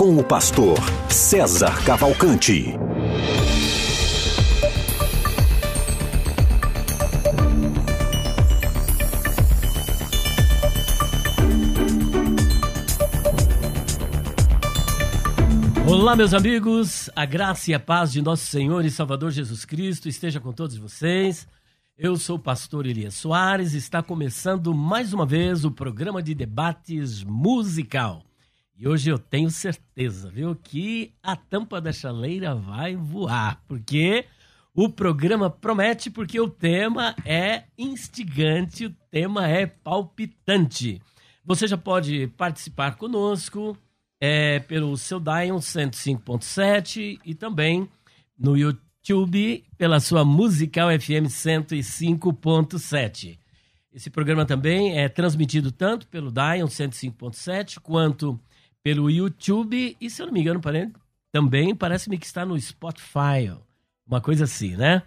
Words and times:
com 0.00 0.16
o 0.16 0.24
pastor 0.24 0.78
César 1.10 1.84
Cavalcante. 1.84 2.74
Olá, 15.86 16.16
meus 16.16 16.32
amigos, 16.32 17.10
a 17.14 17.26
graça 17.26 17.70
e 17.70 17.74
a 17.74 17.78
paz 17.78 18.10
de 18.10 18.22
nosso 18.22 18.46
Senhor 18.46 18.82
e 18.86 18.90
Salvador 18.90 19.30
Jesus 19.30 19.66
Cristo 19.66 20.08
esteja 20.08 20.40
com 20.40 20.50
todos 20.50 20.78
vocês. 20.78 21.46
Eu 21.98 22.16
sou 22.16 22.36
o 22.36 22.42
pastor 22.42 22.86
Elias 22.86 23.12
Soares, 23.16 23.74
está 23.74 24.02
começando 24.02 24.74
mais 24.74 25.12
uma 25.12 25.26
vez 25.26 25.62
o 25.62 25.70
programa 25.70 26.22
de 26.22 26.34
debates 26.34 27.22
musical. 27.22 28.29
E 28.80 28.88
hoje 28.88 29.08
eu 29.10 29.18
tenho 29.18 29.50
certeza, 29.50 30.30
viu, 30.30 30.56
que 30.56 31.12
a 31.22 31.36
tampa 31.36 31.82
da 31.82 31.92
chaleira 31.92 32.54
vai 32.54 32.96
voar, 32.96 33.62
porque 33.68 34.24
o 34.74 34.88
programa 34.88 35.50
promete, 35.50 36.08
porque 36.08 36.40
o 36.40 36.48
tema 36.48 37.14
é 37.22 37.64
instigante, 37.76 38.86
o 38.86 38.96
tema 39.10 39.46
é 39.46 39.66
palpitante. 39.66 41.02
Você 41.44 41.66
já 41.66 41.76
pode 41.76 42.28
participar 42.38 42.96
conosco 42.96 43.76
é, 44.18 44.60
pelo 44.60 44.96
seu 44.96 45.20
Dion 45.20 45.58
105.7 45.58 47.20
e 47.22 47.34
também 47.34 47.86
no 48.38 48.56
YouTube 48.56 49.62
pela 49.76 50.00
sua 50.00 50.24
Musical 50.24 50.88
FM 50.98 51.28
105.7. 51.28 53.38
Esse 53.92 54.08
programa 54.08 54.46
também 54.46 54.98
é 54.98 55.06
transmitido 55.06 55.70
tanto 55.70 56.08
pelo 56.08 56.32
Dion 56.32 56.66
105.7 56.66 57.78
quanto 57.78 58.40
pelo 58.82 59.10
YouTube 59.10 59.96
e, 60.00 60.10
se 60.10 60.22
eu 60.22 60.26
não 60.26 60.32
me 60.32 60.40
engano, 60.40 60.60
também 61.32 61.74
parece-me 61.74 62.18
que 62.18 62.26
está 62.26 62.44
no 62.44 62.58
Spotify, 62.58 63.52
uma 64.06 64.20
coisa 64.20 64.44
assim, 64.44 64.76
né? 64.76 65.02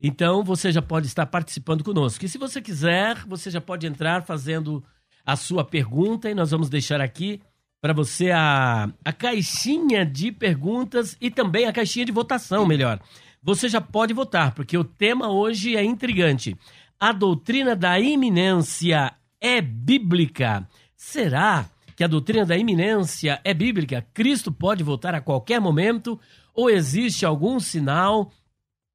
Então 0.00 0.44
você 0.44 0.70
já 0.70 0.82
pode 0.82 1.06
estar 1.06 1.26
participando 1.26 1.82
conosco. 1.82 2.24
E 2.24 2.28
se 2.28 2.36
você 2.36 2.60
quiser, 2.60 3.24
você 3.26 3.50
já 3.50 3.60
pode 3.60 3.86
entrar 3.86 4.22
fazendo 4.22 4.84
a 5.24 5.34
sua 5.34 5.64
pergunta 5.64 6.30
e 6.30 6.34
nós 6.34 6.50
vamos 6.50 6.68
deixar 6.68 7.00
aqui 7.00 7.40
para 7.80 7.92
você 7.92 8.30
a, 8.30 8.90
a 9.04 9.12
caixinha 9.12 10.04
de 10.04 10.30
perguntas 10.30 11.16
e 11.20 11.30
também 11.30 11.66
a 11.66 11.72
caixinha 11.72 12.04
de 12.04 12.12
votação, 12.12 12.66
melhor. 12.66 13.00
Você 13.42 13.68
já 13.68 13.80
pode 13.80 14.14
votar, 14.14 14.54
porque 14.54 14.76
o 14.76 14.84
tema 14.84 15.28
hoje 15.28 15.76
é 15.76 15.84
intrigante. 15.84 16.56
A 16.98 17.12
doutrina 17.12 17.74
da 17.76 17.98
iminência 18.00 19.12
é 19.40 19.60
bíblica? 19.60 20.66
Será 20.96 21.68
que 21.96 22.04
a 22.04 22.08
doutrina 22.08 22.44
da 22.44 22.56
iminência 22.56 23.40
é 23.44 23.54
bíblica? 23.54 24.06
Cristo 24.12 24.50
pode 24.50 24.82
voltar 24.82 25.14
a 25.14 25.20
qualquer 25.20 25.60
momento? 25.60 26.18
Ou 26.54 26.70
existe 26.70 27.24
algum 27.24 27.60
sinal 27.60 28.30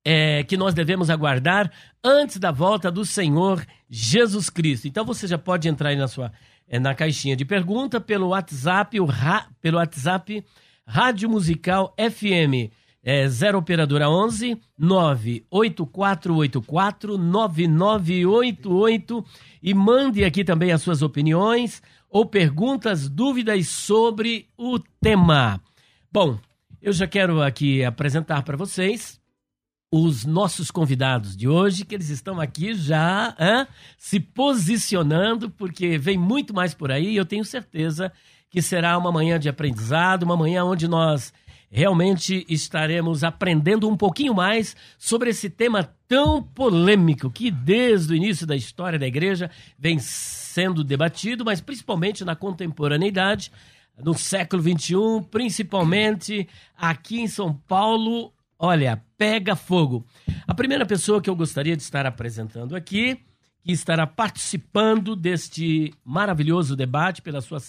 é, 0.05 0.43
que 0.43 0.57
nós 0.57 0.73
devemos 0.73 1.09
aguardar 1.09 1.71
antes 2.03 2.37
da 2.37 2.51
volta 2.51 2.91
do 2.91 3.05
Senhor 3.05 3.65
Jesus 3.89 4.49
Cristo? 4.49 4.87
Então 4.87 5.05
você 5.05 5.27
já 5.27 5.37
pode 5.37 5.67
entrar 5.67 5.89
aí 5.89 5.95
na 5.95 6.07
sua 6.07 6.31
é, 6.67 6.79
na 6.79 6.93
caixinha 6.93 7.35
de 7.35 7.45
pergunta 7.45 7.99
pelo 7.99 8.27
WhatsApp, 8.27 8.99
ra, 9.07 9.47
pelo 9.59 9.77
WhatsApp 9.77 10.45
Rádio 10.85 11.29
Musical 11.29 11.95
FM 11.97 12.71
é 13.03 13.27
0 13.27 13.57
operadora 13.57 14.09
11 14.09 14.57
98484 14.77 17.17
9988 17.17 19.25
e 19.63 19.73
mande 19.73 20.23
aqui 20.25 20.43
também 20.43 20.71
as 20.71 20.81
suas 20.81 21.01
opiniões 21.01 21.81
ou 22.09 22.25
perguntas, 22.25 23.07
dúvidas 23.07 23.67
sobre 23.67 24.49
o 24.57 24.79
tema. 25.01 25.61
Bom, 26.11 26.39
eu 26.81 26.91
já 26.91 27.07
quero 27.07 27.41
aqui 27.41 27.83
apresentar 27.83 28.41
para 28.43 28.57
vocês 28.57 29.19
os 29.91 30.23
nossos 30.23 30.69
convidados 30.69 31.35
de 31.35 31.47
hoje, 31.47 31.83
que 31.83 31.95
eles 31.95 32.09
estão 32.09 32.39
aqui 32.39 32.73
já 32.75 33.35
hein, 33.39 33.67
se 33.97 34.19
posicionando, 34.19 35.49
porque 35.49 35.97
vem 35.97 36.17
muito 36.17 36.53
mais 36.53 36.73
por 36.73 36.91
aí 36.91 37.09
e 37.09 37.15
eu 37.15 37.25
tenho 37.25 37.43
certeza 37.43 38.11
que 38.49 38.61
será 38.61 38.97
uma 38.97 39.11
manhã 39.11 39.39
de 39.39 39.49
aprendizado, 39.49 40.23
uma 40.23 40.37
manhã 40.37 40.63
onde 40.63 40.87
nós 40.87 41.33
realmente 41.71 42.45
estaremos 42.49 43.23
aprendendo 43.23 43.87
um 43.87 43.95
pouquinho 43.95 44.33
mais 44.33 44.75
sobre 44.97 45.29
esse 45.29 45.49
tema 45.49 45.83
tão 46.07 46.41
polêmico 46.41 47.29
que 47.29 47.51
desde 47.51 48.13
o 48.13 48.15
início 48.15 48.47
da 48.47 48.55
história 48.55 48.97
da 48.97 49.07
igreja 49.07 49.51
vem 49.77 49.99
sendo 49.99 50.83
debatido, 50.83 51.45
mas 51.45 51.61
principalmente 51.61 52.25
na 52.25 52.35
contemporaneidade, 52.35 53.51
no 53.97 54.13
século 54.13 54.63
XXI, 54.63 54.95
principalmente 55.29 56.47
aqui 56.75 57.19
em 57.19 57.27
São 57.27 57.53
Paulo. 57.53 58.33
Olha, 58.57 59.03
pega 59.17 59.55
fogo. 59.55 60.05
A 60.47 60.53
primeira 60.53 60.85
pessoa 60.85 61.21
que 61.21 61.29
eu 61.29 61.35
gostaria 61.35 61.77
de 61.77 61.83
estar 61.83 62.05
apresentando 62.05 62.75
aqui, 62.75 63.19
que 63.63 63.71
estará 63.71 64.07
participando 64.07 65.15
deste 65.15 65.93
maravilhoso 66.03 66.75
debate 66.75 67.21
pela 67.21 67.41
sua 67.41 67.59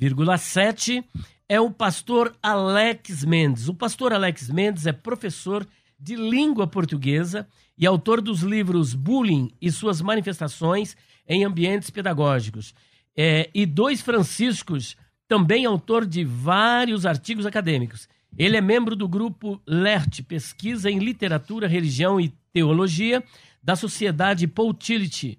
105,7, 0.00 1.04
é 1.48 1.60
o 1.60 1.70
pastor 1.70 2.34
Alex 2.42 3.24
Mendes. 3.24 3.68
O 3.68 3.74
pastor 3.74 4.12
Alex 4.12 4.48
Mendes 4.48 4.86
é 4.86 4.92
professor 4.92 5.66
de 5.98 6.16
língua 6.16 6.66
portuguesa 6.66 7.46
e 7.76 7.86
autor 7.86 8.20
dos 8.20 8.40
livros 8.40 8.94
Bullying 8.94 9.52
e 9.60 9.70
suas 9.70 10.00
manifestações 10.00 10.96
em 11.28 11.44
ambientes 11.44 11.90
pedagógicos. 11.90 12.74
É, 13.16 13.50
e 13.54 13.66
dois 13.66 14.00
Franciscos, 14.00 14.96
também 15.28 15.66
autor 15.66 16.06
de 16.06 16.24
vários 16.24 17.04
artigos 17.04 17.44
acadêmicos. 17.44 18.08
Ele 18.38 18.56
é 18.56 18.60
membro 18.60 18.96
do 18.96 19.08
grupo 19.08 19.60
LERT, 19.66 20.22
Pesquisa 20.22 20.90
em 20.90 20.98
Literatura, 20.98 21.68
Religião 21.68 22.20
e 22.20 22.32
Teologia, 22.52 23.22
da 23.62 23.76
Sociedade 23.76 24.46
Poutility 24.46 25.38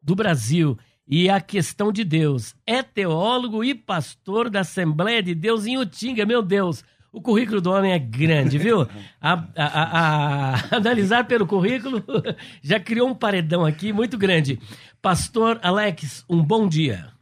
do 0.00 0.14
Brasil 0.14 0.78
e 1.06 1.28
a 1.28 1.40
questão 1.40 1.92
de 1.92 2.04
Deus. 2.04 2.54
É 2.66 2.82
teólogo 2.82 3.62
e 3.62 3.74
pastor 3.74 4.50
da 4.50 4.60
Assembleia 4.60 5.22
de 5.22 5.34
Deus 5.34 5.66
em 5.66 5.78
Utinga. 5.78 6.26
Meu 6.26 6.42
Deus, 6.42 6.84
o 7.12 7.20
currículo 7.20 7.60
do 7.60 7.70
homem 7.70 7.92
é 7.92 7.98
grande, 7.98 8.58
viu? 8.58 8.82
A, 9.20 9.32
a, 9.32 9.46
a, 9.56 10.54
a, 10.54 10.76
analisar 10.76 11.26
pelo 11.26 11.46
currículo 11.46 12.04
já 12.60 12.80
criou 12.80 13.08
um 13.08 13.14
paredão 13.14 13.64
aqui 13.64 13.92
muito 13.92 14.18
grande. 14.18 14.58
Pastor 15.00 15.60
Alex, 15.62 16.24
um 16.28 16.42
bom 16.42 16.68
dia. 16.68 17.12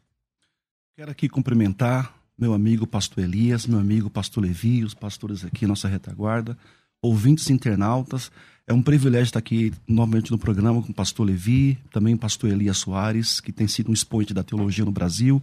Quero 0.96 1.10
aqui 1.10 1.28
cumprimentar 1.28 2.14
meu 2.36 2.52
amigo 2.52 2.86
pastor 2.86 3.22
Elias, 3.22 3.66
meu 3.66 3.78
amigo 3.78 4.10
pastor 4.10 4.42
Levi, 4.42 4.82
os 4.82 4.94
pastores 4.94 5.44
aqui, 5.44 5.66
nossa 5.66 5.86
retaguarda, 5.86 6.58
ouvintes 7.00 7.50
internautas. 7.50 8.32
É 8.66 8.72
um 8.72 8.82
privilégio 8.82 9.24
estar 9.24 9.38
aqui 9.38 9.72
novamente 9.86 10.30
no 10.30 10.38
programa 10.38 10.82
com 10.82 10.90
o 10.90 10.94
pastor 10.94 11.26
Levi, 11.26 11.78
também 11.92 12.14
o 12.14 12.18
pastor 12.18 12.50
Elias 12.50 12.78
Soares, 12.78 13.38
que 13.38 13.52
tem 13.52 13.68
sido 13.68 13.90
um 13.90 13.94
expoente 13.94 14.32
da 14.32 14.42
teologia 14.42 14.84
no 14.84 14.90
Brasil. 14.90 15.42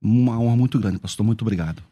Uma 0.00 0.38
honra 0.38 0.56
muito 0.56 0.78
grande, 0.78 0.98
pastor. 0.98 1.26
Muito 1.26 1.42
obrigado. 1.42 1.82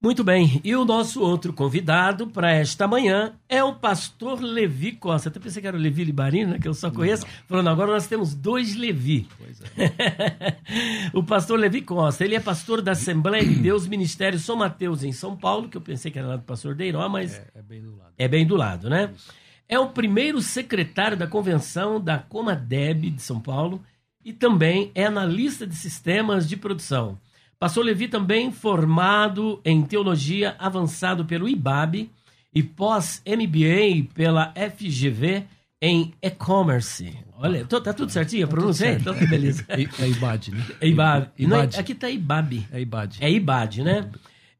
Muito 0.00 0.22
bem, 0.22 0.60
e 0.62 0.76
o 0.76 0.84
nosso 0.84 1.20
outro 1.20 1.52
convidado 1.52 2.28
para 2.28 2.52
esta 2.52 2.86
manhã 2.86 3.32
é 3.48 3.64
o 3.64 3.74
pastor 3.74 4.40
Levi 4.40 4.92
Costa. 4.92 5.28
Até 5.28 5.40
pensei 5.40 5.60
que 5.60 5.66
era 5.66 5.76
o 5.76 5.80
Levi 5.80 6.04
Libarino, 6.04 6.52
né, 6.52 6.58
que 6.60 6.68
eu 6.68 6.74
só 6.74 6.88
conheço. 6.88 7.24
Não. 7.24 7.32
Falando, 7.48 7.70
agora 7.70 7.90
nós 7.90 8.06
temos 8.06 8.32
dois 8.32 8.76
Levi. 8.76 9.26
É. 9.76 10.54
o 11.12 11.20
pastor 11.20 11.58
Levi 11.58 11.82
Costa, 11.82 12.24
ele 12.24 12.36
é 12.36 12.40
pastor 12.40 12.80
da 12.80 12.92
Assembleia 12.92 13.44
de 13.44 13.56
Deus 13.56 13.88
Ministério 13.88 14.38
São 14.38 14.54
Mateus 14.54 15.02
em 15.02 15.10
São 15.10 15.36
Paulo, 15.36 15.68
que 15.68 15.76
eu 15.76 15.80
pensei 15.80 16.12
que 16.12 16.18
era 16.18 16.28
lá 16.28 16.36
do 16.36 16.44
pastor 16.44 16.76
Deiró, 16.76 17.08
mas 17.08 17.34
é, 17.34 17.48
é 17.56 17.62
bem 17.62 17.82
do 17.82 17.96
lado. 17.96 18.12
É 18.16 18.28
bem 18.28 18.46
do 18.46 18.54
lado, 18.54 18.88
né? 18.88 19.10
Isso. 19.12 19.47
É 19.68 19.78
o 19.78 19.90
primeiro 19.90 20.40
secretário 20.40 21.16
da 21.16 21.26
convenção 21.26 22.00
da 22.00 22.18
Comadeb 22.18 23.10
de 23.10 23.20
São 23.20 23.38
Paulo 23.38 23.84
e 24.24 24.32
também 24.32 24.90
é 24.94 25.04
analista 25.04 25.66
de 25.66 25.74
sistemas 25.74 26.48
de 26.48 26.56
produção. 26.56 27.18
Pastor 27.58 27.84
Levi 27.84 28.08
também 28.08 28.50
formado 28.52 29.60
em 29.64 29.82
teologia 29.82 30.54
avançado 30.58 31.24
pelo 31.24 31.48
IBAB 31.48 32.08
e 32.54 32.62
pós-MBA 32.62 34.12
pela 34.14 34.54
FGV 34.54 35.44
em 35.82 36.14
e-commerce. 36.22 37.16
Olha, 37.36 37.64
tá 37.64 37.92
tudo 37.92 38.10
certinho 38.10 38.46
a 38.46 38.48
pronúncia? 38.48 38.86
Tá 38.94 39.00
então 39.00 39.14
que 39.14 39.26
beleza. 39.26 39.64
É, 39.68 39.82
é 39.82 40.08
IBAD, 40.08 40.50
né? 40.50 40.66
É 40.80 40.88
IBAD. 40.88 41.30
IBAD. 41.36 41.46
Não, 41.46 41.80
aqui 41.80 41.94
tá 41.94 42.10
IBAB. 42.10 42.66
É 42.72 42.80
IBAD. 42.80 43.18
É 43.20 43.30
IBAD, 43.30 43.82
né? 43.82 44.10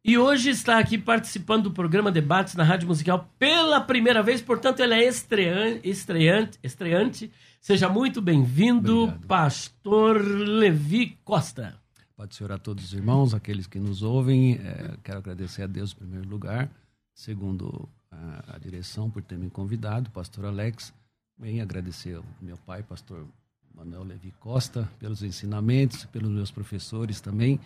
E 0.08 0.16
hoje 0.16 0.49
está 0.49 0.78
aqui 0.78 0.96
participando 0.96 1.64
do 1.64 1.70
programa 1.70 2.10
Debates 2.10 2.55
na 2.55 2.64
Rádio 2.64 2.88
Musical 2.88 3.31
pela 3.38 3.78
primeira 3.78 4.22
vez, 4.22 4.40
portanto, 4.40 4.81
ele 4.81 4.94
é 4.94 5.06
estreante, 5.06 5.87
estreante, 5.87 6.58
estreante. 6.62 7.31
Seja 7.60 7.90
muito 7.90 8.22
bem-vindo, 8.22 9.12
pastor 9.28 10.16
Levi 10.16 11.19
Costa. 11.22 11.78
Pode 12.16 12.34
ser 12.34 12.50
a 12.50 12.56
todos 12.56 12.87
os 12.87 12.94
irmãos, 12.94 13.34
aqueles 13.34 13.66
que 13.66 13.78
nos 13.78 14.02
ouvem. 14.02 14.55
É, 14.55 14.96
quero 15.05 15.19
agradecer 15.19 15.64
a 15.64 15.66
Deus 15.66 15.93
em 15.93 15.96
primeiro 15.96 16.26
lugar, 16.26 16.70
segundo 17.12 17.87
a, 18.11 18.54
a 18.54 18.58
direção 18.58 19.11
por 19.11 19.22
ter 19.22 19.37
me 19.37 19.50
convidado, 19.50 20.08
pastor 20.08 20.46
Alex. 20.46 20.90
Bem, 21.38 21.61
agradecer 21.61 22.16
ao 22.16 22.25
meu 22.40 22.56
pai, 22.56 22.82
pastor 22.82 23.26
Manuel 23.75 24.04
Levi 24.04 24.32
Costa, 24.40 24.90
pelos 24.99 25.22
ensinamentos, 25.22 26.06
pelos 26.06 26.31
meus 26.31 26.50
professores 26.50 27.20
também. 27.20 27.61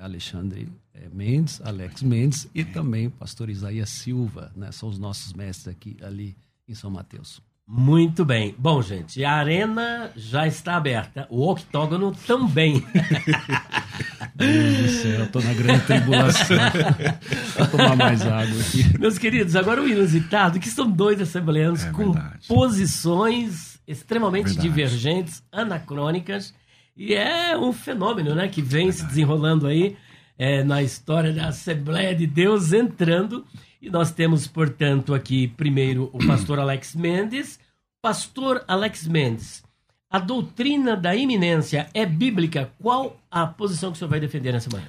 Alexandre 0.00 0.68
eh, 0.94 1.08
Mendes, 1.12 1.60
Alex 1.64 2.02
Mendes 2.02 2.48
e 2.54 2.64
também 2.64 3.08
o 3.08 3.10
pastor 3.10 3.50
Isaías 3.50 3.90
Silva, 3.90 4.52
né? 4.54 4.72
São 4.72 4.88
os 4.88 4.98
nossos 4.98 5.32
mestres 5.32 5.68
aqui 5.68 5.96
ali 6.02 6.36
em 6.68 6.74
São 6.74 6.90
Mateus. 6.90 7.40
Muito 7.70 8.24
bem. 8.24 8.54
Bom, 8.58 8.80
gente, 8.80 9.22
a 9.22 9.34
arena 9.34 10.10
já 10.16 10.46
está 10.46 10.76
aberta. 10.76 11.26
O 11.28 11.46
octógono 11.46 12.14
também. 12.26 12.82
Deus 14.34 14.76
do 14.78 14.88
céu, 14.88 15.24
estou 15.24 15.42
na 15.42 15.52
grande 15.52 15.84
tribulação. 15.84 16.56
Vou 17.58 17.66
tomar 17.66 17.94
mais 17.94 18.22
água 18.22 18.58
aqui. 18.58 18.98
Meus 18.98 19.18
queridos, 19.18 19.54
agora 19.54 19.82
o 19.82 19.88
inusitado, 19.88 20.58
que 20.58 20.70
são 20.70 20.90
dois 20.90 21.20
assembleanos 21.20 21.84
é 21.84 21.90
com 21.90 22.14
posições 22.46 23.78
extremamente 23.86 24.46
verdade. 24.46 24.68
divergentes, 24.68 25.42
anacrônicas 25.52 26.54
e 26.98 27.14
é 27.14 27.56
um 27.56 27.72
fenômeno, 27.72 28.34
né, 28.34 28.48
que 28.48 28.60
vem 28.60 28.90
se 28.90 29.06
desenrolando 29.06 29.68
aí 29.68 29.96
é, 30.36 30.64
na 30.64 30.82
história 30.82 31.32
da 31.32 31.46
Assembleia 31.46 32.12
de 32.12 32.26
Deus 32.26 32.72
entrando. 32.72 33.46
E 33.80 33.88
nós 33.88 34.10
temos, 34.10 34.48
portanto, 34.48 35.14
aqui 35.14 35.46
primeiro 35.46 36.10
o 36.12 36.18
pastor 36.26 36.58
Alex 36.60 36.96
Mendes. 36.96 37.60
Pastor 38.02 38.64
Alex 38.66 39.06
Mendes, 39.06 39.62
a 40.10 40.18
doutrina 40.18 40.96
da 40.96 41.14
iminência 41.14 41.88
é 41.92 42.06
bíblica? 42.06 42.72
Qual 42.80 43.20
a 43.30 43.46
posição 43.46 43.90
que 43.90 43.96
o 43.96 43.98
senhor 43.98 44.08
vai 44.08 44.20
defender 44.20 44.52
nessa 44.52 44.70
manhã? 44.70 44.86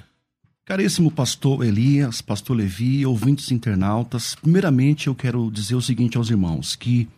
Caríssimo 0.64 1.10
pastor 1.10 1.64
Elias, 1.64 2.22
pastor 2.22 2.56
Levi, 2.56 3.04
ouvintes 3.04 3.50
internautas, 3.50 4.36
primeiramente 4.36 5.08
eu 5.08 5.14
quero 5.14 5.50
dizer 5.50 5.74
o 5.74 5.82
seguinte 5.82 6.16
aos 6.16 6.30
irmãos, 6.30 6.76
que 6.76 7.08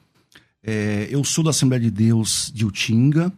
é, 0.63 1.09
eu 1.11 1.23
sou 1.25 1.45
da 1.45 1.51
Assembleia 1.51 1.83
de 1.83 1.91
Deus 1.91 2.51
de 2.55 2.65
Utinga, 2.65 3.31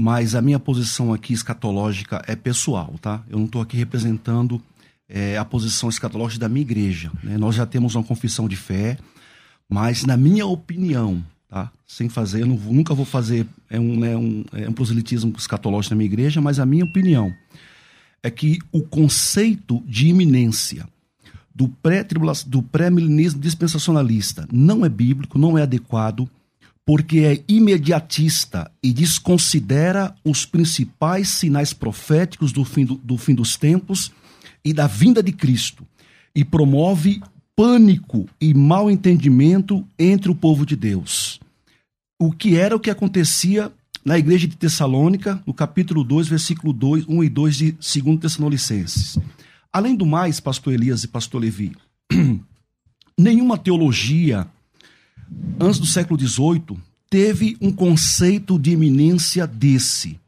mas 0.00 0.36
a 0.36 0.40
minha 0.40 0.60
posição 0.60 1.12
aqui 1.12 1.32
escatológica 1.32 2.22
é 2.28 2.36
pessoal, 2.36 2.94
tá? 3.02 3.24
Eu 3.28 3.36
não 3.36 3.46
estou 3.46 3.60
aqui 3.60 3.76
representando 3.76 4.62
é, 5.08 5.36
a 5.36 5.44
posição 5.44 5.88
escatológica 5.88 6.40
da 6.40 6.48
minha 6.48 6.62
igreja. 6.62 7.10
Né? 7.22 7.36
Nós 7.36 7.56
já 7.56 7.66
temos 7.66 7.96
uma 7.96 8.04
confissão 8.04 8.48
de 8.48 8.54
fé, 8.54 8.96
mas 9.68 10.04
na 10.04 10.16
minha 10.16 10.46
opinião, 10.46 11.24
tá? 11.48 11.72
Sem 11.84 12.08
fazer, 12.08 12.42
eu 12.42 12.46
não, 12.46 12.54
nunca 12.54 12.94
vou 12.94 13.04
fazer 13.04 13.44
é 13.68 13.80
um, 13.80 13.98
né, 13.98 14.16
um, 14.16 14.44
é 14.52 14.68
um 14.68 14.72
proselitismo 14.72 15.34
escatológico 15.36 15.94
na 15.94 15.98
minha 15.98 16.06
igreja, 16.06 16.40
mas 16.40 16.60
a 16.60 16.66
minha 16.66 16.84
opinião 16.84 17.34
é 18.22 18.30
que 18.30 18.58
o 18.70 18.82
conceito 18.82 19.82
de 19.84 20.06
iminência 20.06 20.86
do 21.52 21.66
pré-milenismo 21.68 23.40
pré 23.40 23.48
dispensacionalista 23.48 24.46
não 24.52 24.84
é 24.84 24.88
bíblico, 24.88 25.40
não 25.40 25.58
é 25.58 25.62
adequado 25.62 26.30
porque 26.88 27.18
é 27.18 27.44
imediatista 27.46 28.72
e 28.82 28.94
desconsidera 28.94 30.14
os 30.24 30.46
principais 30.46 31.28
sinais 31.28 31.74
proféticos 31.74 32.50
do 32.50 32.64
fim, 32.64 32.86
do, 32.86 32.94
do 32.94 33.18
fim 33.18 33.34
dos 33.34 33.58
tempos 33.58 34.10
e 34.64 34.72
da 34.72 34.86
vinda 34.86 35.22
de 35.22 35.30
Cristo, 35.30 35.86
e 36.34 36.42
promove 36.46 37.20
pânico 37.54 38.26
e 38.40 38.54
mal 38.54 38.90
entendimento 38.90 39.86
entre 39.98 40.30
o 40.30 40.34
povo 40.34 40.64
de 40.64 40.76
Deus. 40.76 41.38
O 42.18 42.32
que 42.32 42.56
era 42.56 42.74
o 42.74 42.80
que 42.80 42.88
acontecia 42.88 43.70
na 44.02 44.18
igreja 44.18 44.48
de 44.48 44.56
Tessalônica, 44.56 45.42
no 45.46 45.52
capítulo 45.52 46.02
2, 46.02 46.26
versículo 46.26 46.72
2, 46.72 47.04
1 47.06 47.22
e 47.22 47.28
2 47.28 47.56
de 47.56 47.72
2 47.72 48.18
Tessalonicenses. 48.18 49.18
Além 49.70 49.94
do 49.94 50.06
mais, 50.06 50.40
pastor 50.40 50.72
Elias 50.72 51.04
e 51.04 51.08
pastor 51.08 51.42
Levi, 51.42 51.76
nenhuma 53.18 53.58
teologia 53.58 54.48
antes 55.60 55.78
do 55.78 55.86
século 55.86 56.18
XVIII, 56.18 56.78
teve 57.10 57.56
um 57.60 57.72
conceito 57.72 58.58
de 58.58 58.72
eminência 58.72 59.46
desse. 59.46 60.18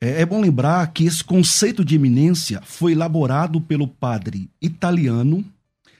É, 0.00 0.22
é 0.22 0.26
bom 0.26 0.40
lembrar 0.40 0.86
que 0.92 1.04
esse 1.04 1.24
conceito 1.24 1.84
de 1.84 1.94
eminência 1.94 2.60
foi 2.64 2.92
elaborado 2.92 3.60
pelo 3.60 3.88
padre 3.88 4.48
italiano 4.60 5.44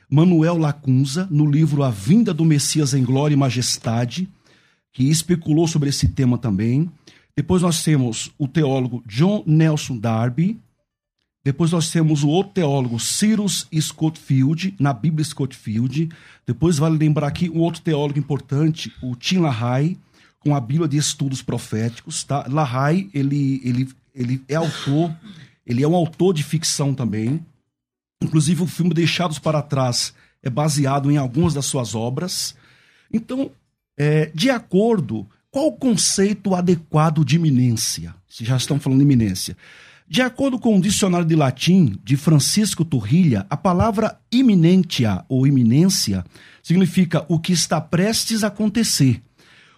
Manuel 0.09 0.57
Lacunza 0.57 1.27
no 1.31 1.51
livro 1.51 1.83
A 1.83 1.91
Vinda 1.91 2.33
do 2.33 2.45
Messias 2.45 2.95
em 2.95 3.03
Glória 3.03 3.35
e 3.35 3.37
Majestade, 3.37 4.29
que 4.93 5.05
especulou 5.11 5.67
sobre 5.67 5.89
esse 5.89 6.09
tema 6.09 6.39
também. 6.39 6.91
Depois 7.35 7.63
nós 7.63 7.83
temos 7.83 8.31
o 8.39 8.47
teólogo 8.47 9.03
John 9.07 9.43
Nelson 9.47 9.99
Darby, 9.99 10.59
depois 11.47 11.71
nós 11.71 11.93
temos 11.93 12.25
o 12.25 12.29
outro 12.29 12.55
teólogo, 12.55 12.99
Cyrus 12.99 13.69
Scottfield, 13.73 14.75
na 14.81 14.93
Bíblia 14.93 15.25
Scottfield. 15.25 16.09
Depois 16.45 16.77
vale 16.77 16.99
lembrar 16.99 17.29
aqui 17.29 17.49
um 17.49 17.61
outro 17.61 17.81
teólogo 17.83 18.19
importante, 18.19 18.93
o 19.01 19.15
Tim 19.15 19.39
LaHaye, 19.39 19.97
com 20.41 20.57
a 20.57 20.61
Bíblia 20.61 20.89
de 20.89 20.97
Estudos 20.97 21.43
Proféticos. 21.43 22.25
Tá? 22.25 22.45
LaHaye, 22.49 23.09
ele, 23.15 23.61
ele, 23.63 23.89
ele 24.13 24.43
é 24.49 24.57
autor, 24.57 25.17
ele 25.65 25.85
é 25.85 25.87
um 25.87 25.95
autor 25.95 26.35
de 26.35 26.43
ficção 26.43 26.93
também. 26.93 27.41
Inclusive 28.21 28.65
o 28.65 28.67
filme 28.67 28.93
Deixados 28.93 29.39
para 29.39 29.63
Trás 29.63 30.13
é 30.43 30.51
baseado 30.51 31.13
em 31.13 31.17
algumas 31.17 31.55
das 31.55 31.67
suas 31.67 31.95
obras. 31.95 32.57
Então, 33.09 33.53
é, 33.97 34.33
de 34.35 34.51
acordo, 34.51 35.25
qual 35.49 35.69
o 35.69 35.77
conceito 35.77 36.57
adequado 36.57 37.25
de 37.25 37.37
iminência? 37.37 38.13
Se 38.29 38.45
já 38.45 38.57
estão 38.57 38.81
falando 38.81 38.99
de 38.99 39.05
iminência. 39.05 39.57
De 40.09 40.23
acordo 40.23 40.57
com 40.57 40.77
o 40.77 40.81
dicionário 40.81 41.27
de 41.27 41.35
latim 41.35 41.99
de 42.05 42.17
Francisco 42.17 42.85
Turrilha, 42.85 43.45
a 43.51 43.57
palavra 43.57 44.19
iminentia 44.31 45.25
ou 45.29 45.47
iminência 45.47 46.25
significa 46.63 47.27
o 47.29 47.41
que 47.41 47.53
está 47.53 47.81
prestes 47.81 48.45
a 48.45 48.47
acontecer. 48.47 49.21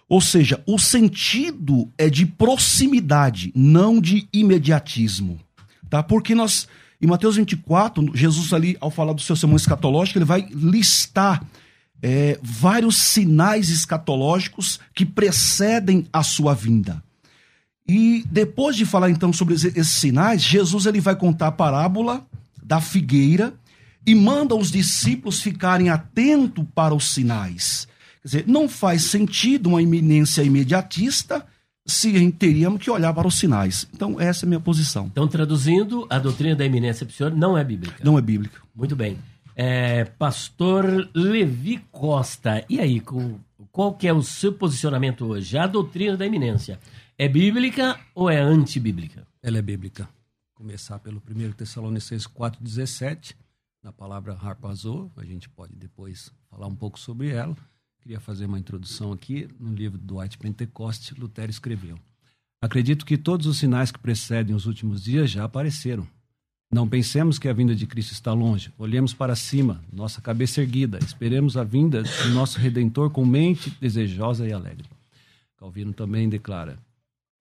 Ou 0.07 0.21
seja, 0.21 0.63
o 0.67 0.77
sentido 0.77 1.91
é 1.97 2.09
de 2.09 2.27
proximidade, 2.27 3.51
não 3.55 3.99
de 3.99 4.27
imediatismo. 4.31 5.39
Tá? 5.89 6.03
Porque 6.03 6.35
nós, 6.35 6.67
em 7.01 7.07
Mateus 7.07 7.35
24, 7.35 8.15
Jesus 8.15 8.53
ali, 8.53 8.77
ao 8.79 8.91
falar 8.91 9.13
do 9.13 9.21
seu 9.21 9.35
sermão 9.35 9.57
escatológico, 9.57 10.19
ele 10.19 10.25
vai 10.25 10.47
listar 10.51 11.43
é, 12.01 12.39
vários 12.41 12.97
sinais 12.97 13.69
escatológicos 13.69 14.79
que 14.93 15.05
precedem 15.05 16.05
a 16.13 16.21
sua 16.21 16.53
vinda. 16.53 17.03
E 17.89 18.23
depois 18.29 18.75
de 18.75 18.85
falar 18.85 19.09
então 19.09 19.33
sobre 19.33 19.55
esses 19.55 19.87
sinais, 19.87 20.43
Jesus 20.43 20.85
ele 20.85 21.01
vai 21.01 21.15
contar 21.15 21.47
a 21.47 21.51
parábola 21.51 22.23
da 22.61 22.79
figueira 22.79 23.51
e 24.05 24.13
manda 24.13 24.53
os 24.53 24.71
discípulos 24.71 25.41
ficarem 25.41 25.89
atentos 25.89 26.63
para 26.75 26.93
os 26.93 27.11
sinais. 27.11 27.87
Quer 28.21 28.27
dizer, 28.27 28.43
não 28.47 28.69
faz 28.69 29.05
sentido 29.05 29.69
uma 29.69 29.81
iminência 29.81 30.43
imediatista 30.43 31.43
se 31.83 32.31
teríamos 32.33 32.79
que 32.79 32.91
olhar 32.91 33.11
para 33.11 33.27
os 33.27 33.39
sinais. 33.39 33.87
Então, 33.91 34.21
essa 34.21 34.45
é 34.45 34.47
a 34.47 34.49
minha 34.49 34.59
posição. 34.59 35.07
Então, 35.07 35.27
traduzindo, 35.27 36.05
a 36.11 36.19
doutrina 36.19 36.55
da 36.55 36.65
iminência 36.65 37.07
psior 37.07 37.35
não 37.35 37.57
é 37.57 37.63
bíblica. 37.63 38.03
Não 38.03 38.19
é 38.19 38.21
bíblica. 38.21 38.61
Muito 38.75 38.95
bem. 38.95 39.17
É, 39.55 40.05
Pastor 40.05 41.09
Levi 41.15 41.81
Costa, 41.91 42.63
e 42.69 42.79
aí, 42.79 43.01
qual 43.71 43.93
que 43.95 44.07
é 44.07 44.13
o 44.13 44.21
seu 44.21 44.53
posicionamento 44.53 45.25
hoje? 45.25 45.57
A 45.57 45.65
doutrina 45.65 46.15
da 46.15 46.25
iminência 46.27 46.79
é 47.21 47.27
bíblica 47.27 47.99
ou 48.15 48.29
é 48.29 48.39
antibíblica? 48.39 49.27
Ela 49.43 49.57
é 49.57 49.61
bíblica. 49.61 50.07
Começar 50.55 50.99
pelo 50.99 51.21
1 51.29 51.51
Tessalonicenses 51.51 52.25
4,17, 52.25 53.35
na 53.83 53.91
palavra 53.91 54.37
harpazô, 54.41 55.11
a 55.17 55.25
gente 55.25 55.49
pode 55.49 55.75
depois 55.75 56.31
falar 56.49 56.67
um 56.67 56.75
pouco 56.75 56.97
sobre 56.97 57.27
ela. 57.31 57.57
Queria 57.99 58.21
fazer 58.21 58.45
uma 58.45 58.57
introdução 58.57 59.11
aqui 59.11 59.49
no 59.59 59.75
livro 59.75 59.97
do 59.97 60.19
White 60.19 60.37
Pentecoste, 60.37 61.13
Lutero 61.13 61.51
escreveu. 61.51 61.99
Acredito 62.61 63.05
que 63.05 63.17
todos 63.17 63.47
os 63.47 63.57
sinais 63.57 63.91
que 63.91 63.99
precedem 63.99 64.55
os 64.55 64.65
últimos 64.65 65.03
dias 65.03 65.29
já 65.29 65.43
apareceram. 65.43 66.07
Não 66.71 66.87
pensemos 66.87 67.37
que 67.37 67.49
a 67.49 67.53
vinda 67.53 67.75
de 67.75 67.85
Cristo 67.85 68.13
está 68.13 68.31
longe. 68.31 68.71
Olhemos 68.77 69.13
para 69.13 69.35
cima, 69.35 69.83
nossa 69.91 70.21
cabeça 70.21 70.61
erguida. 70.61 70.99
Esperemos 70.99 71.57
a 71.57 71.65
vinda 71.65 72.01
do 72.01 72.29
nosso 72.29 72.59
Redentor 72.59 73.09
com 73.09 73.25
mente 73.25 73.71
desejosa 73.71 74.47
e 74.47 74.53
alegre. 74.53 74.85
Calvino 75.57 75.91
também 75.91 76.29
declara: 76.29 76.79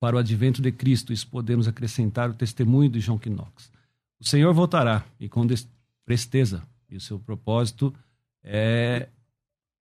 para 0.00 0.16
o 0.16 0.18
advento 0.18 0.62
de 0.62 0.70
Cristo, 0.70 1.12
isso 1.12 1.26
podemos 1.26 1.66
acrescentar 1.66 2.30
o 2.30 2.34
testemunho 2.34 2.88
de 2.88 3.00
John 3.00 3.18
Knox. 3.24 3.70
O 4.20 4.24
Senhor 4.24 4.52
voltará 4.54 5.04
e 5.18 5.28
com 5.28 5.46
presteza, 6.04 6.62
e 6.88 6.96
o 6.96 7.00
seu 7.00 7.18
propósito 7.18 7.92
é 8.42 9.08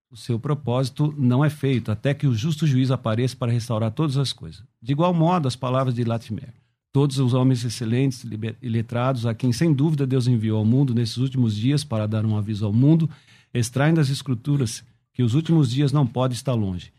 o 0.10 0.16
seu 0.16 0.40
propósito 0.40 1.14
não 1.18 1.44
é 1.44 1.50
feito 1.50 1.92
até 1.92 2.14
que 2.14 2.26
o 2.26 2.34
justo 2.34 2.66
juiz 2.66 2.92
apareça 2.92 3.36
para 3.36 3.52
restaurar 3.52 3.92
todas 3.92 4.16
as 4.16 4.32
coisas. 4.32 4.64
De 4.82 4.94
igual 4.94 5.14
modo, 5.14 5.48
as 5.48 5.56
palavras 5.56 5.94
de 5.94 6.04
Latimer. 6.04 6.54
todos 6.94 7.20
os 7.20 7.34
homens 7.34 7.64
excelentes 7.64 8.26
e 8.62 8.70
letrados, 8.70 9.26
a 9.26 9.36
quem 9.36 9.52
sem 9.52 9.72
dúvida 9.72 10.08
Deus 10.08 10.26
enviou 10.26 10.58
ao 10.58 10.66
mundo 10.66 10.96
nesses 10.96 11.18
últimos 11.18 11.56
dias 11.56 11.84
para 11.84 12.08
dar 12.08 12.26
um 12.26 12.36
aviso 12.36 12.66
ao 12.66 12.74
mundo, 12.74 13.10
extraem 13.54 13.94
das 13.94 14.10
Escrituras 14.10 14.84
que 15.14 15.22
os 15.22 15.36
últimos 15.36 15.70
dias 15.70 15.92
não 15.92 16.08
podem 16.08 16.36
estar 16.36 16.54
longe. 16.54 16.92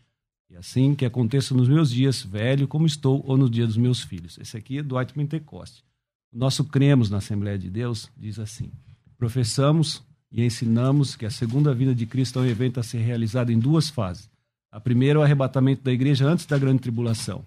Assim 0.59 0.93
que 0.93 1.07
aconteça 1.07 1.55
nos 1.55 1.69
meus 1.69 1.89
dias, 1.89 2.23
velho 2.23 2.67
como 2.67 2.85
estou, 2.85 3.23
ou 3.25 3.37
no 3.37 3.49
dia 3.49 3.65
dos 3.65 3.77
meus 3.77 4.03
filhos. 4.03 4.37
Esse 4.39 4.57
aqui 4.57 4.79
é 4.79 4.83
White 4.83 5.15
Pentecoste. 5.15 5.85
O 6.33 6.39
nosso 6.39 6.65
cremos 6.65 7.09
na 7.09 7.19
Assembleia 7.19 7.57
de 7.57 7.71
Deus 7.71 8.11
diz 8.17 8.41
assim: 8.41 8.71
professamos 9.17 10.03
e 10.33 10.45
ensinamos 10.45 11.15
que 11.15 11.25
a 11.25 11.31
segunda 11.31 11.73
vinda 11.73 11.95
de 11.95 12.05
Cristo 12.07 12.41
é 12.41 12.43
um 12.43 12.47
evento 12.47 12.81
a 12.81 12.83
ser 12.83 12.99
realizado 12.99 13.53
em 13.53 13.59
duas 13.59 13.89
fases. 13.89 14.29
A 14.71 14.81
primeira 14.81 15.19
é 15.19 15.21
o 15.21 15.23
arrebatamento 15.23 15.83
da 15.83 15.93
igreja 15.93 16.27
antes 16.27 16.45
da 16.45 16.59
grande 16.59 16.81
tribulação. 16.81 17.47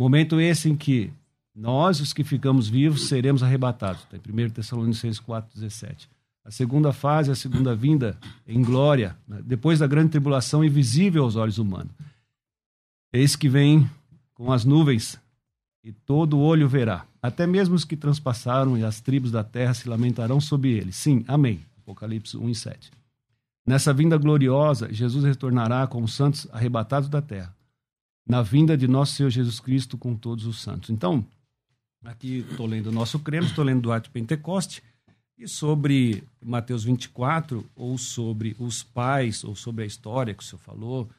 Momento 0.00 0.40
esse 0.40 0.70
em 0.70 0.76
que 0.76 1.12
nós, 1.54 2.00
os 2.00 2.12
que 2.12 2.24
ficamos 2.24 2.68
vivos, 2.68 3.08
seremos 3.08 3.42
arrebatados. 3.42 4.02
Está 4.02 4.16
em 4.16 4.46
1 4.46 4.50
Tessalonicenses 4.50 5.20
4,17. 5.20 6.08
A 6.44 6.50
segunda 6.50 6.92
fase, 6.92 7.30
a 7.30 7.34
segunda 7.34 7.74
vinda 7.74 8.16
em 8.46 8.62
glória, 8.62 9.16
né? 9.28 9.40
depois 9.44 9.80
da 9.80 9.86
grande 9.86 10.10
tribulação, 10.10 10.64
invisível 10.64 11.24
aos 11.24 11.36
olhos 11.36 11.58
humanos. 11.58 11.92
Eis 13.12 13.36
que 13.36 13.48
vem 13.48 13.90
com 14.34 14.50
as 14.50 14.64
nuvens, 14.64 15.20
e 15.84 15.92
todo 15.92 16.38
olho 16.38 16.68
verá. 16.68 17.04
Até 17.20 17.46
mesmo 17.46 17.74
os 17.74 17.84
que 17.84 17.96
transpassaram 17.96 18.78
e 18.78 18.84
as 18.84 19.00
tribos 19.00 19.30
da 19.30 19.44
terra 19.44 19.74
se 19.74 19.88
lamentarão 19.88 20.40
sobre 20.40 20.70
ele. 20.70 20.92
Sim, 20.92 21.24
amém. 21.28 21.60
Apocalipse 21.78 22.36
1 22.36 22.48
e 22.48 22.54
7. 22.54 22.90
Nessa 23.66 23.92
vinda 23.92 24.16
gloriosa, 24.16 24.92
Jesus 24.92 25.24
retornará 25.24 25.86
com 25.86 26.02
os 26.02 26.14
santos 26.14 26.48
arrebatados 26.52 27.08
da 27.08 27.20
terra. 27.20 27.54
Na 28.26 28.42
vinda 28.42 28.76
de 28.76 28.88
nosso 28.88 29.14
Senhor 29.14 29.30
Jesus 29.30 29.60
Cristo 29.60 29.98
com 29.98 30.16
todos 30.16 30.46
os 30.46 30.60
santos. 30.60 30.90
Então, 30.90 31.24
aqui 32.04 32.46
estou 32.48 32.66
lendo 32.66 32.86
o 32.86 32.92
nosso 32.92 33.18
creme, 33.18 33.46
estou 33.46 33.64
lendo 33.64 33.82
do 33.82 33.92
Arte 33.92 34.10
Pentecoste, 34.10 34.82
e 35.36 35.48
sobre 35.48 36.24
Mateus 36.40 36.84
24, 36.84 37.64
ou 37.74 37.98
sobre 37.98 38.56
os 38.58 38.82
pais, 38.82 39.44
ou 39.44 39.54
sobre 39.54 39.84
a 39.84 39.86
história 39.86 40.34
que 40.34 40.42
o 40.42 40.46
senhor 40.46 40.60
falou, 40.60 41.10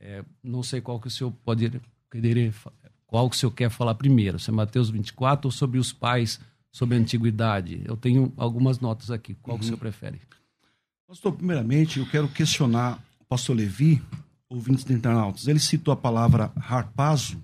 é, 0.00 0.24
não 0.42 0.62
sei 0.62 0.80
qual 0.80 0.98
que 0.98 1.08
o 1.08 1.10
senhor 1.10 1.30
pode 1.44 1.80
querer, 2.10 2.54
qual 3.06 3.28
que 3.28 3.36
o 3.36 3.38
senhor 3.38 3.52
quer 3.52 3.70
falar 3.70 3.94
primeiro, 3.94 4.38
se 4.38 4.50
é 4.50 4.52
Mateus 4.52 4.88
24 4.90 5.48
ou 5.48 5.52
sobre 5.52 5.78
os 5.78 5.92
pais, 5.92 6.40
sobre 6.72 6.96
a 6.96 7.00
antiguidade. 7.00 7.82
Eu 7.84 7.96
tenho 7.96 8.32
algumas 8.36 8.80
notas 8.80 9.10
aqui, 9.10 9.34
qual 9.34 9.54
uhum. 9.54 9.58
que 9.58 9.64
o 9.64 9.66
senhor 9.66 9.76
uhum. 9.76 9.80
prefere? 9.80 10.20
Pastor, 11.06 11.32
primeiramente, 11.32 11.98
eu 11.98 12.06
quero 12.06 12.28
questionar 12.28 13.02
o 13.20 13.24
pastor 13.24 13.56
Levi, 13.56 14.02
ouvintes 14.48 14.84
de 14.84 14.92
internautas. 14.92 15.46
Ele 15.46 15.58
citou 15.58 15.92
a 15.92 15.96
palavra 15.96 16.52
harpazo, 16.56 17.40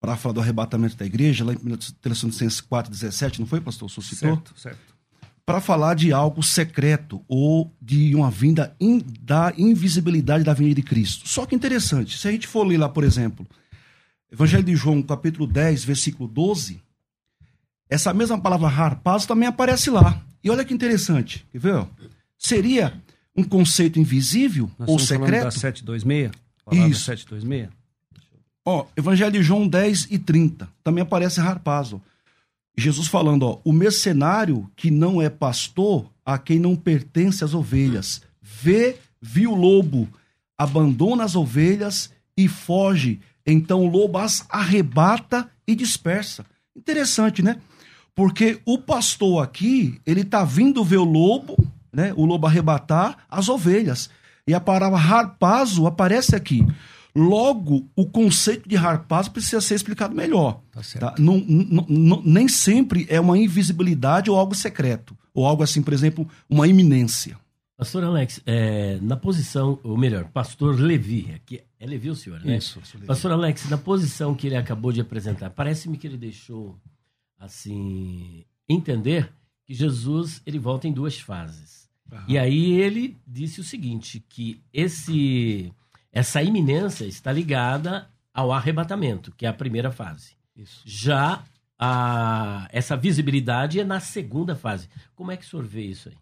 para 0.00 0.16
falar 0.16 0.34
do 0.34 0.40
arrebatamento 0.40 0.96
da 0.96 1.06
igreja, 1.06 1.46
lá 1.46 1.54
em 1.54 1.56
Tessalonicenses 2.02 2.60
4,17, 2.60 3.38
não 3.38 3.46
foi, 3.46 3.58
pastor? 3.58 3.86
O 3.86 3.90
senhor 3.90 4.04
citou? 4.04 4.34
Certo, 4.34 4.60
certo 4.60 4.93
para 5.46 5.60
falar 5.60 5.94
de 5.94 6.12
algo 6.12 6.42
secreto 6.42 7.22
ou 7.28 7.70
de 7.80 8.14
uma 8.14 8.30
vinda 8.30 8.74
in, 8.80 9.02
da 9.20 9.52
invisibilidade 9.56 10.42
da 10.42 10.54
vinda 10.54 10.74
de 10.74 10.82
Cristo. 10.82 11.28
Só 11.28 11.44
que 11.44 11.54
interessante, 11.54 12.18
se 12.18 12.26
a 12.26 12.32
gente 12.32 12.46
for 12.46 12.66
ler 12.66 12.78
lá, 12.78 12.88
por 12.88 13.04
exemplo, 13.04 13.46
Evangelho 14.32 14.64
de 14.64 14.74
João, 14.74 15.02
capítulo 15.02 15.46
10, 15.46 15.84
versículo 15.84 16.28
12, 16.28 16.82
essa 17.88 18.12
mesma 18.14 18.40
palavra 18.40 18.68
harpazo 18.68 19.28
também 19.28 19.48
aparece 19.48 19.90
lá. 19.90 20.20
E 20.42 20.50
olha 20.50 20.64
que 20.64 20.74
interessante, 20.74 21.46
quer 21.52 21.58
ver? 21.58 21.86
Seria 22.38 22.94
um 23.36 23.44
conceito 23.44 23.98
invisível 23.98 24.70
Nós 24.78 24.88
ou 24.88 24.98
secreto? 24.98 25.44
Da 25.44 25.50
726? 25.50 26.30
Isso. 26.90 27.04
726? 27.04 27.68
Ó, 28.66 28.86
Evangelho 28.96 29.32
de 29.32 29.42
João 29.42 29.68
10 29.68 30.08
e 30.10 30.18
30, 30.18 30.68
também 30.82 31.02
aparece 31.02 31.38
harpazo. 31.38 32.00
Jesus 32.76 33.06
falando, 33.06 33.44
ó, 33.44 33.60
o 33.64 33.72
mercenário 33.72 34.68
que 34.74 34.90
não 34.90 35.22
é 35.22 35.28
pastor, 35.28 36.10
a 36.24 36.38
quem 36.38 36.58
não 36.58 36.74
pertence 36.74 37.44
as 37.44 37.54
ovelhas, 37.54 38.22
vê, 38.42 38.96
viu 39.20 39.52
o 39.52 39.54
lobo, 39.54 40.08
abandona 40.58 41.24
as 41.24 41.36
ovelhas 41.36 42.10
e 42.36 42.48
foge. 42.48 43.20
Então 43.46 43.84
o 43.84 43.88
lobo 43.88 44.18
as 44.18 44.44
arrebata 44.48 45.48
e 45.66 45.74
dispersa. 45.74 46.44
Interessante, 46.76 47.42
né? 47.42 47.58
Porque 48.14 48.60
o 48.64 48.78
pastor 48.78 49.42
aqui, 49.42 50.00
ele 50.06 50.20
está 50.22 50.44
vindo 50.44 50.84
ver 50.84 50.98
o 50.98 51.04
lobo, 51.04 51.56
né? 51.92 52.12
O 52.16 52.24
lobo 52.24 52.46
arrebatar 52.46 53.18
as 53.28 53.48
ovelhas. 53.48 54.10
E 54.46 54.54
a 54.54 54.60
palavra 54.60 54.98
harpazo 54.98 55.86
aparece 55.86 56.34
aqui. 56.34 56.66
Logo, 57.16 57.88
o 57.94 58.06
conceito 58.06 58.68
de 58.68 58.76
harpazo 58.76 59.30
precisa 59.30 59.60
ser 59.60 59.76
explicado 59.76 60.14
melhor. 60.14 60.60
Tá 60.72 60.80
tá? 60.98 61.14
Não, 61.18 61.38
não, 61.38 61.86
não, 61.88 62.22
nem 62.24 62.48
sempre 62.48 63.06
é 63.08 63.20
uma 63.20 63.38
invisibilidade 63.38 64.30
ou 64.30 64.36
algo 64.36 64.54
secreto. 64.54 65.16
Ou 65.32 65.46
algo 65.46 65.62
assim, 65.62 65.80
por 65.80 65.92
exemplo, 65.92 66.28
uma 66.48 66.66
iminência. 66.66 67.38
Pastor 67.76 68.04
Alex, 68.04 68.40
é, 68.46 68.98
na 69.00 69.16
posição, 69.16 69.78
ou 69.82 69.96
melhor, 69.96 70.24
pastor 70.26 70.78
Levi, 70.78 71.32
aqui 71.34 71.60
é 71.78 71.86
Levi 71.86 72.08
o 72.08 72.14
senhor, 72.14 72.40
né? 72.44 72.56
Isso. 72.56 72.80
Pastor 73.06 73.32
Alex, 73.32 73.68
na 73.68 73.76
posição 73.76 74.34
que 74.34 74.46
ele 74.46 74.56
acabou 74.56 74.92
de 74.92 75.00
apresentar, 75.00 75.50
parece-me 75.50 75.96
que 75.98 76.06
ele 76.06 76.16
deixou, 76.16 76.78
assim, 77.38 78.44
entender 78.68 79.32
que 79.64 79.74
Jesus, 79.74 80.40
ele 80.46 80.58
volta 80.58 80.86
em 80.86 80.92
duas 80.92 81.18
fases. 81.18 81.88
Uhum. 82.10 82.18
E 82.28 82.38
aí 82.38 82.72
ele 82.80 83.16
disse 83.26 83.60
o 83.60 83.64
seguinte, 83.64 84.24
que 84.28 84.62
esse 84.72 85.72
essa 86.14 86.40
iminência 86.40 87.04
está 87.04 87.32
ligada 87.32 88.08
ao 88.32 88.52
arrebatamento, 88.52 89.32
que 89.36 89.44
é 89.44 89.48
a 89.48 89.52
primeira 89.52 89.90
fase. 89.90 90.36
Isso. 90.56 90.80
Já 90.84 91.42
a, 91.76 92.68
essa 92.72 92.96
visibilidade 92.96 93.80
é 93.80 93.84
na 93.84 93.98
segunda 93.98 94.54
fase. 94.54 94.88
Como 95.16 95.32
é 95.32 95.36
que 95.36 95.44
o 95.44 95.48
senhor 95.48 95.66
vê 95.66 95.82
isso 95.82 96.08
aí? 96.08 96.14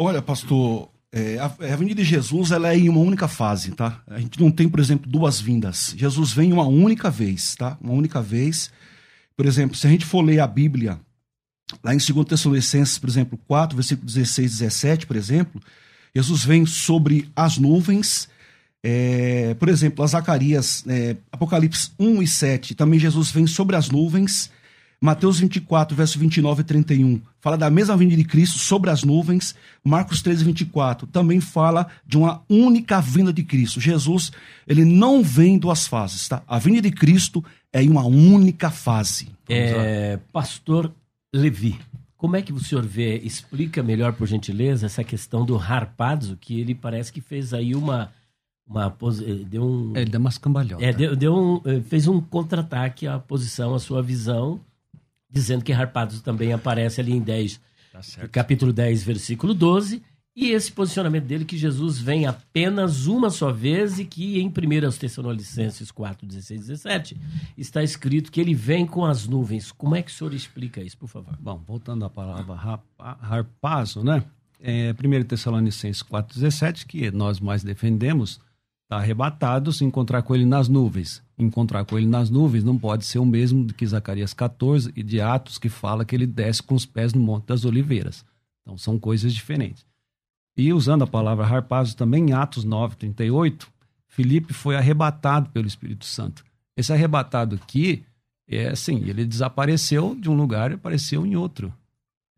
Olha, 0.00 0.22
pastor, 0.22 0.88
é, 1.12 1.38
a, 1.38 1.46
a 1.46 1.76
vinda 1.76 1.94
de 1.96 2.04
Jesus 2.04 2.52
ela 2.52 2.72
é 2.72 2.78
em 2.78 2.88
uma 2.88 3.00
única 3.00 3.26
fase, 3.26 3.72
tá? 3.72 4.00
A 4.06 4.20
gente 4.20 4.40
não 4.40 4.50
tem, 4.50 4.68
por 4.68 4.78
exemplo, 4.78 5.10
duas 5.10 5.40
vindas. 5.40 5.92
Jesus 5.96 6.32
vem 6.32 6.52
uma 6.52 6.66
única 6.66 7.10
vez, 7.10 7.56
tá? 7.56 7.76
Uma 7.80 7.94
única 7.94 8.22
vez. 8.22 8.70
Por 9.36 9.44
exemplo, 9.44 9.76
se 9.76 9.88
a 9.88 9.90
gente 9.90 10.06
for 10.06 10.22
ler 10.22 10.38
a 10.38 10.46
Bíblia, 10.46 11.00
lá 11.82 11.92
em 11.92 11.98
2 11.98 12.26
Tessalonicenses, 12.28 12.96
por 12.96 13.08
exemplo, 13.08 13.36
4, 13.48 13.76
versículo 13.76 14.06
16 14.06 14.52
e 14.52 14.58
17, 14.58 15.06
por 15.06 15.16
exemplo, 15.16 15.60
Jesus 16.14 16.44
vem 16.44 16.64
sobre 16.64 17.28
as 17.34 17.58
nuvens 17.58 18.28
é, 18.86 19.54
por 19.54 19.70
exemplo, 19.70 20.04
a 20.04 20.06
Zacarias, 20.06 20.84
é, 20.86 21.16
Apocalipse 21.32 21.92
1 21.98 22.22
e 22.22 22.26
7, 22.26 22.74
também 22.74 23.00
Jesus 23.00 23.30
vem 23.30 23.46
sobre 23.46 23.76
as 23.76 23.88
nuvens. 23.88 24.50
Mateus 25.00 25.38
24, 25.38 25.96
verso 25.96 26.18
29 26.18 26.60
e 26.60 26.64
31, 26.64 27.20
fala 27.40 27.56
da 27.56 27.70
mesma 27.70 27.96
vinda 27.96 28.14
de 28.14 28.24
Cristo 28.24 28.58
sobre 28.58 28.90
as 28.90 29.02
nuvens. 29.02 29.54
Marcos 29.82 30.20
13, 30.20 30.44
24, 30.44 31.06
também 31.06 31.40
fala 31.40 31.86
de 32.06 32.18
uma 32.18 32.42
única 32.48 33.00
vinda 33.00 33.32
de 33.32 33.42
Cristo. 33.42 33.80
Jesus, 33.80 34.30
ele 34.68 34.84
não 34.84 35.22
vem 35.22 35.54
em 35.54 35.58
duas 35.58 35.86
fases, 35.86 36.28
tá? 36.28 36.42
A 36.46 36.58
vinda 36.58 36.82
de 36.82 36.90
Cristo 36.90 37.42
é 37.72 37.82
em 37.82 37.88
uma 37.88 38.04
única 38.04 38.70
fase. 38.70 39.28
É, 39.48 40.18
Pastor 40.30 40.92
Levi, 41.34 41.78
como 42.18 42.36
é 42.36 42.42
que 42.42 42.52
o 42.52 42.60
senhor 42.60 42.84
vê, 42.84 43.18
explica 43.18 43.82
melhor, 43.82 44.12
por 44.12 44.26
gentileza, 44.26 44.86
essa 44.86 45.02
questão 45.02 45.44
do 45.44 45.56
harpazo, 45.56 46.36
que 46.38 46.60
ele 46.60 46.74
parece 46.74 47.10
que 47.12 47.22
fez 47.22 47.54
aí 47.54 47.74
uma 47.74 48.10
uma 48.66 48.86
eh, 48.86 49.44
deu 49.44 49.64
um 49.64 49.96
ele 49.96 50.10
deu 50.10 50.20
umas 50.20 50.38
cambalhotas. 50.38 50.86
É, 50.86 50.92
deu, 50.92 51.14
deu 51.14 51.36
um, 51.36 51.60
eh, 51.64 51.80
fez 51.82 52.08
um 52.08 52.20
contra-ataque 52.20 53.06
à 53.06 53.18
posição, 53.18 53.74
à 53.74 53.78
sua 53.78 54.02
visão, 54.02 54.60
dizendo 55.30 55.64
que 55.64 55.72
Harpados 55.72 56.20
também 56.20 56.52
aparece 56.52 57.00
ali 57.00 57.12
em 57.12 57.20
10, 57.20 57.60
tá 57.92 58.28
capítulo 58.28 58.72
10, 58.72 59.02
versículo 59.02 59.52
12, 59.52 60.02
e 60.36 60.50
esse 60.50 60.72
posicionamento 60.72 61.26
dele 61.26 61.44
que 61.44 61.56
Jesus 61.56 62.00
vem 62.00 62.26
apenas 62.26 63.06
uma 63.06 63.30
só 63.30 63.52
vez 63.52 64.00
e 64.00 64.04
que 64.04 64.40
em 64.40 64.48
1 64.48 64.52
Tessalonicenses 64.98 65.92
4, 65.92 66.26
16 66.26 66.60
17 66.62 67.16
está 67.56 67.84
escrito 67.84 68.32
que 68.32 68.40
ele 68.40 68.52
vem 68.52 68.84
com 68.84 69.04
as 69.04 69.28
nuvens. 69.28 69.70
Como 69.70 69.94
é 69.94 70.02
que 70.02 70.10
o 70.10 70.14
senhor 70.14 70.34
explica 70.34 70.82
isso, 70.82 70.98
por 70.98 71.08
favor? 71.08 71.36
Bom, 71.38 71.62
voltando 71.64 72.04
à 72.04 72.10
palavra 72.10 72.80
harpazo, 72.98 74.02
né? 74.02 74.24
É, 74.60 74.92
1 74.92 75.24
Tessalonicenses 75.24 76.02
4, 76.02 76.34
17, 76.34 76.86
que 76.86 77.10
nós 77.12 77.38
mais 77.38 77.62
defendemos, 77.62 78.40
está 78.84 78.96
arrebatado 78.96 79.72
se 79.72 79.84
encontrar 79.84 80.22
com 80.22 80.34
ele 80.34 80.46
nas 80.46 80.68
nuvens. 80.68 81.22
Encontrar 81.38 81.84
com 81.84 81.98
ele 81.98 82.06
nas 82.06 82.30
nuvens 82.30 82.62
não 82.62 82.78
pode 82.78 83.04
ser 83.04 83.18
o 83.18 83.26
mesmo 83.26 83.66
que 83.66 83.86
Zacarias 83.86 84.32
14 84.32 84.92
e 84.94 85.02
de 85.02 85.20
Atos, 85.20 85.58
que 85.58 85.68
fala 85.68 86.04
que 86.04 86.14
ele 86.14 86.26
desce 86.26 86.62
com 86.62 86.74
os 86.74 86.86
pés 86.86 87.12
no 87.12 87.20
Monte 87.20 87.46
das 87.46 87.64
Oliveiras. 87.64 88.24
Então 88.62 88.78
são 88.78 88.98
coisas 88.98 89.34
diferentes. 89.34 89.84
E 90.56 90.72
usando 90.72 91.02
a 91.02 91.06
palavra 91.06 91.44
harpazo 91.44 91.96
também 91.96 92.30
em 92.30 92.32
Atos 92.32 92.62
9, 92.62 92.96
38, 92.96 93.68
Filipe 94.06 94.52
foi 94.52 94.76
arrebatado 94.76 95.50
pelo 95.50 95.66
Espírito 95.66 96.04
Santo. 96.04 96.44
Esse 96.76 96.92
arrebatado 96.92 97.56
aqui 97.56 98.04
é 98.46 98.68
assim, 98.68 99.02
ele 99.08 99.24
desapareceu 99.24 100.14
de 100.14 100.30
um 100.30 100.34
lugar 100.34 100.70
e 100.70 100.74
apareceu 100.74 101.26
em 101.26 101.34
outro. 101.34 101.74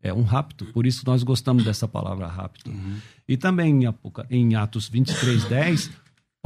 É 0.01 0.13
um 0.13 0.23
rapto, 0.23 0.65
por 0.65 0.85
isso 0.85 1.03
nós 1.05 1.21
gostamos 1.21 1.63
dessa 1.63 1.87
palavra 1.87 2.27
rapto. 2.27 2.71
Uhum. 2.71 2.97
E 3.27 3.35
também 3.35 3.83
em, 3.83 3.93
em 4.29 4.55
Atos 4.55 4.87
23, 4.87 5.45
10, 5.45 5.91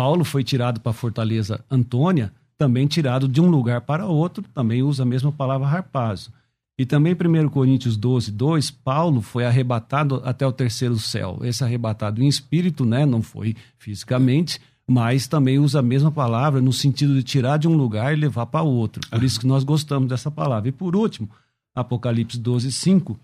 Paulo 0.02 0.26
foi 0.26 0.44
tirado 0.44 0.80
para 0.80 0.90
a 0.90 0.96
fortaleza 0.96 1.64
Antônia, 1.70 2.34
também 2.58 2.88
tirado 2.88 3.28
de 3.28 3.40
um 3.40 3.52
lugar 3.52 3.82
para 3.82 4.08
outro, 4.08 4.44
também 4.52 4.82
usa 4.82 5.04
a 5.04 5.06
mesma 5.06 5.32
palavra 5.32 5.68
harpazo. 5.68 6.32
E 6.76 6.88
também 6.88 7.14
1 7.14 7.50
Coríntios 7.50 7.96
12, 7.98 8.32
2, 8.32 8.72
Paulo 8.72 9.22
foi 9.22 9.46
arrebatado 9.46 10.20
até 10.26 10.44
o 10.44 10.52
terceiro 10.52 10.98
céu. 10.98 11.38
Esse 11.44 11.64
arrebatado 11.64 12.24
em 12.24 12.28
espírito, 12.28 12.84
né, 12.84 13.06
não 13.06 13.22
foi 13.22 13.56
fisicamente, 13.78 14.60
mas 14.88 15.28
também 15.28 15.60
usa 15.60 15.78
a 15.78 15.84
mesma 15.84 16.12
palavra 16.12 16.60
no 16.60 16.74
sentido 16.74 17.14
de 17.14 17.22
tirar 17.22 17.58
de 17.58 17.68
um 17.68 17.78
lugar 17.78 18.12
e 18.12 18.20
levar 18.20 18.48
para 18.48 18.64
outro. 18.64 19.08
Por 19.08 19.24
isso 19.24 19.40
que 19.40 19.46
nós 19.46 19.64
gostamos 19.64 20.10
dessa 20.10 20.32
palavra. 20.32 20.68
E 20.68 20.72
por 20.72 20.96
último, 20.96 21.30
Apocalipse 21.76 22.40
12, 22.40 22.72
5, 22.72 23.20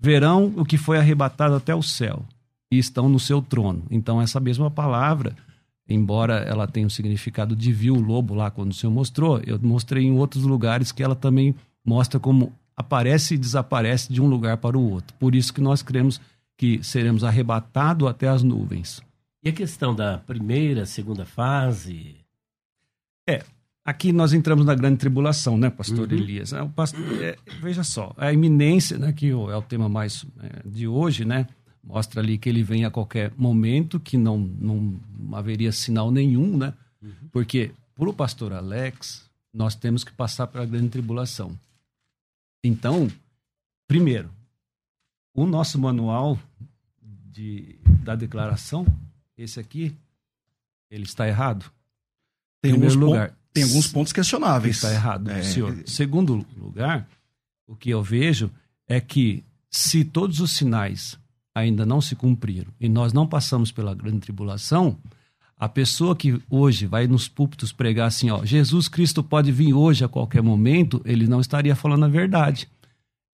verão 0.00 0.50
o 0.56 0.64
que 0.64 0.78
foi 0.78 0.96
arrebatado 0.96 1.54
até 1.54 1.74
o 1.74 1.82
céu 1.82 2.24
e 2.70 2.78
estão 2.78 3.06
no 3.06 3.20
seu 3.20 3.42
trono. 3.42 3.82
Então, 3.90 4.18
essa 4.18 4.40
mesma 4.40 4.70
palavra, 4.70 5.36
embora 5.92 6.38
ela 6.38 6.66
tenha 6.66 6.86
o 6.86 6.90
significado 6.90 7.54
de 7.54 7.72
viu 7.72 7.94
o 7.94 8.00
lobo 8.00 8.34
lá 8.34 8.50
quando 8.50 8.70
o 8.70 8.74
Senhor 8.74 8.92
mostrou, 8.92 9.40
eu 9.46 9.58
mostrei 9.60 10.04
em 10.04 10.16
outros 10.16 10.44
lugares 10.44 10.92
que 10.92 11.02
ela 11.02 11.14
também 11.14 11.54
mostra 11.84 12.18
como 12.18 12.52
aparece 12.76 13.34
e 13.34 13.38
desaparece 13.38 14.12
de 14.12 14.20
um 14.20 14.26
lugar 14.26 14.56
para 14.56 14.78
o 14.78 14.90
outro. 14.90 15.14
Por 15.18 15.34
isso 15.34 15.52
que 15.52 15.60
nós 15.60 15.82
cremos 15.82 16.20
que 16.56 16.82
seremos 16.82 17.24
arrebatados 17.24 18.08
até 18.08 18.28
as 18.28 18.42
nuvens. 18.42 19.02
E 19.42 19.48
a 19.48 19.52
questão 19.52 19.94
da 19.94 20.18
primeira, 20.18 20.86
segunda 20.86 21.24
fase? 21.24 22.16
É, 23.28 23.42
aqui 23.84 24.12
nós 24.12 24.32
entramos 24.32 24.64
na 24.64 24.74
grande 24.74 24.98
tribulação, 24.98 25.56
né, 25.56 25.70
pastor 25.70 26.08
uhum. 26.08 26.16
Elias? 26.16 26.52
É, 26.52 26.64
pastor, 26.68 27.00
é, 27.22 27.36
veja 27.60 27.82
só, 27.82 28.12
a 28.16 28.32
iminência, 28.32 28.98
né, 28.98 29.12
que 29.12 29.30
é 29.30 29.34
o 29.34 29.62
tema 29.62 29.88
mais 29.88 30.24
é, 30.40 30.68
de 30.68 30.86
hoje, 30.86 31.24
né, 31.24 31.46
mostra 31.82 32.20
ali 32.20 32.38
que 32.38 32.48
ele 32.48 32.62
vem 32.62 32.84
a 32.84 32.90
qualquer 32.90 33.32
momento, 33.36 33.98
que 33.98 34.16
não, 34.16 34.38
não 34.38 35.00
haveria 35.32 35.72
sinal 35.72 36.10
nenhum, 36.10 36.56
né, 36.56 36.72
uhum. 37.02 37.28
porque 37.30 37.72
para 37.94 38.08
o 38.08 38.14
pastor 38.14 38.52
Alex, 38.52 39.28
nós 39.52 39.74
temos 39.74 40.02
que 40.04 40.12
passar 40.12 40.46
pela 40.46 40.64
grande 40.64 40.88
tribulação. 40.88 41.58
Então, 42.64 43.10
primeiro, 43.86 44.30
o 45.34 45.44
nosso 45.46 45.78
manual 45.78 46.38
de, 47.00 47.78
da 48.02 48.14
declaração, 48.14 48.86
esse 49.36 49.58
aqui, 49.58 49.94
ele 50.90 51.04
está 51.04 51.26
errado. 51.26 51.70
Tem, 52.60 52.72
alguns, 52.72 52.94
lugar, 52.94 53.36
tem 53.52 53.64
alguns 53.64 53.88
pontos 53.88 54.12
questionáveis. 54.12 54.76
Está 54.76 54.92
errado, 54.92 55.30
é... 55.30 55.42
senhor. 55.42 55.82
Segundo 55.86 56.46
lugar, 56.56 57.08
o 57.66 57.74
que 57.74 57.90
eu 57.90 58.02
vejo 58.02 58.50
é 58.86 59.00
que 59.00 59.44
se 59.70 60.04
todos 60.04 60.40
os 60.40 60.52
sinais 60.52 61.18
ainda 61.54 61.84
não 61.84 62.00
se 62.00 62.16
cumpriram 62.16 62.72
e 62.80 62.88
nós 62.88 63.12
não 63.12 63.26
passamos 63.26 63.70
pela 63.70 63.94
grande 63.94 64.20
tribulação, 64.20 64.96
a 65.58 65.68
pessoa 65.68 66.16
que 66.16 66.40
hoje 66.50 66.86
vai 66.86 67.06
nos 67.06 67.28
púlpitos 67.28 67.72
pregar 67.72 68.08
assim, 68.08 68.30
ó, 68.30 68.44
Jesus 68.44 68.88
Cristo 68.88 69.22
pode 69.22 69.52
vir 69.52 69.72
hoje 69.72 70.04
a 70.04 70.08
qualquer 70.08 70.42
momento, 70.42 71.00
ele 71.04 71.26
não 71.28 71.40
estaria 71.40 71.76
falando 71.76 72.04
a 72.04 72.08
verdade. 72.08 72.68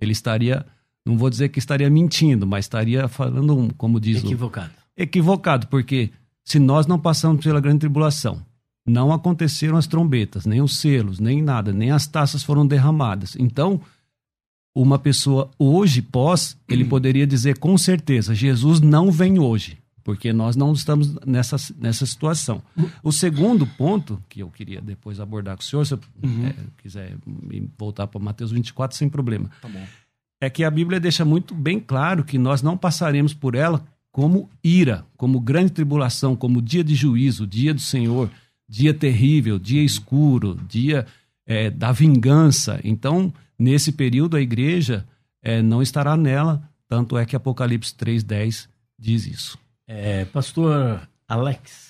Ele 0.00 0.12
estaria, 0.12 0.66
não 1.06 1.16
vou 1.16 1.30
dizer 1.30 1.48
que 1.48 1.58
estaria 1.58 1.88
mentindo, 1.88 2.46
mas 2.46 2.66
estaria 2.66 3.08
falando, 3.08 3.72
como 3.78 3.98
diz 3.98 4.22
equivocado. 4.22 4.70
O, 4.70 5.02
equivocado, 5.02 5.68
porque 5.68 6.10
se 6.44 6.58
nós 6.58 6.86
não 6.86 6.98
passamos 6.98 7.42
pela 7.42 7.60
grande 7.60 7.80
tribulação, 7.80 8.44
não 8.86 9.12
aconteceram 9.12 9.76
as 9.76 9.86
trombetas, 9.86 10.44
nem 10.46 10.60
os 10.60 10.78
selos, 10.78 11.18
nem 11.18 11.42
nada, 11.42 11.72
nem 11.72 11.90
as 11.90 12.06
taças 12.06 12.42
foram 12.42 12.66
derramadas. 12.66 13.36
Então, 13.38 13.80
uma 14.82 14.98
pessoa 14.98 15.50
hoje 15.58 16.00
pós, 16.02 16.56
ele 16.68 16.84
poderia 16.84 17.26
dizer 17.26 17.58
com 17.58 17.76
certeza, 17.76 18.34
Jesus 18.34 18.80
não 18.80 19.10
vem 19.10 19.38
hoje 19.38 19.78
porque 20.04 20.32
nós 20.32 20.56
não 20.56 20.72
estamos 20.72 21.14
nessa, 21.26 21.56
nessa 21.78 22.06
situação. 22.06 22.62
O 23.02 23.12
segundo 23.12 23.66
ponto 23.66 24.18
que 24.26 24.40
eu 24.40 24.48
queria 24.48 24.80
depois 24.80 25.20
abordar 25.20 25.54
com 25.54 25.62
o 25.62 25.66
senhor, 25.66 25.84
se 25.84 25.92
eu 25.92 26.00
uhum. 26.24 26.46
é, 26.46 26.54
quiser 26.78 27.14
voltar 27.76 28.06
para 28.06 28.18
Mateus 28.18 28.50
24, 28.50 28.96
sem 28.96 29.06
problema. 29.06 29.50
Tá 29.60 29.68
é 30.40 30.48
que 30.48 30.64
a 30.64 30.70
Bíblia 30.70 30.98
deixa 30.98 31.26
muito 31.26 31.54
bem 31.54 31.78
claro 31.78 32.24
que 32.24 32.38
nós 32.38 32.62
não 32.62 32.74
passaremos 32.74 33.34
por 33.34 33.54
ela 33.54 33.84
como 34.10 34.48
ira, 34.64 35.04
como 35.14 35.38
grande 35.40 35.72
tribulação, 35.72 36.34
como 36.34 36.62
dia 36.62 36.82
de 36.82 36.94
juízo, 36.94 37.46
dia 37.46 37.74
do 37.74 37.80
Senhor, 37.80 38.30
dia 38.66 38.94
terrível, 38.94 39.58
dia 39.58 39.82
escuro, 39.82 40.58
dia 40.66 41.06
é, 41.46 41.70
da 41.70 41.92
vingança. 41.92 42.80
Então, 42.82 43.30
nesse 43.58 43.92
período, 43.92 44.36
a 44.36 44.40
igreja 44.40 45.06
é, 45.42 45.60
não 45.62 45.82
estará 45.82 46.16
nela, 46.16 46.62
tanto 46.88 47.18
é 47.18 47.26
que 47.26 47.36
Apocalipse 47.36 47.94
3,10 47.94 48.68
diz 48.98 49.26
isso. 49.26 49.58
É, 49.86 50.24
pastor 50.26 51.08
Alex, 51.26 51.88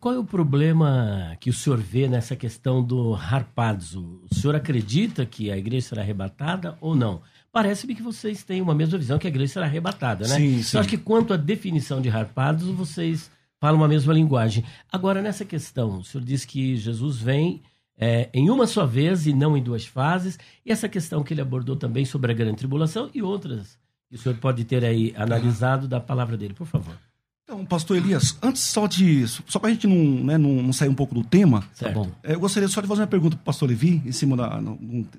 qual 0.00 0.14
é 0.14 0.18
o 0.18 0.24
problema 0.24 1.36
que 1.38 1.50
o 1.50 1.52
senhor 1.52 1.78
vê 1.78 2.08
nessa 2.08 2.34
questão 2.34 2.82
do 2.82 3.14
harpazo? 3.14 4.22
O 4.30 4.34
senhor 4.34 4.56
acredita 4.56 5.24
que 5.24 5.50
a 5.50 5.56
igreja 5.56 5.88
será 5.88 6.02
arrebatada 6.02 6.76
ou 6.80 6.96
não? 6.96 7.22
Parece-me 7.52 7.94
que 7.94 8.02
vocês 8.02 8.42
têm 8.42 8.60
uma 8.60 8.74
mesma 8.74 8.98
visão 8.98 9.18
que 9.18 9.26
a 9.26 9.30
igreja 9.30 9.52
será 9.54 9.66
arrebatada, 9.66 10.26
né? 10.26 10.36
Sim, 10.36 10.62
sim. 10.62 10.76
Eu 10.76 10.80
acho 10.80 10.88
que 10.88 10.98
quanto 10.98 11.32
à 11.32 11.36
definição 11.36 12.00
de 12.00 12.08
harpazo, 12.08 12.74
vocês 12.74 13.30
falam 13.60 13.82
a 13.84 13.88
mesma 13.88 14.12
linguagem. 14.12 14.64
Agora, 14.90 15.22
nessa 15.22 15.44
questão, 15.44 15.98
o 15.98 16.04
senhor 16.04 16.24
diz 16.24 16.44
que 16.44 16.76
Jesus 16.76 17.18
vem 17.18 17.62
é, 17.98 18.28
em 18.32 18.48
uma 18.48 18.66
só 18.66 18.86
vez 18.86 19.26
e 19.26 19.32
não 19.32 19.56
em 19.56 19.62
duas 19.62 19.84
fases. 19.86 20.38
E 20.64 20.70
essa 20.70 20.88
questão 20.88 21.22
que 21.22 21.34
ele 21.34 21.40
abordou 21.40 21.76
também 21.76 22.04
sobre 22.04 22.30
a 22.30 22.34
grande 22.34 22.58
tribulação 22.58 23.10
e 23.12 23.22
outras 23.22 23.78
que 24.08 24.16
o 24.16 24.18
senhor 24.18 24.36
pode 24.38 24.64
ter 24.64 24.84
aí 24.84 25.12
analisado 25.16 25.86
da 25.86 26.00
palavra 26.00 26.36
dele, 26.36 26.54
por 26.54 26.66
favor. 26.66 26.96
Então, 27.44 27.64
pastor 27.64 27.96
Elias, 27.96 28.36
antes 28.42 28.62
só 28.62 28.86
de. 28.86 29.26
Só 29.26 29.58
para 29.58 29.70
a 29.70 29.72
gente 29.72 29.86
não, 29.86 30.24
né, 30.24 30.36
não, 30.36 30.62
não, 30.62 30.72
sair 30.72 30.88
um 30.88 30.94
pouco 30.94 31.14
do 31.14 31.24
tema, 31.24 31.64
tá 31.78 31.88
bom. 31.88 32.10
É, 32.22 32.34
eu 32.34 32.40
gostaria 32.40 32.68
só 32.68 32.80
de 32.80 32.86
fazer 32.86 33.02
uma 33.02 33.06
pergunta 33.06 33.36
para 33.36 33.42
o 33.42 33.44
pastor 33.46 33.68
Levi, 33.70 34.02
em 34.04 34.12
cima 34.12 34.36
da, 34.36 34.60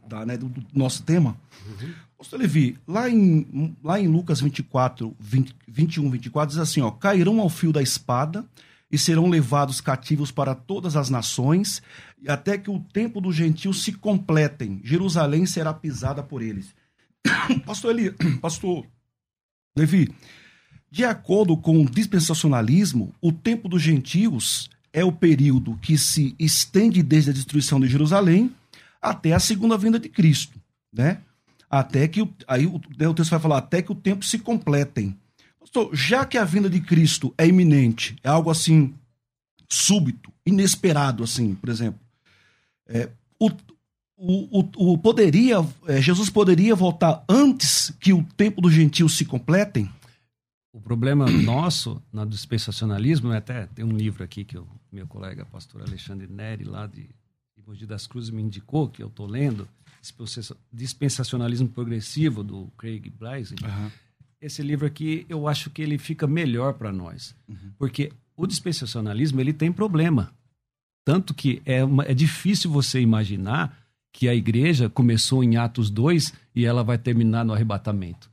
da 0.08 0.26
né, 0.26 0.38
do, 0.38 0.48
do, 0.48 0.64
nosso 0.74 1.02
tema. 1.02 1.36
Uhum. 1.68 1.92
Pastor 2.18 2.40
Levi, 2.40 2.78
lá 2.88 3.10
em, 3.10 3.76
lá 3.84 4.00
em 4.00 4.08
Lucas 4.08 4.42
24, 4.42 5.16
20, 5.20 5.56
21, 5.68 6.10
24, 6.10 6.50
diz 6.50 6.60
assim: 6.60 6.82
ó, 6.82 6.92
cairão 6.92 7.40
ao 7.40 7.50
fio 7.50 7.72
da 7.72 7.82
espada 7.82 8.46
e 8.92 8.98
serão 8.98 9.30
levados 9.30 9.80
cativos 9.82 10.32
para 10.32 10.56
todas 10.56 10.96
as 10.96 11.10
nações, 11.10 11.82
até 12.28 12.58
que 12.58 12.72
o 12.72 12.80
tempo 12.80 13.22
dos 13.22 13.36
gentios 13.36 13.84
se 13.84 13.94
completem. 13.94 14.82
Jerusalém 14.84 15.46
será 15.46 15.74
pisada 15.74 16.24
por 16.24 16.42
eles. 16.42 16.74
Pastor 17.66 17.92
Eli, 17.92 18.12
Pastor 18.42 18.86
Levi, 19.76 20.14
de 20.92 21.06
acordo 21.06 21.56
com 21.56 21.82
o 21.82 21.90
dispensacionalismo, 21.90 23.14
o 23.22 23.32
tempo 23.32 23.70
dos 23.70 23.82
gentios 23.82 24.70
é 24.92 25.04
o 25.06 25.12
período 25.12 25.78
que 25.78 25.98
se 25.98 26.36
estende 26.40 27.04
desde 27.04 27.30
a 27.30 27.34
destruição 27.34 27.80
de 27.80 27.88
Jerusalém 27.88 28.52
até 29.02 29.34
a 29.34 29.40
segunda 29.40 29.78
vinda 29.78 30.00
de 30.00 30.10
Cristo, 30.10 30.60
né? 30.92 31.22
Até 31.70 32.08
que 32.08 32.28
aí 32.48 32.66
o, 32.66 32.82
né, 32.98 33.08
o 33.08 33.14
texto 33.14 33.30
vai 33.30 33.40
falar 33.40 33.60
até 33.60 33.82
que 33.82 33.92
o 33.92 33.96
tempo 33.96 34.26
se 34.26 34.40
completem. 34.40 35.16
Pastor, 35.60 35.94
já 35.94 36.26
que 36.26 36.38
a 36.38 36.46
vinda 36.46 36.70
de 36.70 36.80
Cristo 36.80 37.34
é 37.38 37.46
iminente, 37.48 38.16
é 38.24 38.30
algo 38.30 38.50
assim 38.50 38.94
súbito, 39.68 40.32
inesperado, 40.46 41.24
assim, 41.24 41.54
por 41.54 41.70
exemplo, 41.70 42.00
é, 42.88 43.10
o, 43.40 43.52
o, 44.18 44.60
o, 44.60 44.94
o 44.94 44.98
poderia, 44.98 45.58
é, 45.88 46.02
Jesus 46.02 46.30
poderia 46.30 46.76
voltar 46.76 47.24
antes 47.30 47.92
que 48.00 48.12
o 48.12 48.24
tempo 48.36 48.62
dos 48.62 48.74
gentios 48.74 49.16
se 49.16 49.26
completem? 49.26 49.90
O 50.74 50.82
problema 50.82 51.30
nosso 51.30 52.02
no 52.12 52.26
dispensacionalismo, 52.26 53.32
até 53.32 53.68
tem 53.68 53.86
um 53.86 53.96
livro 53.96 54.24
aqui 54.24 54.44
que 54.44 54.58
o 54.58 54.68
meu 54.92 55.08
colega 55.08 55.46
pastor 55.46 55.82
Alexandre 55.82 56.28
Neri, 56.28 56.64
lá 56.64 56.88
de, 56.88 57.04
de 57.04 57.64
Mogi 57.66 57.86
das 57.86 58.08
Cruzes, 58.08 58.30
me 58.30 58.42
indicou, 58.42 58.88
que 58.90 59.02
eu 59.02 59.08
estou 59.08 59.28
lendo, 59.28 59.68
Dispensacionalismo 60.72 61.68
Progressivo, 61.68 62.44
do 62.44 62.72
Craig 62.78 63.10
Blaise. 63.10 63.56
Uhum. 63.64 63.92
Esse 64.42 64.62
livro 64.62 64.86
aqui, 64.86 65.26
eu 65.28 65.48
acho 65.48 65.70
que 65.70 65.82
ele 65.82 65.98
fica 65.98 66.26
melhor 66.26 66.74
para 66.74 66.92
nós, 66.92 67.36
uhum. 67.48 67.74
porque 67.78 68.12
o 68.38 68.48
dispensacionalismo 68.48 69.42
ele 69.42 69.52
tem 69.52 69.72
problema. 69.72 70.34
Tanto 71.04 71.34
que 71.34 71.62
é, 71.66 71.84
uma, 71.84 72.04
é 72.04 72.14
difícil 72.14 72.72
você 72.72 73.02
imaginar 73.02 73.78
que 74.12 74.30
a 74.30 74.36
igreja 74.36 74.90
começou 74.90 75.44
em 75.44 75.58
Atos 75.58 75.90
2 75.90 76.34
e 76.56 76.66
ela 76.66 76.84
vai 76.84 76.98
terminar 76.98 77.44
no 77.44 77.54
arrebatamento. 77.54 78.32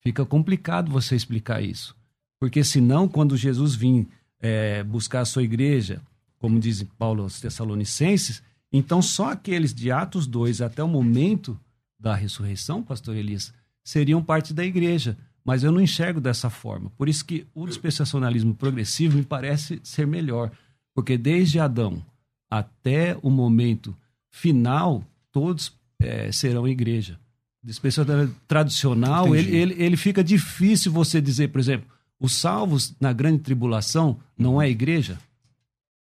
Fica 0.00 0.24
complicado 0.24 0.90
você 0.90 1.16
explicar 1.16 1.62
isso. 1.62 1.96
Porque 2.38 2.62
senão, 2.62 3.08
quando 3.08 3.36
Jesus 3.36 3.74
vir 3.74 4.06
é, 4.40 4.82
buscar 4.84 5.20
a 5.20 5.24
sua 5.24 5.42
igreja, 5.42 6.00
como 6.38 6.60
diz 6.60 6.82
Paulo 6.96 7.22
aos 7.22 7.40
Tessalonicenses, 7.40 8.42
então 8.72 9.02
só 9.02 9.32
aqueles 9.32 9.74
de 9.74 9.90
Atos 9.90 10.26
2 10.26 10.60
até 10.60 10.82
o 10.82 10.88
momento 10.88 11.58
da 11.98 12.14
ressurreição, 12.14 12.82
pastor 12.82 13.16
Elias, 13.16 13.52
seriam 13.82 14.22
parte 14.22 14.54
da 14.54 14.64
igreja. 14.64 15.16
Mas 15.48 15.64
eu 15.64 15.72
não 15.72 15.80
enxergo 15.80 16.20
dessa 16.20 16.50
forma. 16.50 16.90
Por 16.90 17.08
isso 17.08 17.24
que 17.24 17.46
o 17.54 17.66
dispensacionalismo 17.66 18.54
progressivo 18.54 19.16
me 19.16 19.24
parece 19.24 19.80
ser 19.82 20.06
melhor. 20.06 20.50
Porque 20.94 21.16
desde 21.16 21.58
Adão 21.58 22.04
até 22.50 23.16
o 23.22 23.30
momento 23.30 23.96
final, 24.30 25.02
todos 25.32 25.72
é, 25.98 26.30
serão 26.30 26.68
igreja. 26.68 27.18
Dispensa 27.64 28.04
tradicional, 28.46 29.34
ele, 29.34 29.56
ele, 29.56 29.82
ele 29.82 29.96
fica 29.96 30.22
difícil 30.22 30.92
você 30.92 31.18
dizer, 31.18 31.48
por 31.48 31.60
exemplo, 31.60 31.88
os 32.20 32.32
salvos 32.32 32.94
na 33.00 33.14
grande 33.14 33.38
tribulação 33.38 34.18
não 34.36 34.60
é 34.60 34.68
igreja? 34.68 35.18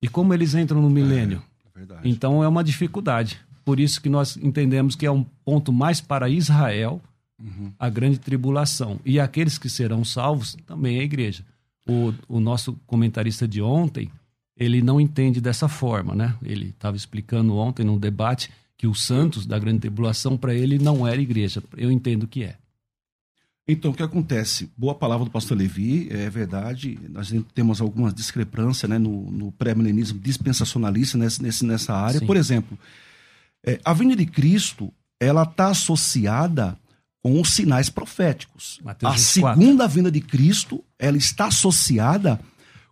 E 0.02 0.08
como 0.08 0.34
eles 0.34 0.56
entram 0.56 0.82
no 0.82 0.90
milênio? 0.90 1.40
Verdade. 1.72 2.10
Então 2.10 2.44
é 2.44 2.48
uma 2.48 2.64
dificuldade. 2.64 3.40
Por 3.64 3.80
isso 3.80 4.02
que 4.02 4.10
nós 4.10 4.38
entendemos 4.38 4.96
que 4.96 5.06
é 5.06 5.12
um 5.12 5.24
ponto 5.24 5.72
mais 5.72 6.02
para 6.02 6.28
Israel, 6.28 7.00
a 7.78 7.90
grande 7.90 8.20
tribulação. 8.20 9.00
E 9.06 9.20
aqueles 9.20 9.58
que 9.58 9.70
serão 9.70 10.04
salvos 10.04 10.56
também 10.66 10.98
é 10.98 11.02
a 11.02 11.04
igreja. 11.04 11.46
O, 11.88 12.14
o 12.28 12.40
nosso 12.40 12.74
comentarista 12.88 13.48
de 13.48 13.62
ontem, 13.62 14.10
ele 14.58 14.82
não 14.82 15.00
entende 15.00 15.42
dessa 15.42 15.68
forma, 15.68 16.16
né? 16.16 16.36
Ele 16.44 16.70
estava 16.70 16.96
explicando 16.96 17.56
ontem 17.56 17.86
num 17.86 17.98
debate 17.98 18.50
que 18.78 18.88
os 18.88 19.04
santos 19.04 19.46
da 19.46 19.60
grande 19.60 19.80
tribulação, 19.80 20.38
para 20.38 20.54
ele, 20.54 20.80
não 20.80 21.08
era 21.08 21.22
igreja. 21.22 21.64
Eu 21.78 21.92
entendo 21.92 22.28
que 22.28 22.44
é. 22.44 22.58
Então, 23.68 23.92
o 23.92 23.94
que 23.94 24.04
acontece? 24.04 24.70
Boa 24.78 24.94
palavra 24.94 25.26
do 25.26 25.32
pastor 25.32 25.58
Levi, 25.58 26.08
é 26.12 26.30
verdade. 26.30 27.00
Nós 27.10 27.34
temos 27.54 27.82
algumas 27.82 28.14
discrepâncias 28.14 28.88
né, 28.90 29.00
no, 29.00 29.32
no 29.32 29.52
pré-milenismo 29.52 30.20
dispensacionalista 30.20 31.18
nesse, 31.18 31.66
nessa 31.66 31.94
área. 31.94 32.20
Sim. 32.20 32.26
Por 32.28 32.38
exemplo, 32.38 32.78
é, 33.66 33.80
a 33.84 33.92
vinda 33.94 34.16
de 34.16 34.26
Cristo 34.26 34.94
ela 35.20 35.44
está 35.44 35.70
associada 35.70 36.78
com 37.26 37.42
os 37.42 37.54
sinais 37.54 37.90
proféticos. 37.90 38.80
Mateus 38.84 39.12
a 39.12 39.16
24. 39.16 39.60
segunda 39.60 39.88
vinda 39.88 40.12
de 40.12 40.22
Cristo 40.22 40.84
ela 41.00 41.18
está 41.18 41.48
associada 41.48 42.40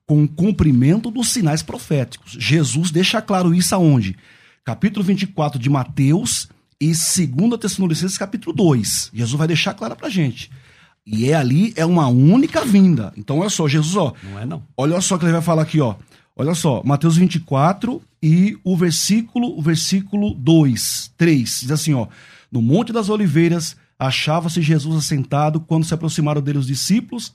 com 0.08 0.24
o 0.24 0.28
cumprimento 0.28 1.12
dos 1.12 1.30
sinais 1.30 1.62
proféticos. 1.62 2.32
Jesus 2.40 2.90
deixa 2.90 3.22
claro 3.22 3.54
isso 3.54 3.76
aonde? 3.76 4.18
Capítulo 4.66 5.06
24 5.06 5.60
de 5.60 5.70
Mateus 5.70 6.50
e 6.82 6.88
2 6.88 7.60
Tessalonicenses 7.60 8.18
capítulo 8.18 8.56
2. 8.56 9.12
Jesus 9.14 9.38
vai 9.38 9.48
deixar 9.48 9.76
claro 9.76 9.96
pra 9.96 10.10
gente. 10.10 10.50
E 11.06 11.30
é 11.30 11.36
ali, 11.36 11.72
é 11.76 11.86
uma 11.86 12.08
única 12.08 12.66
vinda. 12.66 13.14
Então, 13.16 13.38
olha 13.38 13.52
só, 13.52 13.68
Jesus, 13.68 13.96
ó, 13.96 14.16
Não 14.24 14.40
é 14.40 14.48
não. 14.48 14.64
Olha 14.76 15.00
só 15.00 15.14
o 15.14 15.20
que 15.20 15.26
ele 15.26 15.32
vai 15.32 15.44
falar 15.44 15.62
aqui, 15.62 15.80
ó. 15.80 15.94
Olha 16.36 16.56
só, 16.56 16.82
Mateus 16.84 17.18
24 17.18 18.02
e 18.20 18.58
o 18.64 18.76
versículo, 18.76 19.56
o 19.56 19.62
versículo 19.62 20.34
2, 20.34 21.14
3, 21.16 21.60
diz 21.62 21.70
assim, 21.70 21.94
ó: 21.94 22.08
No 22.52 22.64
Monte 22.64 22.92
das 22.92 23.10
Oliveiras 23.10 23.78
achava-se 24.08 24.62
Jesus 24.62 24.96
assentado 24.98 25.60
quando 25.60 25.86
se 25.86 25.94
aproximaram 25.94 26.42
dele 26.42 26.58
os 26.58 26.68
discípulos, 26.68 27.34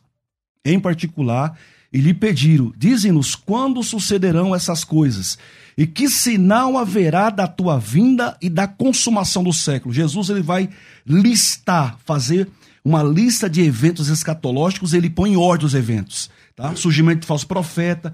em 0.64 0.78
particular, 0.78 1.58
e 1.92 1.98
lhe 2.00 2.12
pediram: 2.12 2.72
Dize-nos 2.76 3.34
quando 3.34 3.82
sucederão 3.82 4.54
essas 4.54 4.84
coisas 4.84 5.38
e 5.76 5.86
que 5.86 6.08
sinal 6.08 6.76
haverá 6.76 7.30
da 7.30 7.46
tua 7.46 7.78
vinda 7.78 8.36
e 8.42 8.50
da 8.50 8.66
consumação 8.66 9.44
do 9.44 9.52
século. 9.52 9.94
Jesus 9.94 10.28
ele 10.28 10.42
vai 10.42 10.68
listar, 11.06 11.96
fazer 12.04 12.48
uma 12.84 13.02
lista 13.02 13.48
de 13.48 13.62
eventos 13.62 14.08
escatológicos, 14.08 14.92
ele 14.92 15.08
põe 15.08 15.32
em 15.32 15.36
ordem 15.36 15.66
os 15.66 15.74
eventos, 15.74 16.30
tá? 16.56 16.74
Surgimento 16.74 17.20
de 17.20 17.26
falso 17.26 17.46
profeta, 17.46 18.12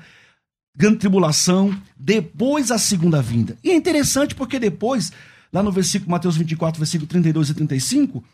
grande 0.77 0.99
tribulação, 0.99 1.77
depois 1.97 2.71
a 2.71 2.79
segunda 2.79 3.23
vinda. 3.23 3.57
E 3.62 3.71
é 3.71 3.75
interessante 3.75 4.35
porque 4.35 4.59
depois, 4.59 5.12
lá 5.53 5.62
no 5.62 5.73
versículo 5.73 6.11
Mateus 6.11 6.37
24, 6.37 6.79
versículo 6.79 7.09
32 7.09 7.51
e 7.51 7.55
35, 7.55 8.25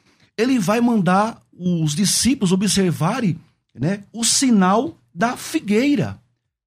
ele 0.41 0.59
vai 0.59 0.81
mandar 0.81 1.41
os 1.53 1.95
discípulos 1.95 2.53
observarem 2.53 3.39
né, 3.75 4.05
o 4.13 4.25
sinal 4.25 4.97
da 5.15 5.37
figueira. 5.37 6.19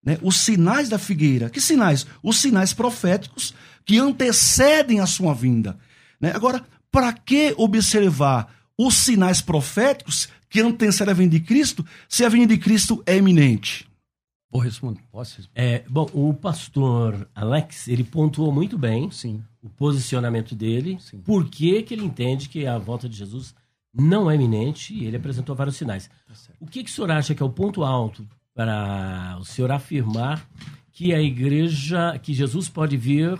Né, 0.05 0.17
os 0.21 0.41
sinais 0.41 0.89
da 0.89 0.99
figueira. 0.99 1.49
Que 1.49 1.61
sinais? 1.61 2.05
Os 2.21 2.37
sinais 2.37 2.73
proféticos 2.73 3.53
que 3.85 3.97
antecedem 3.97 4.99
a 4.99 5.05
sua 5.05 5.33
vinda. 5.33 5.77
né? 6.19 6.31
Agora, 6.35 6.63
para 6.91 7.11
que 7.13 7.53
observar 7.57 8.53
os 8.77 8.95
sinais 8.95 9.41
proféticos 9.41 10.29
que 10.49 10.61
antecedem 10.61 11.11
a 11.11 11.15
vinda 11.15 11.31
de 11.31 11.39
Cristo 11.39 11.85
se 12.07 12.23
a 12.23 12.29
vinda 12.29 12.47
de 12.53 12.57
Cristo 12.59 13.01
é 13.05 13.17
iminente? 13.17 13.87
Vou 14.51 14.61
responder. 14.61 15.01
Posso 15.11 15.37
responder? 15.37 15.61
É, 15.61 15.83
bom, 15.89 16.07
o 16.13 16.33
pastor 16.33 17.27
Alex, 17.33 17.87
ele 17.87 18.03
pontuou 18.03 18.51
muito 18.51 18.77
bem 18.77 19.09
Sim. 19.09 19.41
o 19.63 19.69
posicionamento 19.69 20.53
dele, 20.53 20.97
Sim. 21.01 21.19
por 21.21 21.49
que 21.49 21.81
que 21.81 21.93
ele 21.93 22.05
entende 22.05 22.47
que 22.49 22.67
a 22.67 22.77
volta 22.77 23.09
de 23.09 23.17
Jesus 23.17 23.55
não 23.93 24.29
é 24.29 24.35
iminente 24.35 24.93
e 24.93 25.05
ele 25.05 25.17
apresentou 25.17 25.55
vários 25.55 25.75
sinais. 25.75 26.09
Tá. 26.27 26.33
O 26.59 26.65
que, 26.65 26.83
que 26.83 26.89
o 26.89 26.93
senhor 26.93 27.11
acha 27.11 27.35
que 27.35 27.43
é 27.43 27.45
o 27.45 27.49
ponto 27.49 27.83
alto 27.83 28.27
para 28.55 29.37
o 29.39 29.45
senhor 29.45 29.71
afirmar 29.71 30.47
que 30.91 31.13
a 31.13 31.21
igreja, 31.21 32.17
que 32.21 32.33
Jesus 32.33 32.69
pode 32.69 32.95
vir 32.97 33.37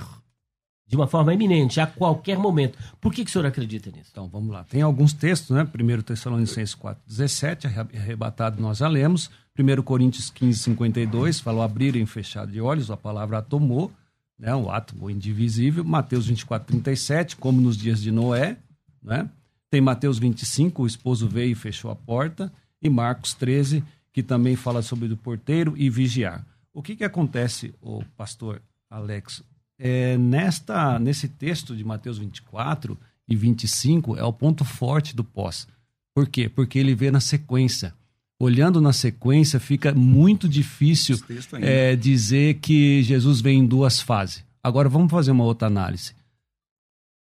de 0.88 0.96
uma 0.96 1.08
forma 1.08 1.34
iminente, 1.34 1.80
a 1.80 1.88
qualquer 1.88 2.38
momento? 2.38 2.78
Por 3.02 3.12
que, 3.14 3.24
que 3.24 3.30
o 3.30 3.32
senhor 3.32 3.46
acredita 3.48 3.90
nisso? 3.90 4.10
Então, 4.12 4.28
vamos 4.28 4.52
lá. 4.52 4.64
Tem 4.66 4.82
alguns 4.82 5.12
textos, 5.14 5.56
né? 5.56 5.64
1 5.64 6.02
Tessalonicenses 6.04 6.76
4, 6.76 7.02
17, 7.08 7.68
arre- 7.68 7.98
arrebatado 7.98 8.62
nós 8.62 8.78
já 8.78 8.88
lemos. 8.88 9.32
1 9.58 9.82
Coríntios 9.84 10.30
15, 10.30 10.60
52, 10.60 11.40
falou 11.40 11.62
abrir 11.64 11.96
e 11.96 12.06
fechar 12.06 12.46
de 12.46 12.60
olhos, 12.60 12.90
a 12.92 12.98
palavra 12.98 13.38
atomou, 13.40 13.92
né? 14.38 14.54
o 14.56 14.70
átomo 14.70 15.10
indivisível. 15.10 15.84
Mateus 15.84 16.26
24, 16.28 16.68
37, 16.68 17.36
como 17.38 17.62
nos 17.62 17.78
dias 17.78 18.02
de 18.02 18.12
Noé, 18.12 18.58
né? 19.02 19.30
Tem 19.74 19.82
Mateus 19.82 20.20
25, 20.20 20.84
o 20.84 20.86
esposo 20.86 21.28
veio 21.28 21.54
e 21.54 21.56
fechou 21.56 21.90
a 21.90 21.96
porta. 21.96 22.54
E 22.80 22.88
Marcos 22.88 23.34
13, 23.34 23.84
que 24.12 24.22
também 24.22 24.56
fala 24.56 24.84
sobre 24.84 25.12
o 25.12 25.18
porteiro 25.18 25.74
e 25.76 25.90
vigiar. 25.90 26.46
O 26.72 26.84
que 26.84 26.96
que 26.96 27.04
acontece, 27.04 27.74
o 27.82 28.04
pastor 28.16 28.62
Alex? 28.88 29.42
É, 29.80 30.16
nesta, 30.16 31.00
nesse 31.00 31.28
texto 31.28 31.76
de 31.76 31.84
Mateus 31.84 32.20
24 32.20 32.96
e 33.28 33.36
25 33.36 34.16
é 34.16 34.24
o 34.24 34.32
ponto 34.32 34.64
forte 34.64 35.16
do 35.16 35.24
pós. 35.24 35.68
Por 36.14 36.28
quê? 36.28 36.48
Porque 36.48 36.78
ele 36.78 36.94
vê 36.94 37.10
na 37.10 37.20
sequência. 37.20 37.96
Olhando 38.40 38.80
na 38.80 38.94
sequência, 38.94 39.60
fica 39.60 39.92
muito 39.92 40.48
difícil 40.48 41.18
é, 41.54 41.96
dizer 41.96 42.60
que 42.60 43.02
Jesus 43.02 43.42
vem 43.42 43.62
em 43.62 43.66
duas 43.66 44.00
fases. 44.00 44.46
Agora 44.62 44.88
vamos 44.88 45.10
fazer 45.10 45.32
uma 45.32 45.46
outra 45.46 45.68
análise. 45.68 46.14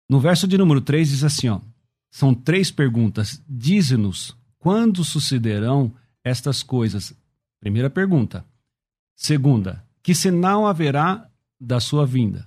No 0.07 0.21
verso 0.21 0.47
de 0.47 0.59
número 0.59 0.83
3 0.83 1.09
diz 1.09 1.25
assim, 1.25 1.49
ó, 1.49 1.59
são 2.13 2.35
três 2.35 2.71
perguntas. 2.71 3.43
Dize-nos 3.49 4.37
quando 4.59 5.03
sucederão 5.03 5.93
estas 6.23 6.63
coisas. 6.63 7.13
Primeira 7.59 7.89
pergunta. 7.91 8.45
Segunda, 9.17 9.83
que 10.03 10.15
sinal 10.15 10.67
haverá 10.67 11.29
da 11.59 11.81
sua 11.81 12.07
vinda? 12.07 12.47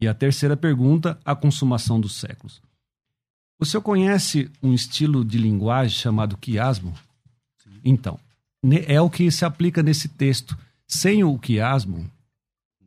E 0.00 0.08
a 0.08 0.12
terceira 0.12 0.56
pergunta, 0.56 1.18
a 1.24 1.34
consumação 1.34 1.98
dos 2.00 2.16
séculos. 2.16 2.60
O 3.58 3.64
senhor 3.64 3.82
conhece 3.82 4.50
um 4.62 4.74
estilo 4.74 5.24
de 5.24 5.38
linguagem 5.38 5.96
chamado 5.96 6.36
quiasmo? 6.36 6.92
Então, 7.84 8.18
ne- 8.62 8.84
é 8.86 9.00
o 9.00 9.08
que 9.08 9.30
se 9.30 9.44
aplica 9.44 9.82
nesse 9.82 10.08
texto. 10.08 10.58
Sem 10.86 11.24
o 11.24 11.38
quiasmo, 11.38 12.10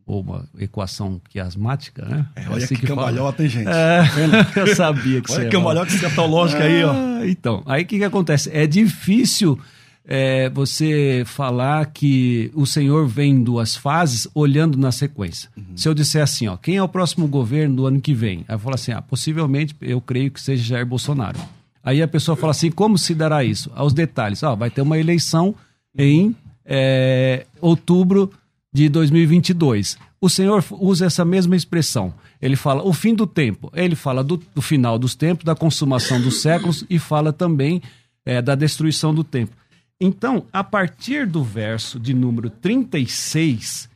ou 0.09 0.21
uma 0.21 0.43
equação 0.57 1.21
quiasmática, 1.29 2.03
né? 2.03 2.25
É, 2.35 2.49
olha 2.49 2.65
assim 2.65 2.73
que, 2.73 2.87
fala. 2.87 3.01
cambalhota, 3.01 3.43
hein, 3.43 3.49
gente? 3.49 3.67
É, 3.67 4.01
eu 4.59 4.75
sabia 4.75 5.21
que 5.21 5.29
você 5.29 5.41
Olha 5.41 5.45
que 5.45 5.55
cambalhota 5.55 5.93
escatológica 5.93 6.63
aí, 6.63 6.83
ó. 6.83 6.91
Ah, 6.91 7.27
Então, 7.27 7.61
aí 7.67 7.83
o 7.83 7.85
que, 7.85 7.99
que 7.99 8.03
acontece? 8.03 8.49
É 8.51 8.65
difícil 8.65 9.59
é, 10.03 10.49
você 10.49 11.21
falar 11.27 11.85
que 11.85 12.49
o 12.55 12.65
Senhor 12.65 13.07
vem 13.07 13.33
em 13.33 13.43
duas 13.43 13.75
fases 13.75 14.27
olhando 14.33 14.79
na 14.79 14.91
sequência. 14.91 15.47
Se 15.75 15.87
eu 15.87 15.93
disser 15.93 16.23
assim, 16.23 16.47
ó, 16.47 16.57
quem 16.57 16.77
é 16.77 16.81
o 16.81 16.89
próximo 16.89 17.27
governo 17.27 17.75
do 17.75 17.85
ano 17.85 18.01
que 18.01 18.15
vem? 18.15 18.43
Aí 18.47 18.55
eu 18.55 18.59
falo 18.59 18.73
assim, 18.73 18.91
ah, 18.91 19.03
possivelmente 19.03 19.75
eu 19.79 20.01
creio 20.01 20.31
que 20.31 20.41
seja 20.41 20.63
Jair 20.63 20.87
Bolsonaro. 20.87 21.37
Aí 21.83 22.01
a 22.01 22.07
pessoa 22.07 22.35
fala 22.35 22.49
assim, 22.49 22.71
como 22.71 22.97
se 22.97 23.13
dará 23.13 23.43
isso? 23.43 23.71
Aos 23.75 23.93
detalhes, 23.93 24.41
ó, 24.41 24.55
vai 24.55 24.71
ter 24.71 24.81
uma 24.81 24.97
eleição 24.97 25.53
em 25.95 26.35
é, 26.65 27.45
outubro 27.61 28.31
de 28.71 28.87
2022. 28.89 29.97
O 30.21 30.29
Senhor 30.29 30.63
usa 30.71 31.05
essa 31.05 31.23
mesma 31.23 31.55
expressão. 31.55 32.13
Ele 32.41 32.55
fala 32.55 32.83
o 32.83 32.93
fim 32.93 33.13
do 33.15 33.25
tempo. 33.25 33.71
Ele 33.73 33.95
fala 33.95 34.23
do, 34.23 34.37
do 34.37 34.61
final 34.61 34.99
dos 34.99 35.15
tempos, 35.15 35.45
da 35.45 35.55
consumação 35.55 36.21
dos 36.21 36.41
séculos 36.41 36.85
e 36.89 36.99
fala 36.99 37.31
também 37.33 37.81
é, 38.25 38.41
da 38.41 38.55
destruição 38.55 39.13
do 39.13 39.23
tempo. 39.23 39.55
Então, 39.99 40.45
a 40.53 40.63
partir 40.63 41.25
do 41.25 41.43
verso 41.43 41.99
de 41.99 42.13
número 42.13 42.49
36, 42.49 43.89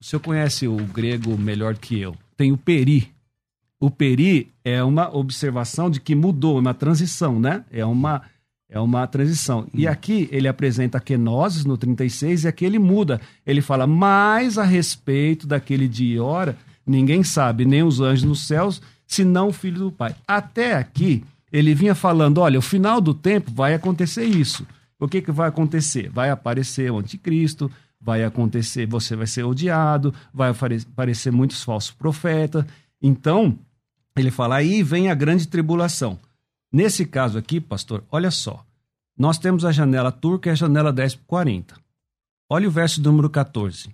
o 0.00 0.04
senhor 0.04 0.20
conhece 0.20 0.68
o 0.68 0.76
grego 0.76 1.36
melhor 1.36 1.76
que 1.76 1.98
eu. 1.98 2.16
Tem 2.36 2.52
o 2.52 2.56
peri. 2.56 3.12
O 3.80 3.90
peri 3.90 4.52
é 4.64 4.82
uma 4.84 5.14
observação 5.14 5.90
de 5.90 6.00
que 6.00 6.14
mudou, 6.14 6.58
uma 6.58 6.74
transição, 6.74 7.40
né? 7.40 7.64
É 7.70 7.84
uma, 7.84 8.22
é 8.70 8.78
uma 8.78 9.06
transição. 9.06 9.66
E 9.74 9.86
aqui 9.86 10.28
ele 10.30 10.46
apresenta 10.46 10.98
a 10.98 11.00
kenosis 11.00 11.64
no 11.64 11.76
36 11.76 12.44
e 12.44 12.48
aqui 12.48 12.64
ele 12.64 12.78
muda. 12.78 13.20
Ele 13.44 13.60
fala, 13.60 13.86
mais 13.86 14.56
a 14.56 14.62
respeito 14.64 15.46
daquele 15.46 15.88
dia 15.88 16.16
e 16.16 16.20
hora, 16.20 16.56
ninguém 16.86 17.22
sabe, 17.24 17.64
nem 17.64 17.82
os 17.82 18.00
anjos 18.00 18.24
nos 18.24 18.46
céus, 18.46 18.80
senão 19.06 19.48
o 19.48 19.52
Filho 19.52 19.78
do 19.80 19.92
Pai. 19.92 20.14
Até 20.26 20.76
aqui, 20.76 21.24
ele 21.52 21.74
vinha 21.74 21.94
falando, 21.94 22.38
olha, 22.38 22.58
o 22.58 22.62
final 22.62 23.00
do 23.00 23.12
tempo 23.12 23.50
vai 23.52 23.74
acontecer 23.74 24.24
isso. 24.24 24.64
O 25.00 25.08
que, 25.08 25.20
que 25.20 25.32
vai 25.32 25.48
acontecer? 25.48 26.08
Vai 26.08 26.30
aparecer 26.30 26.92
o 26.92 26.98
anticristo, 26.98 27.70
vai 28.00 28.22
acontecer, 28.22 28.86
você 28.86 29.16
vai 29.16 29.26
ser 29.26 29.42
odiado, 29.44 30.14
vai 30.32 30.50
apare- 30.50 30.84
aparecer 30.92 31.32
muitos 31.32 31.64
falsos 31.64 31.90
profetas. 31.90 32.64
Então, 33.02 33.58
ele 34.16 34.30
fala, 34.30 34.56
aí 34.56 34.82
vem 34.82 35.10
a 35.10 35.14
grande 35.14 35.48
tribulação. 35.48 36.18
Nesse 36.72 37.04
caso 37.04 37.36
aqui, 37.38 37.60
pastor, 37.60 38.04
olha 38.10 38.30
só. 38.30 38.64
Nós 39.18 39.38
temos 39.38 39.64
a 39.64 39.72
janela 39.72 40.12
turca 40.12 40.48
e 40.48 40.52
a 40.52 40.54
janela 40.54 40.92
10 40.92 41.16
por 41.16 41.24
40. 41.26 41.74
Olha 42.48 42.68
o 42.68 42.70
verso 42.70 43.02
número 43.02 43.28
14. 43.28 43.90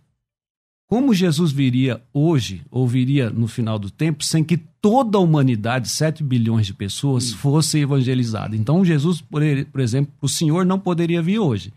como 0.86 1.12
Jesus 1.12 1.50
viria 1.50 2.00
hoje, 2.12 2.62
ou 2.70 2.86
viria 2.86 3.28
no 3.28 3.48
final 3.48 3.78
do 3.78 3.90
tempo, 3.90 4.22
sem 4.22 4.44
que 4.44 4.56
toda 4.56 5.18
a 5.18 5.20
humanidade, 5.20 5.88
7 5.88 6.22
bilhões 6.22 6.66
de 6.66 6.74
pessoas, 6.74 7.32
fosse 7.32 7.80
evangelizada. 7.80 8.54
Então, 8.54 8.84
Jesus, 8.84 9.20
por, 9.20 9.42
por 9.72 9.80
exemplo, 9.80 10.12
o 10.20 10.28
Senhor 10.28 10.64
não 10.64 10.78
poderia 10.78 11.20
vir 11.20 11.40
hoje, 11.40 11.72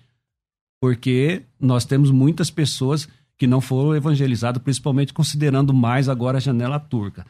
porque 0.79 1.41
nós 1.59 1.85
temos 1.85 2.11
muitas 2.11 2.51
pessoas 2.51 3.09
que 3.35 3.47
não 3.47 3.61
foram 3.61 3.95
evangelizadas, 3.95 4.61
principalmente 4.61 5.13
considerando 5.13 5.73
mais 5.73 6.07
agora 6.07 6.37
a 6.37 6.41
janela 6.41 6.79
turca. 6.79 7.25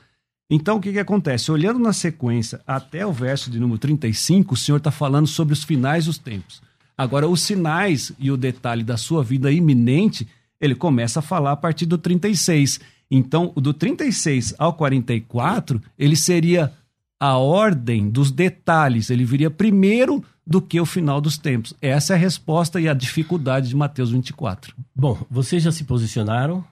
Então, 0.50 0.78
o 0.78 0.82
que, 0.82 0.92
que 0.92 1.00
acontece? 1.00 1.52
Olhando 1.52 1.80
na 1.80 1.94
sequência 1.94 2.60
até 2.66 3.06
o 3.06 3.14
verso 3.14 3.52
de 3.52 3.60
número 3.60 3.78
35, 3.78 4.56
o 4.56 4.58
Senhor 4.58 4.78
está 4.78 4.90
falando 4.90 5.28
sobre 5.28 5.54
os 5.54 5.64
finais 5.64 6.06
dos 6.06 6.18
tempos. 6.18 6.62
Agora, 6.98 7.28
os 7.28 7.42
sinais 7.42 8.12
e 8.18 8.32
o 8.32 8.38
detalhe 8.38 8.84
da 8.84 8.98
sua 8.98 9.24
vida 9.24 9.52
iminente 9.52 10.28
ele 10.60 10.76
começa 10.76 11.20
a 11.20 11.24
falar 11.24 11.54
a 11.54 11.56
partir 11.56 11.86
do 11.86 11.98
36. 11.98 12.80
Então, 13.10 13.54
do 13.56 13.74
36 13.74 14.54
ao 14.58 14.74
44, 14.74 15.82
ele 15.98 16.16
seria 16.16 16.74
a 17.20 17.38
ordem 17.38 18.10
dos 18.10 18.32
detalhes, 18.32 19.10
ele 19.10 19.26
viria 19.26 19.50
primeiro 19.50 20.24
do 20.46 20.62
que 20.62 20.80
o 20.80 20.86
final 20.86 21.22
dos 21.22 21.38
tempos. 21.38 21.74
Essa 21.82 22.14
é 22.14 22.16
a 22.16 22.20
resposta 22.20 22.80
e 22.80 22.88
a 22.88 22.94
dificuldade 22.94 23.70
de 23.70 23.76
Mateus 23.76 24.12
24. 24.12 24.74
Bom, 24.96 25.18
vocês 25.30 25.62
já 25.62 25.72
se 25.72 25.84
posicionaram. 25.84 26.64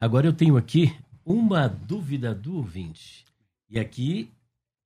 Agora 0.00 0.26
eu 0.26 0.32
tenho 0.32 0.56
aqui 0.56 0.92
uma 1.24 1.68
dúvida 1.68 2.34
do 2.34 2.56
ouvinte. 2.56 3.24
E 3.68 3.78
aqui 3.78 4.30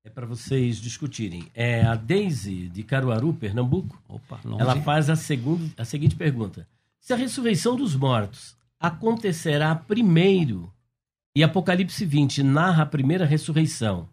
é 0.05 0.11
para 0.11 0.27
vocês 0.27 0.77
discutirem. 0.77 1.47
É 1.55 1.83
a 1.83 1.95
Daisy 1.95 2.69
de 2.69 2.83
Caruaru, 2.83 3.33
Pernambuco. 3.33 4.01
Opa, 4.09 4.41
Ela 4.59 4.81
faz 4.83 5.09
a, 5.09 5.17
segunda, 5.17 5.73
a 5.79 5.85
seguinte 5.85 6.15
pergunta: 6.15 6.69
se 7.01 7.13
a 7.13 7.17
ressurreição 7.17 7.77
dos 7.77 7.97
mortos 7.97 8.57
acontecerá 8.79 9.75
primeiro, 9.75 10.71
e 11.35 11.43
Apocalipse 11.43 12.05
20 12.05 12.43
narra 12.43 12.83
a 12.83 12.87
primeira 12.87 13.25
ressurreição, 13.25 14.09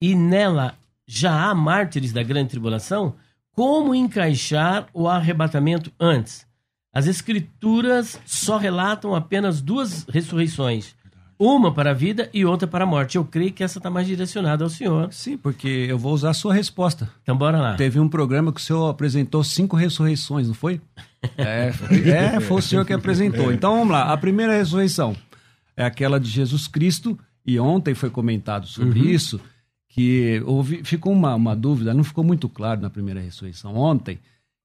e 0.00 0.14
nela 0.14 0.76
já 1.06 1.48
há 1.48 1.54
mártires 1.54 2.12
da 2.12 2.22
grande 2.22 2.50
tribulação, 2.50 3.14
como 3.52 3.94
encaixar 3.94 4.88
o 4.92 5.06
arrebatamento 5.08 5.92
antes? 6.00 6.46
As 6.92 7.06
escrituras 7.06 8.20
só 8.26 8.56
relatam 8.56 9.14
apenas 9.14 9.62
duas 9.62 10.04
ressurreições. 10.04 10.94
Uma 11.42 11.72
para 11.74 11.90
a 11.90 11.94
vida 11.94 12.30
e 12.32 12.44
outra 12.44 12.68
para 12.68 12.84
a 12.84 12.86
morte. 12.86 13.16
Eu 13.16 13.24
creio 13.24 13.52
que 13.52 13.64
essa 13.64 13.80
está 13.80 13.90
mais 13.90 14.06
direcionada 14.06 14.62
ao 14.62 14.70
senhor. 14.70 15.12
Sim, 15.12 15.36
porque 15.36 15.66
eu 15.66 15.98
vou 15.98 16.14
usar 16.14 16.30
a 16.30 16.34
sua 16.34 16.54
resposta. 16.54 17.10
Então 17.20 17.36
bora 17.36 17.60
lá. 17.60 17.74
Teve 17.74 17.98
um 17.98 18.08
programa 18.08 18.52
que 18.52 18.60
o 18.60 18.62
senhor 18.62 18.88
apresentou 18.88 19.42
cinco 19.42 19.74
ressurreições, 19.74 20.46
não 20.46 20.54
foi? 20.54 20.80
É, 21.36 21.70
foi, 21.72 22.10
é, 22.10 22.40
foi 22.40 22.58
o 22.58 22.62
senhor 22.62 22.84
que 22.84 22.92
apresentou. 22.92 23.50
Então 23.54 23.76
vamos 23.76 23.92
lá. 23.92 24.12
A 24.12 24.16
primeira 24.16 24.56
ressurreição 24.56 25.16
é 25.76 25.84
aquela 25.84 26.18
de 26.18 26.28
Jesus 26.28 26.66
Cristo, 26.66 27.16
e 27.46 27.60
ontem 27.60 27.94
foi 27.94 28.10
comentado 28.10 28.66
sobre 28.66 28.98
uhum. 28.98 29.06
isso, 29.06 29.40
que 29.88 30.42
houve, 30.44 30.82
ficou 30.82 31.12
uma, 31.12 31.32
uma 31.36 31.54
dúvida, 31.54 31.94
não 31.94 32.02
ficou 32.02 32.24
muito 32.24 32.48
claro 32.48 32.80
na 32.80 32.90
primeira 32.90 33.20
ressurreição 33.20 33.76
ontem, 33.76 34.18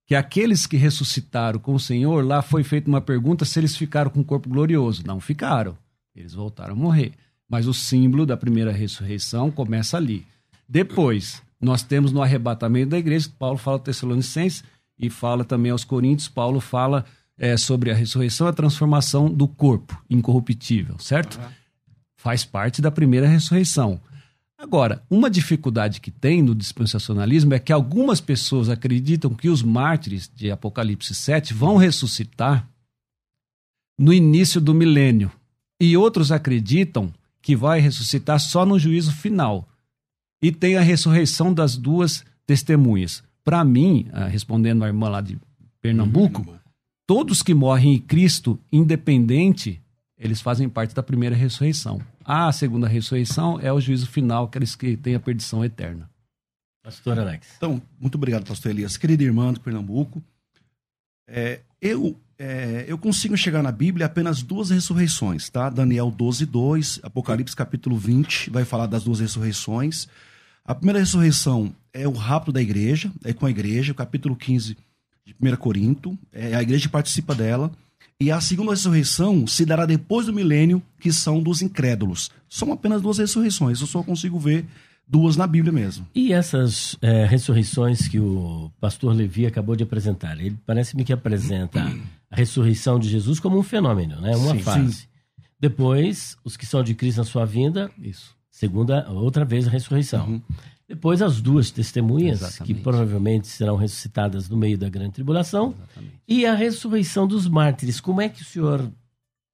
que 0.08 0.16
aqueles 0.16 0.66
que 0.66 0.78
ressuscitaram 0.78 1.60
com 1.60 1.76
o 1.76 1.80
Senhor, 1.80 2.26
lá 2.26 2.42
foi 2.42 2.64
feita 2.64 2.90
uma 2.90 3.02
pergunta 3.02 3.46
se 3.46 3.60
eles 3.60 3.76
ficaram 3.78 4.10
com 4.10 4.22
o 4.22 4.26
corpo 4.26 4.50
glorioso. 4.50 5.04
Não 5.06 5.20
ficaram. 5.20 5.78
Eles 6.20 6.34
voltaram 6.34 6.74
a 6.74 6.76
morrer. 6.76 7.14
Mas 7.50 7.68
o 7.68 7.74
símbolo 7.74 8.26
da 8.26 8.36
primeira 8.36 8.72
ressurreição 8.72 9.50
começa 9.50 9.98
ali. 9.98 10.26
Depois, 10.68 11.42
nós 11.62 11.84
temos 11.84 12.12
no 12.12 12.22
arrebatamento 12.22 12.90
da 12.90 12.98
igreja, 12.98 13.30
Paulo 13.38 13.58
fala 13.58 13.80
Tessalonicenses, 13.80 14.64
e 15.00 15.10
fala 15.10 15.46
também 15.46 15.72
aos 15.72 15.84
Coríntios, 15.84 16.28
Paulo 16.28 16.60
fala 16.60 17.06
é, 17.38 17.56
sobre 17.56 17.92
a 17.92 17.94
ressurreição 17.94 18.48
e 18.48 18.50
a 18.50 18.54
transformação 18.54 19.32
do 19.32 19.48
corpo 19.48 20.02
incorruptível, 20.10 20.98
certo? 21.00 21.40
Uhum. 21.40 21.48
Faz 22.18 22.44
parte 22.44 22.82
da 22.82 22.90
primeira 22.90 23.28
ressurreição. 23.28 24.02
Agora, 24.58 25.04
uma 25.08 25.30
dificuldade 25.30 26.02
que 26.02 26.10
tem 26.10 26.42
no 26.42 26.56
dispensacionalismo 26.56 27.54
é 27.54 27.60
que 27.60 27.72
algumas 27.72 28.20
pessoas 28.20 28.70
acreditam 28.70 29.36
que 29.36 29.50
os 29.50 29.62
mártires 29.62 30.30
de 30.34 30.50
Apocalipse 30.50 31.14
7 31.14 31.54
vão 31.54 31.78
ressuscitar 31.78 32.68
no 34.00 34.12
início 34.12 34.60
do 34.60 34.74
milênio. 34.74 35.32
E 35.80 35.96
outros 35.96 36.32
acreditam 36.32 37.14
que 37.42 37.56
vai 37.56 37.80
ressuscitar 37.80 38.40
só 38.40 38.66
no 38.66 38.80
juízo 38.80 39.12
final. 39.12 39.68
E 40.42 40.52
tem 40.52 40.76
a 40.76 40.82
ressurreição 40.82 41.54
das 41.54 41.78
duas 41.78 42.24
testemunhas. 42.46 43.24
Para 43.44 43.64
mim, 43.64 44.08
ah, 44.12 44.28
respondendo 44.28 44.84
a 44.84 44.88
irmã 44.88 45.10
lá 45.10 45.22
de 45.22 45.40
Pernambuco, 45.82 46.42
uhum. 46.42 46.58
todos 47.06 47.42
que 47.42 47.54
morrem 47.54 47.96
em 47.96 48.00
Cristo, 48.00 48.60
independente, 48.72 49.82
eles 50.18 50.42
fazem 50.42 50.68
parte 50.68 50.94
da 50.94 51.04
primeira 51.04 51.36
ressurreição. 51.36 52.02
A 52.26 52.52
segunda 52.52 52.88
ressurreição 52.88 53.60
é 53.60 53.72
o 53.72 53.80
juízo 53.80 54.08
final, 54.08 54.46
aqueles 54.46 54.76
que 54.76 54.98
têm 54.98 55.16
a 55.16 55.20
perdição 55.20 55.64
eterna. 55.64 56.10
Pastor 56.84 57.20
Alex. 57.20 57.48
Então, 57.58 57.82
muito 58.00 58.16
obrigado, 58.16 58.46
pastor 58.46 58.72
Elias. 58.72 58.98
Querida 58.98 59.24
irmã 59.24 59.54
de 59.54 59.60
Pernambuco, 59.60 60.24
é, 61.28 61.62
eu, 61.82 62.20
é, 62.40 62.86
eu 62.88 62.98
consigo 62.98 63.36
chegar 63.36 63.64
na 63.64 63.72
Bíblia 63.72 64.06
apenas 64.06 64.42
duas 64.44 64.70
ressurreições, 64.70 65.50
tá? 65.50 65.70
Daniel 65.70 66.12
12, 66.12 66.46
2, 66.46 67.00
Apocalipse 67.04 67.56
capítulo 67.56 67.98
20, 67.98 68.50
vai 68.52 68.64
falar 68.64 68.86
das 68.86 69.04
duas 69.04 69.20
ressurreições. 69.20 70.08
A 70.64 70.76
primeira 70.76 71.00
ressurreição 71.00 71.74
é 71.94 72.08
o 72.08 72.12
rapto 72.12 72.52
da 72.52 72.62
igreja, 72.62 73.12
é 73.24 73.34
com 73.34 73.46
a 73.46 73.50
igreja, 73.50 73.94
capítulo 73.94 74.36
15 74.36 74.78
de 75.26 75.36
1 75.42 75.56
Corinto, 75.56 76.18
é, 76.32 76.56
a 76.56 76.62
igreja 76.62 76.88
participa 76.90 77.34
dela. 77.34 77.72
E 78.20 78.32
a 78.32 78.42
segunda 78.42 78.72
ressurreição 78.72 79.46
se 79.46 79.66
dará 79.66 79.86
depois 79.86 80.26
do 80.26 80.34
milênio, 80.34 80.82
que 81.00 81.12
são 81.12 81.42
dos 81.42 81.62
incrédulos. 81.62 82.32
São 82.50 82.72
apenas 82.72 83.02
duas 83.02 83.18
ressurreições, 83.18 83.80
eu 83.80 83.88
só 83.88 84.02
consigo 84.04 84.40
ver 84.40 84.66
duas 85.08 85.38
na 85.38 85.48
Bíblia 85.48 85.72
mesmo. 85.72 86.06
E 86.14 86.34
essas 86.34 86.98
é, 87.02 87.26
ressurreições 87.26 88.08
que 88.08 88.20
o 88.20 88.72
pastor 88.80 89.16
Levi 89.16 89.46
acabou 89.46 89.76
de 89.76 89.84
apresentar, 89.84 90.38
ele 90.40 90.58
parece-me 90.66 91.04
que 91.04 91.14
apresenta 91.14 91.96
a 92.30 92.36
ressurreição 92.36 93.00
de 93.00 93.10
Jesus 93.10 93.40
como 93.40 93.58
um 93.58 93.64
fenômeno, 93.64 94.20
né? 94.22 94.36
uma 94.36 94.54
sim, 94.54 94.62
fase. 94.62 94.94
Sim. 94.94 95.08
Depois, 95.60 96.38
os 96.44 96.56
que 96.56 96.66
são 96.66 96.84
de 96.84 96.94
Cristo 96.94 97.18
na 97.18 97.24
sua 97.24 97.46
vinda, 97.46 97.90
Isso 97.98 98.38
segunda, 98.58 99.08
outra 99.12 99.46
vez 99.46 99.68
a 99.68 99.70
ressurreição. 99.70 100.28
Uhum. 100.28 100.42
Depois 100.90 101.22
as 101.22 101.40
duas 101.40 101.70
testemunhas, 101.70 102.42
Exatamente. 102.42 102.74
que 102.74 102.82
provavelmente 102.82 103.48
serão 103.48 103.76
ressuscitadas 103.76 104.50
no 104.50 104.58
meio 104.58 104.78
da 104.78 104.90
grande 104.90 105.12
tribulação, 105.12 105.76
Exatamente. 105.78 106.14
e 106.28 106.46
a 106.46 106.56
ressurreição 106.56 107.28
dos 107.28 107.48
mártires. 107.48 108.00
Como 108.00 108.20
é 108.20 108.30
que 108.30 108.42
o 108.42 108.46
senhor 108.46 108.90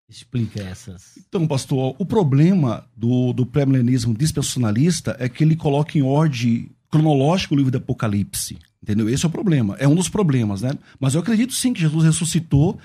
explica 0.08 0.62
essas? 0.64 1.18
Então, 1.18 1.46
pastor, 1.46 1.96
o 2.00 2.06
problema 2.06 2.88
do, 2.96 3.34
do 3.34 3.46
pré-milenismo 3.46 4.14
dispensacionalista 4.14 5.18
é 5.20 5.28
que 5.28 5.44
ele 5.44 5.56
coloca 5.56 5.98
em 5.98 6.04
ordem 6.04 6.70
cronológica 6.90 7.54
o 7.54 7.58
livro 7.58 7.72
do 7.72 7.78
Apocalipse. 7.80 8.58
Entendeu? 8.84 9.10
Esse 9.10 9.26
é 9.26 9.30
o 9.30 9.32
problema. 9.32 9.78
É 9.80 9.88
um 9.88 9.96
dos 9.96 10.10
problemas, 10.10 10.62
né? 10.62 10.72
Mas 11.00 11.16
eu 11.16 11.22
acredito 11.22 11.54
sim 11.54 11.72
que 11.72 11.80
Jesus 11.80 12.04
ressuscitou 12.04 12.78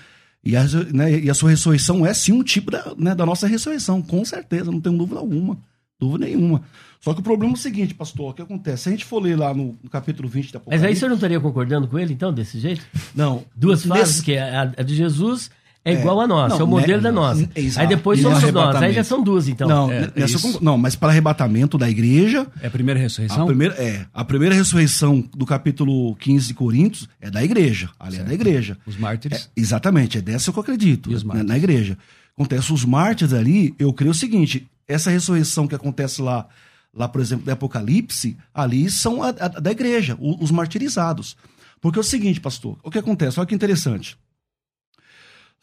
e 0.44 0.56
a, 0.56 0.64
né, 0.94 1.18
e 1.18 1.28
a 1.28 1.34
sua 1.34 1.50
ressurreição 1.50 2.06
é 2.06 2.14
sim 2.14 2.32
um 2.32 2.44
tipo 2.44 2.70
da, 2.70 2.94
né, 2.96 3.14
da 3.16 3.26
nossa 3.26 3.48
ressurreição, 3.48 4.00
com 4.00 4.24
certeza, 4.24 4.70
não 4.70 4.80
tenho 4.80 4.96
dúvida 4.96 5.18
alguma. 5.18 5.58
Dúvida 6.00 6.26
nenhuma. 6.26 6.62
Só 7.00 7.12
que 7.12 7.18
o 7.18 7.22
problema 7.24 7.54
é 7.54 7.56
o 7.56 7.58
seguinte, 7.58 7.92
pastor, 7.92 8.30
o 8.30 8.34
que 8.34 8.42
acontece? 8.42 8.84
Se 8.84 8.88
a 8.88 8.92
gente 8.92 9.04
for 9.04 9.20
ler 9.20 9.36
lá 9.36 9.52
no, 9.52 9.76
no 9.82 9.90
capítulo 9.90 10.28
20 10.28 10.52
da 10.52 10.58
Apocalipse... 10.58 10.84
Mas 10.84 10.88
aí 10.88 10.96
você 10.96 11.08
não 11.08 11.16
estaria 11.16 11.40
concordando 11.40 11.88
com 11.88 11.98
ele, 11.98 12.14
então, 12.14 12.32
desse 12.32 12.60
jeito? 12.60 12.86
Não. 13.14 13.44
Duas 13.56 13.84
nesse... 13.84 13.98
fases, 13.98 14.20
que 14.20 14.38
a, 14.38 14.72
a 14.76 14.82
de 14.84 14.94
Jesus 14.94 15.50
é, 15.88 15.94
é 15.94 16.00
igual 16.00 16.20
a 16.20 16.26
nossa, 16.26 16.54
não, 16.54 16.60
é 16.60 16.64
o 16.64 16.66
modelo 16.66 16.98
né, 16.98 17.02
da 17.02 17.12
nossa. 17.12 17.48
Exato. 17.54 17.80
Aí 17.80 17.86
depois 17.86 18.20
somos 18.20 18.52
nós, 18.52 18.76
aí 18.76 18.92
já 18.92 19.04
são 19.04 19.22
duas, 19.22 19.48
então. 19.48 19.68
Não, 19.68 19.90
é, 19.90 20.10
nessa, 20.14 20.60
não 20.60 20.76
mas 20.76 20.94
para 20.94 21.10
arrebatamento 21.10 21.78
da 21.78 21.88
igreja. 21.88 22.46
É 22.60 22.66
a 22.66 22.70
primeira 22.70 23.00
ressurreição? 23.00 23.42
A 23.42 23.46
primeira, 23.46 23.74
é. 23.74 24.06
A 24.12 24.24
primeira 24.24 24.54
ressurreição 24.54 25.24
do 25.34 25.46
capítulo 25.46 26.14
15 26.16 26.48
de 26.48 26.54
Coríntios 26.54 27.08
é 27.20 27.30
da 27.30 27.42
igreja. 27.42 27.90
Ali 27.98 28.16
certo. 28.16 28.26
é 28.26 28.28
da 28.28 28.34
igreja. 28.34 28.78
Os 28.86 28.96
mártires? 28.96 29.50
É, 29.56 29.60
exatamente, 29.60 30.18
é 30.18 30.20
dessa 30.20 30.52
que 30.52 30.58
eu 30.58 30.62
acredito. 30.62 31.10
E 31.10 31.14
os 31.14 31.22
mártires? 31.22 31.48
Na, 31.48 31.54
na 31.54 31.58
igreja. 31.58 31.98
Acontece, 32.34 32.72
os 32.72 32.84
mártires 32.84 33.32
ali, 33.32 33.74
eu 33.78 33.92
creio 33.92 34.12
o 34.12 34.14
seguinte: 34.14 34.68
essa 34.86 35.10
ressurreição 35.10 35.66
que 35.66 35.74
acontece 35.74 36.22
lá, 36.22 36.46
lá 36.94 37.08
por 37.08 37.20
exemplo, 37.20 37.44
do 37.44 37.50
Apocalipse, 37.50 38.36
ali 38.54 38.90
são 38.90 39.22
a, 39.22 39.28
a, 39.28 39.48
da 39.48 39.70
igreja, 39.70 40.16
os, 40.20 40.42
os 40.42 40.50
martirizados. 40.50 41.36
Porque 41.80 41.98
é 41.98 42.00
o 42.00 42.04
seguinte, 42.04 42.40
pastor, 42.40 42.78
o 42.82 42.90
que 42.90 42.98
acontece? 42.98 43.38
Olha 43.38 43.46
que 43.46 43.54
interessante. 43.54 44.16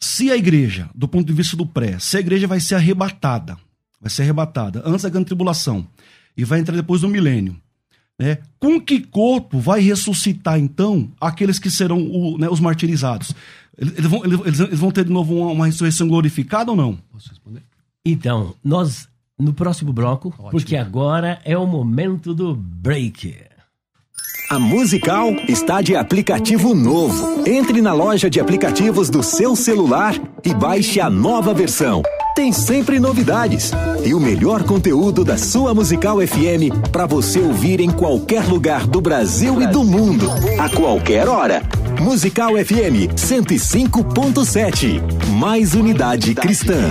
Se 0.00 0.30
a 0.30 0.36
igreja, 0.36 0.88
do 0.94 1.08
ponto 1.08 1.26
de 1.26 1.32
vista 1.32 1.56
do 1.56 1.66
pré, 1.66 1.98
se 1.98 2.16
a 2.16 2.20
igreja 2.20 2.46
vai 2.46 2.60
ser 2.60 2.74
arrebatada, 2.74 3.56
vai 4.00 4.10
ser 4.10 4.22
arrebatada 4.22 4.82
antes 4.84 5.02
da 5.02 5.08
grande 5.08 5.26
tribulação 5.26 5.86
e 6.36 6.44
vai 6.44 6.60
entrar 6.60 6.76
depois 6.76 7.00
do 7.00 7.08
milênio, 7.08 7.56
né? 8.18 8.38
Com 8.58 8.80
que 8.80 9.00
corpo 9.00 9.58
vai 9.58 9.80
ressuscitar 9.80 10.58
então 10.58 11.10
aqueles 11.20 11.58
que 11.58 11.70
serão 11.70 11.98
o, 11.98 12.38
né, 12.38 12.48
os 12.48 12.60
martirizados? 12.60 13.34
Eles 13.76 14.06
vão, 14.06 14.24
eles, 14.24 14.60
eles 14.60 14.78
vão 14.78 14.90
ter 14.90 15.04
de 15.04 15.12
novo 15.12 15.34
uma, 15.34 15.52
uma 15.52 15.66
ressurreição 15.66 16.08
glorificada 16.08 16.70
ou 16.70 16.76
não? 16.76 16.98
Posso 17.12 17.28
responder? 17.28 17.62
Então, 18.04 18.54
nós 18.64 19.08
no 19.38 19.52
próximo 19.52 19.92
bloco, 19.92 20.28
Ótimo. 20.28 20.50
porque 20.50 20.76
agora 20.76 21.40
é 21.44 21.56
o 21.56 21.66
momento 21.66 22.34
do 22.34 22.54
break. 22.54 23.34
A 24.48 24.60
Musical 24.60 25.34
está 25.48 25.82
de 25.82 25.96
aplicativo 25.96 26.72
novo. 26.72 27.42
Entre 27.44 27.80
na 27.82 27.92
loja 27.92 28.30
de 28.30 28.38
aplicativos 28.38 29.10
do 29.10 29.20
seu 29.20 29.56
celular 29.56 30.14
e 30.44 30.54
baixe 30.54 31.00
a 31.00 31.10
nova 31.10 31.52
versão. 31.52 32.02
tem 32.36 32.52
sempre 32.52 33.00
novidades 33.00 33.72
e 34.04 34.12
o 34.12 34.20
melhor 34.20 34.62
conteúdo 34.62 35.24
da 35.24 35.38
sua 35.38 35.74
Musical 35.74 36.18
FM 36.18 36.90
para 36.92 37.06
você 37.06 37.40
ouvir 37.40 37.80
em 37.80 37.90
qualquer 37.90 38.44
lugar 38.44 38.86
do 38.86 39.00
Brasil 39.00 39.62
e 39.62 39.66
do 39.66 39.82
mundo, 39.82 40.26
a 40.60 40.68
qualquer 40.68 41.28
hora. 41.28 41.62
Musical 41.98 42.50
FM 42.50 43.10
105.7. 43.16 45.00
Mais 45.38 45.74
unidade 45.74 46.34
cristã. 46.34 46.90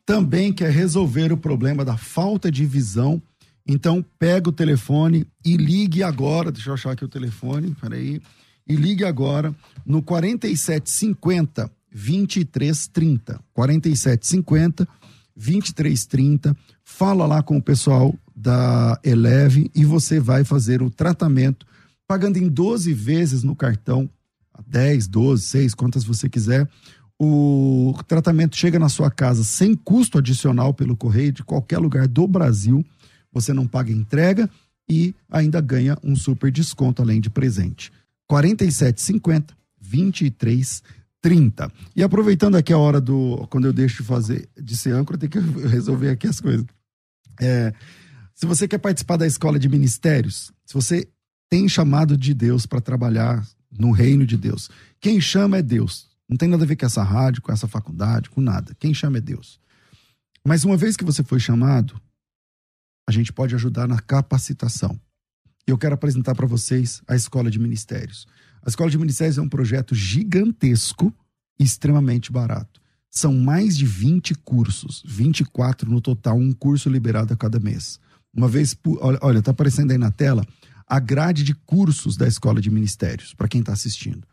também 0.06 0.52
quer 0.52 0.70
resolver 0.70 1.32
o 1.32 1.36
problema 1.36 1.84
da 1.84 1.96
falta 1.96 2.50
de 2.50 2.64
visão, 2.64 3.20
então 3.66 4.04
pega 4.18 4.48
o 4.48 4.52
telefone 4.52 5.26
e 5.44 5.56
ligue 5.56 6.04
agora. 6.04 6.52
Deixa 6.52 6.70
eu 6.70 6.74
achar 6.74 6.92
aqui 6.92 7.04
o 7.04 7.08
telefone, 7.08 7.74
peraí. 7.80 8.22
E 8.68 8.76
ligue 8.76 9.04
agora 9.04 9.52
no 9.84 10.00
4750 10.00 11.68
2330. 11.92 13.40
4750 13.52 14.88
2330. 15.36 16.56
Fala 16.84 17.26
lá 17.26 17.42
com 17.42 17.56
o 17.56 17.62
pessoal 17.62 18.14
da 18.34 18.98
Eleve 19.02 19.70
e 19.74 19.84
você 19.84 20.20
vai 20.20 20.44
fazer 20.44 20.82
o 20.82 20.90
tratamento 20.90 21.66
pagando 22.06 22.36
em 22.36 22.48
12 22.48 22.92
vezes 22.92 23.42
no 23.42 23.56
cartão, 23.56 24.08
10, 24.66 25.08
12, 25.08 25.42
6, 25.42 25.74
quantas 25.74 26.04
você 26.04 26.28
quiser. 26.28 26.68
O 27.18 27.94
tratamento 28.06 28.56
chega 28.56 28.78
na 28.78 28.88
sua 28.88 29.10
casa 29.10 29.42
sem 29.42 29.74
custo 29.74 30.18
adicional 30.18 30.74
pelo 30.74 30.96
correio 30.96 31.32
de 31.32 31.42
qualquer 31.42 31.78
lugar 31.78 32.06
do 32.06 32.26
Brasil. 32.26 32.84
Você 33.32 33.52
não 33.52 33.66
paga 33.66 33.90
entrega 33.90 34.50
e 34.88 35.14
ainda 35.30 35.60
ganha 35.60 35.96
um 36.02 36.14
super 36.14 36.50
desconto 36.50 37.00
além 37.02 37.20
de 37.20 37.30
presente. 37.30 37.90
47,50 38.30 39.56
23,30. 39.82 41.70
E 41.94 42.02
aproveitando 42.02 42.56
aqui 42.56 42.72
a 42.72 42.78
hora 42.78 43.00
do 43.00 43.46
quando 43.48 43.66
eu 43.66 43.72
deixo 43.72 44.02
de 44.02 44.08
fazer 44.08 44.48
de 44.60 44.76
ser 44.76 44.92
âncora, 44.92 45.18
tem 45.18 45.28
que 45.28 45.38
resolver 45.68 46.10
aqui 46.10 46.26
as 46.26 46.40
coisas. 46.40 46.66
É, 47.40 47.72
se 48.34 48.46
você 48.46 48.66
quer 48.66 48.78
participar 48.78 49.16
da 49.16 49.26
escola 49.26 49.58
de 49.58 49.68
ministérios, 49.68 50.52
se 50.64 50.74
você 50.74 51.08
tem 51.48 51.68
chamado 51.68 52.16
de 52.16 52.34
Deus 52.34 52.66
para 52.66 52.80
trabalhar 52.80 53.46
no 53.70 53.90
reino 53.90 54.26
de 54.26 54.36
Deus, 54.36 54.70
quem 55.00 55.20
chama 55.20 55.58
é 55.58 55.62
Deus. 55.62 56.08
Não 56.28 56.36
tem 56.36 56.48
nada 56.48 56.64
a 56.64 56.66
ver 56.66 56.76
com 56.76 56.86
essa 56.86 57.02
rádio, 57.02 57.42
com 57.42 57.52
essa 57.52 57.68
faculdade, 57.68 58.30
com 58.30 58.40
nada. 58.40 58.74
Quem 58.78 58.92
chama 58.92 59.18
é 59.18 59.20
Deus. 59.20 59.60
Mas 60.44 60.64
uma 60.64 60.76
vez 60.76 60.96
que 60.96 61.04
você 61.04 61.22
foi 61.22 61.38
chamado, 61.38 62.00
a 63.08 63.12
gente 63.12 63.32
pode 63.32 63.54
ajudar 63.54 63.86
na 63.86 64.00
capacitação. 64.00 64.98
Eu 65.66 65.78
quero 65.78 65.94
apresentar 65.94 66.34
para 66.34 66.46
vocês 66.46 67.02
a 67.06 67.14
Escola 67.14 67.50
de 67.50 67.58
Ministérios. 67.58 68.26
A 68.62 68.68
Escola 68.68 68.90
de 68.90 68.98
Ministérios 68.98 69.38
é 69.38 69.42
um 69.42 69.48
projeto 69.48 69.94
gigantesco 69.94 71.12
e 71.58 71.64
extremamente 71.64 72.32
barato. 72.32 72.80
São 73.10 73.32
mais 73.34 73.76
de 73.76 73.86
20 73.86 74.34
cursos, 74.36 75.02
24 75.06 75.90
no 75.90 76.00
total, 76.00 76.36
um 76.36 76.52
curso 76.52 76.88
liberado 76.88 77.32
a 77.32 77.36
cada 77.36 77.58
mês. 77.58 77.98
Uma 78.34 78.48
vez, 78.48 78.74
por, 78.74 78.98
olha, 79.22 79.38
está 79.38 79.52
aparecendo 79.52 79.92
aí 79.92 79.98
na 79.98 80.10
tela 80.10 80.46
a 80.86 81.00
grade 81.00 81.42
de 81.42 81.54
cursos 81.54 82.16
da 82.16 82.28
Escola 82.28 82.60
de 82.60 82.70
Ministérios, 82.70 83.34
para 83.34 83.48
quem 83.48 83.60
está 83.60 83.72
assistindo. 83.72 84.26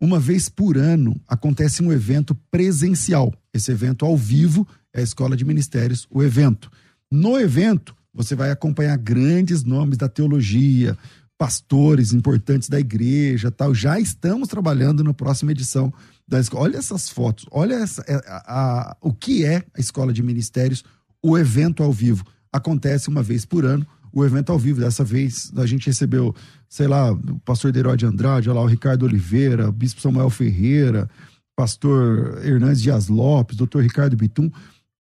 Uma 0.00 0.20
vez 0.20 0.48
por 0.48 0.76
ano 0.76 1.18
acontece 1.26 1.82
um 1.82 1.92
evento 1.92 2.34
presencial. 2.50 3.32
Esse 3.52 3.72
evento 3.72 4.04
ao 4.04 4.16
vivo 4.16 4.66
é 4.92 5.00
a 5.00 5.02
Escola 5.02 5.36
de 5.36 5.44
Ministérios, 5.44 6.06
o 6.10 6.22
evento. 6.22 6.70
No 7.10 7.38
evento, 7.38 7.94
você 8.12 8.34
vai 8.34 8.50
acompanhar 8.50 8.96
grandes 8.98 9.64
nomes 9.64 9.96
da 9.96 10.08
teologia, 10.08 10.96
pastores 11.38 12.12
importantes 12.12 12.68
da 12.68 12.80
igreja, 12.80 13.50
tal. 13.50 13.74
Já 13.74 14.00
estamos 14.00 14.48
trabalhando 14.48 15.04
na 15.04 15.14
próxima 15.14 15.52
edição 15.52 15.92
da 16.26 16.40
escola. 16.40 16.64
Olha 16.64 16.78
essas 16.78 17.08
fotos, 17.08 17.46
olha 17.50 17.74
essa, 17.74 18.02
a, 18.08 18.14
a, 18.16 18.90
a, 18.90 18.96
o 19.00 19.12
que 19.12 19.44
é 19.44 19.64
a 19.74 19.80
Escola 19.80 20.12
de 20.12 20.22
Ministérios, 20.22 20.84
o 21.22 21.36
evento 21.36 21.82
ao 21.82 21.92
vivo. 21.92 22.24
Acontece 22.52 23.08
uma 23.08 23.22
vez 23.22 23.44
por 23.44 23.64
ano 23.64 23.86
o 24.12 24.24
evento 24.24 24.50
ao 24.50 24.58
vivo. 24.58 24.80
Dessa 24.80 25.04
vez 25.04 25.52
a 25.56 25.66
gente 25.66 25.86
recebeu, 25.86 26.34
sei 26.68 26.86
lá, 26.86 27.12
o 27.12 27.38
pastor 27.40 27.72
Derói 27.72 27.96
Andrade, 28.04 28.48
olha 28.48 28.58
lá, 28.58 28.64
o 28.64 28.68
Ricardo 28.68 29.04
Oliveira, 29.04 29.68
o 29.68 29.72
bispo 29.72 30.00
Samuel 30.00 30.30
Ferreira, 30.30 31.08
pastor 31.54 32.44
Hernandes 32.44 32.82
Dias 32.82 33.08
Lopes, 33.08 33.56
doutor 33.56 33.82
Ricardo 33.82 34.16
Bitum, 34.16 34.50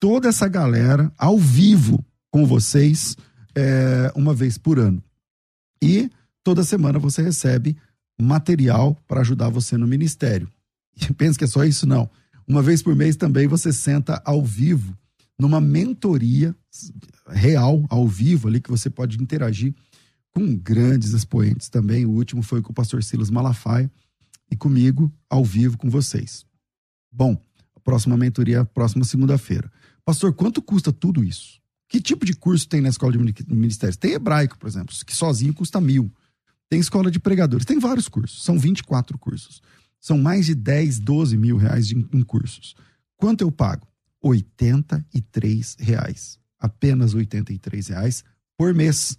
toda 0.01 0.29
essa 0.29 0.49
galera 0.49 1.12
ao 1.18 1.38
vivo 1.38 2.05
com 2.31 2.47
vocês 2.47 3.16
é, 3.55 4.12
uma 4.14 4.33
vez 4.33 4.57
por 4.57 4.79
ano. 4.79 5.03
E 5.83 6.11
toda 6.42 6.65
semana 6.65 6.98
você 6.98 7.23
recebe 7.23 7.77
material 8.21 8.96
para 9.06 9.21
ajudar 9.21 9.48
você 9.48 9.77
no 9.77 9.87
ministério. 9.87 10.48
E 10.96 11.13
pensa 11.15 11.38
que 11.38 11.44
é 11.44 11.48
só 11.48 11.65
isso? 11.65 11.87
Não. 11.87 12.09
Uma 12.46 12.63
vez 12.63 12.83
por 12.83 12.96
mês 12.96 13.17
também 13.17 13.46
você 13.46 13.73
senta 13.73 14.21
ao 14.25 14.42
vivo 14.42 14.96
numa 15.38 15.61
mentoria 15.61 16.54
real, 17.29 17.85
ao 17.88 18.09
vivo, 18.09 18.48
ali, 18.48 18.61
que 18.61 18.71
você 18.71 18.90
pode 18.90 19.23
interagir 19.23 19.75
com 20.35 20.56
grandes 20.56 21.12
expoentes 21.12 21.68
também. 21.68 22.06
O 22.06 22.10
último 22.10 22.42
foi 22.42 22.62
com 22.62 22.70
o 22.70 22.74
pastor 22.74 23.02
Silas 23.02 23.31
Malafaia 23.31 23.90
e 24.50 24.56
comigo, 24.56 25.12
ao 25.29 25.44
vivo 25.44 25.76
com 25.76 25.90
vocês. 25.90 26.44
Bom, 27.12 27.42
a 27.74 27.81
próxima 27.81 28.16
mentoria, 28.16 28.60
a 28.60 28.64
próxima 28.64 29.04
segunda-feira. 29.04 29.70
Pastor, 30.04 30.33
quanto 30.33 30.62
custa 30.62 30.92
tudo 30.92 31.22
isso? 31.22 31.60
Que 31.88 32.00
tipo 32.00 32.24
de 32.24 32.35
curso 32.35 32.68
tem 32.68 32.81
na 32.81 32.88
escola 32.88 33.12
de 33.12 33.18
ministérios? 33.48 33.96
Tem 33.96 34.12
hebraico, 34.12 34.58
por 34.58 34.68
exemplo, 34.68 34.94
que 35.06 35.16
sozinho 35.16 35.54
custa 35.54 35.81
mil. 35.81 36.12
Tem 36.68 36.79
escola 36.79 37.10
de 37.10 37.18
pregadores, 37.18 37.64
tem 37.64 37.79
vários 37.79 38.08
cursos, 38.08 38.44
são 38.44 38.58
24 38.58 39.18
cursos. 39.18 39.62
São 40.00 40.18
mais 40.18 40.46
de 40.46 40.54
10, 40.54 41.00
12 41.00 41.37
mil 41.37 41.56
reais 41.56 41.90
em 41.90 42.22
cursos. 42.22 42.74
Quanto 43.16 43.40
eu 43.40 43.50
pago? 43.50 43.87
83 44.22 45.76
reais. 45.79 46.38
apenas 46.58 47.14
R$ 47.14 47.24
83,00 47.24 48.24
por 48.56 48.74
mês. 48.74 49.16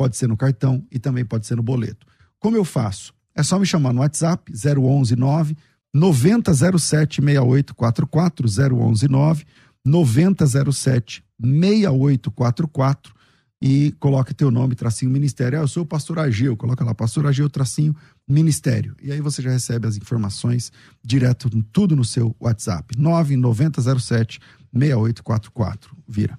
Pode 0.00 0.16
ser 0.16 0.28
no 0.28 0.34
cartão 0.34 0.82
e 0.90 0.98
também 0.98 1.26
pode 1.26 1.46
ser 1.46 1.56
no 1.56 1.62
boleto. 1.62 2.06
Como 2.38 2.56
eu 2.56 2.64
faço? 2.64 3.12
É 3.34 3.42
só 3.42 3.58
me 3.58 3.66
chamar 3.66 3.92
no 3.92 4.00
WhatsApp 4.00 4.50
011 4.50 5.14
9 5.14 5.54
9007 5.92 7.20
6844 7.20 8.48
011 8.74 9.08
9 9.08 9.44
9007 9.84 11.22
6844 11.38 13.14
e 13.60 13.94
coloque 14.00 14.32
teu 14.32 14.50
nome, 14.50 14.74
tracinho 14.74 15.10
ministério. 15.10 15.58
Ah, 15.58 15.64
eu 15.64 15.68
sou 15.68 15.82
o 15.82 15.86
pastor 15.86 16.18
Ageu, 16.18 16.56
coloca 16.56 16.82
lá, 16.82 16.94
pastor 16.94 17.26
Ageu, 17.26 17.50
tracinho 17.50 17.94
ministério. 18.26 18.96
E 19.02 19.12
aí 19.12 19.20
você 19.20 19.42
já 19.42 19.50
recebe 19.50 19.86
as 19.86 19.98
informações 19.98 20.72
direto, 21.04 21.50
tudo 21.70 21.94
no 21.94 22.06
seu 22.06 22.34
WhatsApp. 22.40 22.96
99007 22.98 24.40
6844. 24.72 25.94
Vira. 26.08 26.38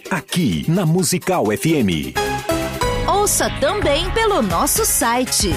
aqui 0.11 0.63
na 0.67 0.85
Musical 0.85 1.45
FM. 1.45 2.13
Ouça 3.07 3.49
também 3.61 4.11
pelo 4.11 4.41
nosso 4.41 4.83
site 4.83 5.51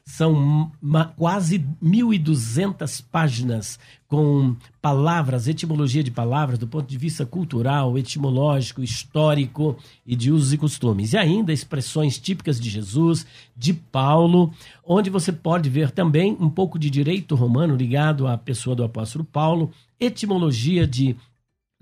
São 0.07 0.70
quase 1.16 1.59
1.200 1.82 3.02
páginas 3.11 3.78
com 4.07 4.55
palavras, 4.80 5.48
etimologia 5.48 6.05
de 6.05 6.11
palavras 6.11 6.59
do 6.59 6.68
ponto 6.68 6.86
de 6.86 6.98
vista 6.98 7.24
cultural, 7.24 7.96
etimológico, 7.96 8.82
histórico 8.82 9.76
e 10.07 10.14
de 10.14 10.30
usos 10.30 10.52
e 10.52 10.59
costumes. 10.59 11.14
E 11.14 11.16
ainda 11.16 11.52
expressões 11.52 12.18
típicas 12.18 12.61
de 12.61 12.68
Jesus, 12.68 13.26
de 13.57 13.72
Paulo, 13.72 14.52
onde 14.84 15.09
você 15.09 15.32
pode 15.32 15.70
ver 15.70 15.90
também 15.90 16.36
um 16.38 16.50
pouco 16.50 16.78
de 16.78 16.90
direito 16.90 17.34
romano 17.34 17.74
ligado 17.74 18.28
à 18.28 18.36
pessoa 18.36 18.76
do 18.76 18.84
apóstolo 18.84 19.24
Paulo, 19.24 19.72
etimologia 19.98 20.86
de 20.86 21.16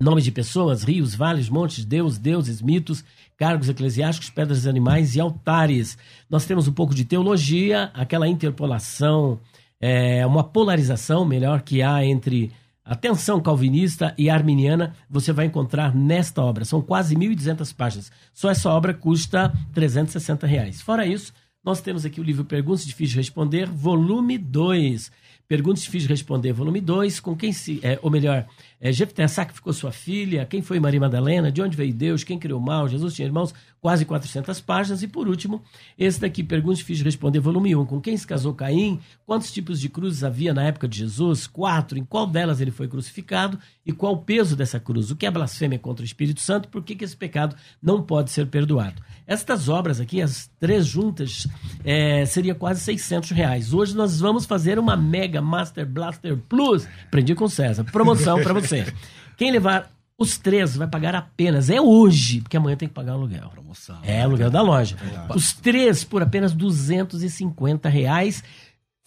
nomes 0.01 0.23
de 0.23 0.31
pessoas, 0.31 0.83
rios, 0.83 1.15
vales, 1.15 1.49
montes, 1.49 1.85
deus, 1.85 2.17
deuses, 2.17 2.61
mitos, 2.61 3.03
cargos 3.37 3.69
eclesiásticos, 3.69 4.29
pedras 4.29 4.67
animais 4.67 5.15
e 5.15 5.19
altares. 5.19 5.97
Nós 6.29 6.45
temos 6.45 6.67
um 6.67 6.73
pouco 6.73 6.93
de 6.93 7.05
teologia, 7.05 7.91
aquela 7.93 8.27
interpolação, 8.27 9.39
é, 9.79 10.25
uma 10.25 10.43
polarização 10.43 11.25
melhor 11.25 11.61
que 11.61 11.81
há 11.81 12.05
entre 12.05 12.51
a 12.85 12.95
tensão 12.95 13.39
calvinista 13.41 14.13
e 14.17 14.29
arminiana, 14.29 14.93
você 15.09 15.31
vai 15.31 15.45
encontrar 15.45 15.95
nesta 15.95 16.41
obra. 16.41 16.65
São 16.65 16.81
quase 16.81 17.15
1.200 17.15 17.73
páginas. 17.73 18.11
Só 18.33 18.49
essa 18.49 18.69
obra 18.69 18.93
custa 18.93 19.53
360 19.73 20.45
reais. 20.45 20.81
Fora 20.81 21.05
isso, 21.05 21.33
nós 21.63 21.79
temos 21.79 22.05
aqui 22.05 22.19
o 22.19 22.23
livro 22.23 22.43
Perguntas 22.43 22.85
Difíceis 22.85 23.11
de 23.11 23.17
Responder, 23.17 23.69
volume 23.69 24.37
2 24.37 25.09
Perguntas 25.47 25.83
Difíceis 25.83 26.03
de 26.03 26.09
Responder, 26.09 26.51
volume 26.51 26.81
2, 26.81 27.19
com 27.19 27.35
quem 27.35 27.53
se. 27.53 27.79
É, 27.83 27.99
ou 28.01 28.09
melhor, 28.09 28.47
é, 28.81 28.91
Jefté 28.91 29.27
sacrificou 29.27 29.71
sua 29.71 29.91
filha, 29.91 30.45
quem 30.45 30.61
foi 30.61 30.79
Maria 30.79 30.99
Madalena, 30.99 31.51
de 31.51 31.61
onde 31.61 31.75
veio 31.77 31.93
Deus, 31.93 32.23
quem 32.23 32.39
criou 32.39 32.59
o 32.59 32.63
mal, 32.63 32.87
Jesus 32.87 33.13
tinha 33.13 33.27
irmãos, 33.27 33.53
quase 33.79 34.03
400 34.03 34.61
páginas. 34.61 35.03
E 35.03 35.07
por 35.07 35.27
último, 35.27 35.61
esse 35.99 36.19
daqui, 36.19 36.43
Perguntas 36.43 36.79
Difíceis 36.79 36.99
de 36.99 37.03
Responder, 37.03 37.39
volume 37.39 37.75
1, 37.75 37.85
com 37.85 38.01
quem 38.01 38.15
se 38.17 38.25
casou 38.25 38.53
Caim, 38.53 38.99
quantos 39.25 39.51
tipos 39.51 39.79
de 39.79 39.89
cruzes 39.89 40.23
havia 40.23 40.53
na 40.53 40.63
época 40.63 40.87
de 40.87 40.97
Jesus, 40.97 41.45
quatro, 41.45 41.99
em 41.99 42.05
qual 42.05 42.25
delas 42.25 42.61
ele 42.61 42.71
foi 42.71 42.87
crucificado 42.87 43.59
e 43.85 43.91
qual 43.91 44.13
o 44.13 44.17
peso 44.17 44.55
dessa 44.55 44.79
cruz, 44.79 45.11
o 45.11 45.15
que 45.15 45.25
é 45.25 45.31
blasfêmia 45.31 45.77
contra 45.77 46.03
o 46.03 46.05
Espírito 46.05 46.39
Santo, 46.39 46.69
por 46.69 46.83
que, 46.83 46.95
que 46.95 47.03
esse 47.03 47.15
pecado 47.15 47.55
não 47.81 48.01
pode 48.01 48.31
ser 48.31 48.47
perdoado. 48.47 49.01
Estas 49.27 49.67
obras 49.67 49.99
aqui, 49.99 50.21
as 50.21 50.49
três 50.59 50.85
juntas, 50.85 51.47
é, 51.83 52.25
seria 52.25 52.55
quase 52.55 52.81
600 52.81 53.31
reais. 53.31 53.73
Hoje 53.73 53.95
nós 53.95 54.19
vamos 54.19 54.45
fazer 54.45 54.79
uma 54.79 54.95
Mega 54.95 55.41
Master 55.41 55.85
Blaster 55.85 56.37
Plus. 56.37 56.87
Aprendi 57.05 57.35
com 57.35 57.45
o 57.45 57.49
César. 57.49 57.83
Promoção 57.85 58.41
para 58.41 58.53
você. 58.53 58.85
Quem 59.37 59.51
levar 59.51 59.91
os 60.17 60.37
três 60.37 60.75
vai 60.75 60.87
pagar 60.87 61.15
apenas, 61.15 61.69
é 61.69 61.81
hoje, 61.81 62.41
porque 62.41 62.55
amanhã 62.55 62.77
tem 62.77 62.87
que 62.87 62.93
pagar 62.93 63.13
o 63.13 63.15
aluguel. 63.15 63.49
Promoção. 63.49 63.97
É, 64.03 64.21
aluguel 64.21 64.49
da 64.49 64.61
loja. 64.61 64.95
Os 65.35 65.53
três 65.53 66.03
por 66.03 66.21
apenas 66.21 66.53
250 66.53 67.89
reais. 67.89 68.43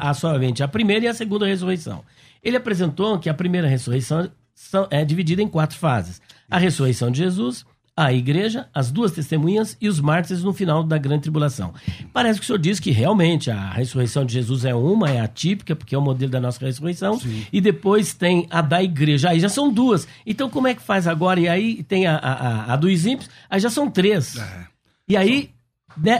há 0.00 0.12
somente 0.12 0.62
a 0.62 0.68
primeira 0.68 1.04
e 1.04 1.08
a 1.08 1.14
segunda 1.14 1.46
ressurreição. 1.46 2.04
Ele 2.42 2.56
apresentou 2.56 3.18
que 3.18 3.28
a 3.28 3.34
primeira 3.34 3.68
ressurreição 3.68 4.28
é 4.90 5.04
dividida 5.04 5.40
em 5.40 5.48
quatro 5.48 5.78
fases: 5.78 6.20
a 6.50 6.58
ressurreição 6.58 7.12
de 7.12 7.18
Jesus, 7.18 7.64
a 7.96 8.12
igreja, 8.12 8.66
as 8.74 8.90
duas 8.90 9.12
testemunhas 9.12 9.76
e 9.80 9.88
os 9.88 10.00
mártires 10.00 10.42
no 10.42 10.52
final 10.52 10.82
da 10.82 10.98
grande 10.98 11.22
tribulação. 11.22 11.72
Parece 12.12 12.40
que 12.40 12.44
o 12.44 12.46
senhor 12.46 12.58
diz 12.58 12.80
que 12.80 12.90
realmente 12.90 13.50
a 13.50 13.70
ressurreição 13.70 14.24
de 14.24 14.32
Jesus 14.32 14.64
é 14.64 14.74
uma, 14.74 15.08
é 15.08 15.20
atípica, 15.20 15.76
porque 15.76 15.94
é 15.94 15.98
o 15.98 16.02
modelo 16.02 16.32
da 16.32 16.40
nossa 16.40 16.64
ressurreição, 16.64 17.18
Sim. 17.20 17.46
e 17.52 17.60
depois 17.60 18.12
tem 18.12 18.48
a 18.50 18.60
da 18.60 18.82
igreja, 18.82 19.30
aí 19.30 19.38
já 19.38 19.48
são 19.48 19.72
duas. 19.72 20.08
Então 20.26 20.50
como 20.50 20.66
é 20.66 20.74
que 20.74 20.82
faz 20.82 21.06
agora? 21.06 21.38
E 21.38 21.48
aí 21.48 21.84
tem 21.84 22.06
a, 22.06 22.16
a, 22.16 22.72
a 22.72 22.76
dos 22.76 23.06
ímpios, 23.06 23.30
aí 23.48 23.60
já 23.60 23.70
são 23.70 23.88
três. 23.88 24.36
É. 24.36 24.66
E 25.08 25.16
aí 25.16 25.53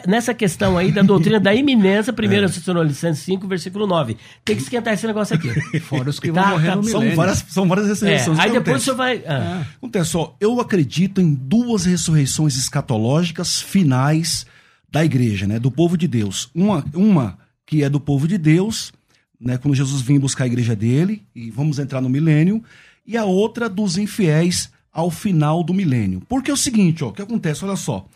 nessa 0.06 0.32
questão 0.32 0.78
aí 0.78 0.92
da 0.92 1.02
doutrina 1.02 1.40
da 1.40 1.52
iminência, 1.54 2.12
1 2.12 2.32
é. 2.32 2.48
Tessalonicenses 2.48 3.22
5, 3.24 3.46
versículo 3.46 3.86
9. 3.86 4.16
Tem 4.44 4.56
que 4.56 4.62
esquentar 4.62 4.94
esse 4.94 5.06
negócio 5.06 5.34
aqui. 5.36 5.48
Fora 5.80 6.08
os 6.08 6.20
que 6.20 6.30
vão 6.30 6.42
tá, 6.42 6.50
morrer 6.50 6.68
tá, 6.68 6.76
no 6.76 6.84
são 6.84 7.14
várias, 7.14 7.44
são 7.48 7.68
várias 7.68 7.88
ressurreições. 7.88 8.38
É, 8.38 8.42
aí 8.42 8.52
depois 8.52 8.82
o 8.82 8.84
senhor 8.84 8.96
vai... 8.96 9.22
Ah. 9.26 9.64
É. 9.64 9.76
Acontece, 9.76 10.10
só, 10.10 10.36
eu 10.40 10.60
acredito 10.60 11.20
em 11.20 11.34
duas 11.34 11.84
ressurreições 11.84 12.56
escatológicas 12.56 13.60
finais 13.60 14.46
da 14.90 15.04
igreja, 15.04 15.46
né, 15.46 15.58
do 15.58 15.70
povo 15.70 15.96
de 15.96 16.06
Deus. 16.06 16.50
Uma, 16.54 16.84
uma 16.94 17.38
que 17.66 17.82
é 17.82 17.88
do 17.88 17.98
povo 17.98 18.28
de 18.28 18.38
Deus, 18.38 18.92
né, 19.40 19.58
quando 19.58 19.74
Jesus 19.74 20.02
vem 20.02 20.18
buscar 20.18 20.44
a 20.44 20.46
igreja 20.46 20.76
dele, 20.76 21.22
e 21.34 21.50
vamos 21.50 21.78
entrar 21.78 22.00
no 22.00 22.08
milênio, 22.08 22.62
e 23.06 23.16
a 23.16 23.24
outra 23.24 23.68
dos 23.68 23.98
infiéis 23.98 24.70
ao 24.92 25.10
final 25.10 25.64
do 25.64 25.74
milênio. 25.74 26.22
Porque 26.28 26.50
é 26.50 26.54
o 26.54 26.56
seguinte, 26.56 27.02
ó, 27.02 27.08
o 27.08 27.12
que 27.12 27.22
acontece, 27.22 27.64
olha 27.64 27.76
só... 27.76 28.06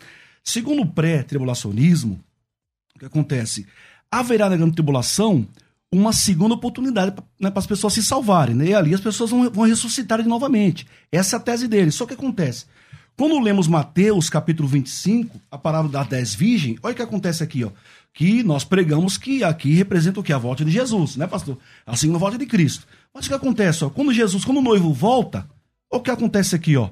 Segundo 0.43 0.81
o 0.81 0.85
pré-tribulacionismo, 0.85 2.19
o 2.95 2.99
que 2.99 3.05
acontece? 3.05 3.67
Haverá 4.11 4.49
na 4.49 4.57
grande 4.57 4.73
tribulação 4.73 5.47
uma 5.91 6.13
segunda 6.13 6.53
oportunidade 6.53 7.15
né, 7.39 7.49
para 7.49 7.59
as 7.59 7.67
pessoas 7.67 7.93
se 7.93 8.03
salvarem. 8.03 8.55
Né? 8.55 8.67
E 8.67 8.75
ali 8.75 8.93
as 8.93 9.01
pessoas 9.01 9.31
vão, 9.31 9.49
vão 9.49 9.65
ressuscitar 9.65 10.25
novamente. 10.27 10.87
Essa 11.11 11.35
é 11.35 11.37
a 11.37 11.41
tese 11.41 11.67
deles. 11.67 11.95
Só 11.95 12.05
que 12.05 12.13
acontece? 12.13 12.65
Quando 13.17 13.37
lemos 13.39 13.67
Mateus, 13.67 14.29
capítulo 14.29 14.67
25, 14.67 15.41
a 15.51 15.57
palavra 15.57 15.91
das 15.91 16.07
dez 16.07 16.33
virgens, 16.33 16.77
olha 16.81 16.93
o 16.93 16.95
que 16.95 17.01
acontece 17.01 17.43
aqui, 17.43 17.65
ó. 17.65 17.71
Que 18.13 18.43
nós 18.43 18.63
pregamos 18.63 19.17
que 19.17 19.43
aqui 19.43 19.73
representa 19.73 20.19
o 20.19 20.23
que? 20.23 20.31
A 20.31 20.37
volta 20.37 20.63
de 20.63 20.71
Jesus, 20.71 21.17
né, 21.17 21.27
pastor? 21.27 21.57
A 21.85 21.97
segunda 21.97 22.17
volta 22.17 22.37
de 22.37 22.45
Cristo. 22.45 22.87
Mas 23.13 23.25
o 23.25 23.29
que 23.29 23.35
acontece, 23.35 23.83
ó? 23.83 23.89
Quando 23.89 24.13
Jesus, 24.13 24.45
quando 24.45 24.59
o 24.59 24.61
noivo 24.61 24.93
volta, 24.93 25.49
olha 25.91 25.99
o 25.99 26.03
que 26.03 26.11
acontece 26.11 26.55
aqui, 26.55 26.77
ó. 26.77 26.89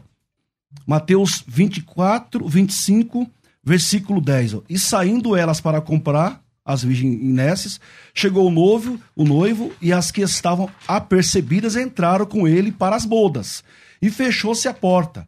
Mateus 0.86 1.43
24, 1.48 2.48
25, 2.48 3.30
versículo 3.68 4.22
10. 4.22 4.53
Ó, 4.53 4.61
e 4.70 4.80
saindo 4.80 5.36
elas 5.36 5.59
para 5.59 5.82
comprar 5.82 6.41
as 6.65 6.84
virgens 6.84 7.80
chegou 8.13 8.47
o 8.47 8.51
noivo, 8.51 8.99
o 9.15 9.24
noivo 9.24 9.74
e 9.82 9.91
as 9.91 10.09
que 10.09 10.22
estavam 10.22 10.70
apercebidas 10.88 11.76
entraram 11.76 12.26
com 12.26 12.47
ele 12.47 12.72
para 12.72 12.95
as 12.95 13.05
bodas. 13.05 13.63
E 14.01 14.09
fechou-se 14.09 14.68
a 14.68 14.74
porta. 14.74 15.28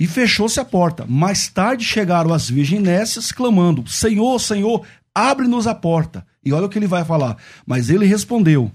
E 0.00 0.06
fechou-se 0.06 0.58
a 0.60 0.64
porta. 0.64 1.04
Mais 1.06 1.48
tarde 1.48 1.84
chegaram 1.84 2.32
as 2.32 2.48
virgens 2.48 3.32
clamando: 3.32 3.88
Senhor, 3.88 4.38
Senhor, 4.38 4.86
abre-nos 5.14 5.66
a 5.66 5.74
porta. 5.74 6.26
E 6.44 6.52
olha 6.52 6.66
o 6.66 6.68
que 6.68 6.78
ele 6.78 6.86
vai 6.86 7.04
falar. 7.04 7.36
Mas 7.66 7.90
ele 7.90 8.06
respondeu: 8.06 8.70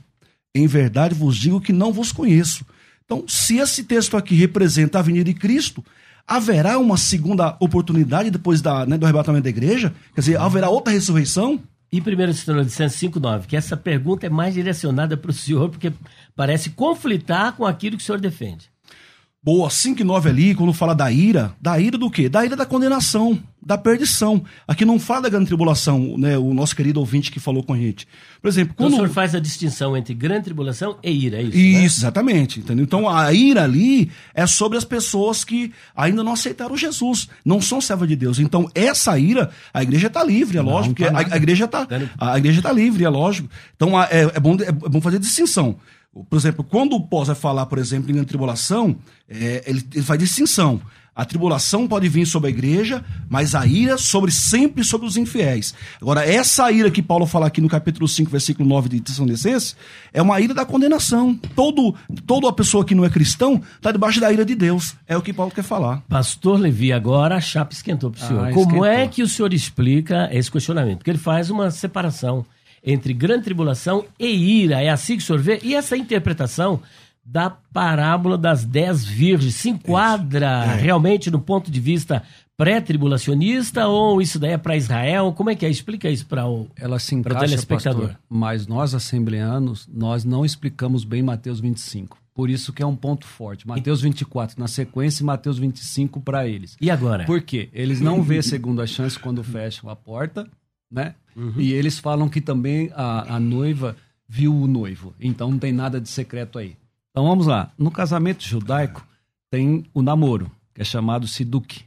Em 0.54 0.68
verdade 0.68 1.16
vos 1.16 1.36
digo 1.36 1.62
que 1.62 1.74
não 1.74 1.94
vos 1.94 2.12
conheço. 2.12 2.66
Então, 3.06 3.24
se 3.28 3.58
esse 3.58 3.84
texto 3.84 4.18
aqui 4.18 4.36
representa 4.36 5.00
a 5.00 5.02
vinda 5.02 5.24
de 5.24 5.34
Cristo, 5.34 5.84
haverá 6.28 6.78
uma 6.80 6.98
segunda 6.98 7.56
oportunidade 7.60 8.32
depois 8.32 8.62
da, 8.62 8.86
né, 8.86 8.98
do 8.98 9.06
arrebatamento 9.06 9.44
da 9.44 9.50
igreja? 9.50 9.94
Quer 10.14 10.22
dizer, 10.22 10.40
haverá 10.40 10.70
outra 10.70 10.94
ressurreição? 10.94 11.60
E 11.92 12.02
1 12.02 12.04
Tessalonicenses 12.04 13.00
5,9, 13.00 13.46
que 13.46 13.56
essa 13.56 13.78
pergunta 13.78 14.26
é 14.26 14.30
mais 14.30 14.56
direcionada 14.56 15.16
para 15.16 15.30
o 15.30 15.34
senhor, 15.34 15.70
porque 15.70 15.94
parece 16.36 16.72
conflitar 16.72 17.54
com 17.54 17.66
aquilo 17.66 17.98
que 17.98 18.04
o 18.04 18.06
senhor 18.06 18.20
defende. 18.20 18.73
Boa, 19.46 19.70
5 19.70 20.00
e 20.00 20.04
9 20.06 20.30
ali, 20.30 20.56
quando 20.56 20.72
fala 20.72 20.96
da 20.96 21.12
ira, 21.12 21.54
da 21.60 21.78
ira 21.78 21.98
do 21.98 22.10
quê? 22.10 22.30
Da 22.30 22.46
ira 22.46 22.56
da 22.56 22.66
condenação, 22.66 23.38
da 23.62 23.78
perdição. 23.78 24.42
Aqui 24.66 24.86
não 24.86 24.98
fala 24.98 25.24
da 25.24 25.30
grande 25.30 25.48
tribulação, 25.48 26.18
né? 26.18 26.38
O 26.38 26.54
nosso 26.54 26.74
querido 26.74 27.02
ouvinte 27.02 27.30
que 27.30 27.42
falou 27.42 27.62
com 27.62 27.74
a 27.74 27.78
gente. 27.78 28.08
Por 28.42 28.48
exemplo, 28.48 28.74
quando... 28.74 28.94
Então, 28.94 29.04
o 29.04 29.06
senhor 29.06 29.14
faz 29.14 29.36
a 29.36 29.42
distinção 29.42 29.98
entre 29.98 30.14
grande 30.14 30.46
tribulação 30.46 30.98
e 31.04 31.12
ira, 31.12 31.40
é 31.40 31.42
isso? 31.42 31.58
Isso, 31.58 31.78
né? 31.78 31.84
exatamente. 31.84 32.62
Entendeu? 32.62 32.86
Então 32.86 33.10
a 33.10 33.34
ira 33.34 33.64
ali 33.66 34.10
é 34.34 34.48
sobre 34.48 34.78
as 34.78 34.86
pessoas 34.86 35.44
que 35.44 35.74
ainda 35.94 36.24
não 36.24 36.32
aceitaram 36.32 36.78
Jesus, 36.78 37.28
não 37.44 37.60
são 37.60 37.82
servos 37.82 38.08
de 38.08 38.16
Deus. 38.16 38.40
Então 38.40 38.72
essa 38.74 39.20
ira, 39.20 39.50
a 39.74 39.84
igreja 39.84 40.08
está 40.08 40.24
livre, 40.24 40.58
é 40.58 40.64
não, 40.64 40.72
lógico, 40.72 40.96
tá 40.96 41.12
porque 41.12 41.32
a, 41.32 41.36
a, 41.36 41.38
igreja 41.38 41.66
está 41.66 41.86
a 42.18 42.38
igreja 42.38 42.62
tá 42.62 42.72
livre, 42.72 43.04
é 43.04 43.10
lógico. 43.10 43.50
Então 43.76 44.02
é, 44.02 44.22
é, 44.34 44.40
bom, 44.40 44.56
é 44.62 44.72
bom 44.72 45.02
fazer 45.02 45.20
distinção. 45.20 45.78
Por 46.30 46.38
exemplo, 46.38 46.64
quando 46.64 46.96
o 46.96 47.02
pós 47.02 47.28
vai 47.28 47.36
falar, 47.36 47.66
por 47.66 47.80
exemplo, 47.80 48.16
em 48.16 48.24
tribulação, 48.24 48.96
é, 49.28 49.64
ele, 49.66 49.84
ele 49.94 50.04
faz 50.04 50.20
distinção. 50.20 50.80
A 51.16 51.26
tribulação 51.26 51.88
pode 51.88 52.10
vir 52.10 52.26
sobre 52.26 52.48
a 52.48 52.50
igreja, 52.50 53.04
mas 53.30 53.54
a 53.54 53.66
ira 53.68 54.00
sobre 54.00 54.32
sempre 54.32 54.84
sobre 54.84 55.06
os 55.06 55.16
infiéis. 55.16 55.76
Agora, 56.02 56.26
essa 56.26 56.72
ira 56.72 56.90
que 56.90 57.04
Paulo 57.04 57.28
fala 57.28 57.46
aqui 57.46 57.62
no 57.62 57.70
capítulo 57.70 58.08
5, 58.08 58.32
versículo 58.32 58.68
9 58.68 58.90
de 58.90 59.00
Tessalonicenses, 59.00 59.76
é 60.12 60.22
uma 60.22 60.42
ira 60.42 60.56
da 60.56 60.66
condenação. 60.66 61.36
Todo, 61.56 61.94
toda 62.26 62.50
a 62.50 62.54
pessoa 62.54 62.84
que 62.84 62.96
não 62.96 63.06
é 63.06 63.10
cristão 63.12 63.62
está 63.76 63.92
debaixo 63.92 64.20
da 64.20 64.32
ira 64.34 64.44
de 64.44 64.56
Deus. 64.56 64.96
É 65.08 65.16
o 65.16 65.22
que 65.22 65.32
Paulo 65.32 65.52
quer 65.52 65.64
falar. 65.64 66.02
Pastor 66.10 66.60
Levi, 66.60 66.92
agora 66.92 67.36
a 67.36 67.42
chapa 67.42 67.74
esquentou 67.74 68.10
para 68.10 68.24
o 68.24 68.28
senhor. 68.28 68.48
Ah, 68.48 68.52
Como 68.52 68.84
é 68.84 69.08
que 69.08 69.22
o 69.22 69.28
senhor 69.28 69.54
explica 69.54 70.30
esse 70.32 70.50
questionamento? 70.50 70.98
Porque 70.98 71.12
ele 71.12 71.20
faz 71.20 71.52
uma 71.52 71.70
separação 71.70 72.44
entre 72.84 73.14
grande 73.14 73.46
tribulação 73.46 74.06
e 74.20 74.28
ira. 74.64 74.82
É 74.82 74.90
assim 74.90 75.18
que 75.18 75.24
o 75.24 75.26
senhor 75.26 75.40
vê? 75.40 75.60
E 75.64 75.74
essa 75.74 75.96
interpretação 75.96 76.82
da 77.26 77.50
parábola 77.50 78.38
das 78.38 78.66
dez 78.66 79.06
virgens 79.06 79.56
se 79.56 79.70
enquadra 79.70 80.66
é. 80.66 80.76
realmente 80.76 81.32
no 81.32 81.40
ponto 81.40 81.72
de 81.72 81.80
vista 81.80 82.22
pré-tribulacionista 82.58 83.88
ou 83.88 84.22
isso 84.22 84.38
daí 84.38 84.52
é 84.52 84.58
para 84.58 84.76
Israel? 84.76 85.34
Como 85.34 85.50
é 85.50 85.56
que 85.56 85.66
é? 85.66 85.70
Explica 85.70 86.10
isso 86.10 86.26
para 86.26 86.46
o 86.46 86.68
Ela 86.76 87.00
se 87.00 87.16
encaixa, 87.16 87.40
telespectador. 87.40 88.08
Pastor, 88.08 88.20
mas 88.30 88.68
nós 88.68 88.94
assembleanos, 88.94 89.88
nós 89.92 90.26
não 90.26 90.44
explicamos 90.44 91.04
bem 91.04 91.24
Mateus 91.24 91.60
25. 91.60 92.18
Por 92.34 92.50
isso 92.50 92.74
que 92.74 92.82
é 92.82 92.86
um 92.86 92.96
ponto 92.96 93.28
forte. 93.28 93.68
Mateus 93.68 94.02
24 94.02 94.60
na 94.60 94.68
sequência 94.68 95.22
e 95.24 95.26
Mateus 95.26 95.60
25 95.60 96.20
para 96.20 96.48
eles. 96.48 96.76
E 96.82 96.90
agora? 96.90 97.26
Por 97.26 97.42
quê? 97.42 97.70
Eles 97.72 98.02
não 98.02 98.24
vê 98.24 98.42
segunda 98.42 98.88
chance 98.88 99.18
quando 99.18 99.44
fecham 99.44 99.90
a 99.90 99.96
porta 99.96 100.50
né? 100.94 101.16
Uhum. 101.36 101.56
E 101.58 101.74
eles 101.74 101.98
falam 101.98 102.30
que 102.30 102.40
também 102.40 102.92
a, 102.94 103.36
a 103.36 103.40
noiva 103.40 103.98
viu 104.30 104.56
o 104.56 104.68
noivo. 104.68 105.16
Então 105.20 105.50
não 105.50 105.58
tem 105.58 105.72
nada 105.72 106.00
de 106.00 106.08
secreto 106.08 106.60
aí. 106.60 106.78
Então 107.10 107.28
vamos 107.28 107.48
lá. 107.48 107.72
No 107.78 107.90
casamento 107.90 108.44
judaico 108.44 109.06
tem 109.52 109.86
o 109.94 110.02
namoro, 110.02 110.52
que 110.74 110.82
é 110.82 110.86
chamado 110.86 111.28
Siduk. 111.28 111.84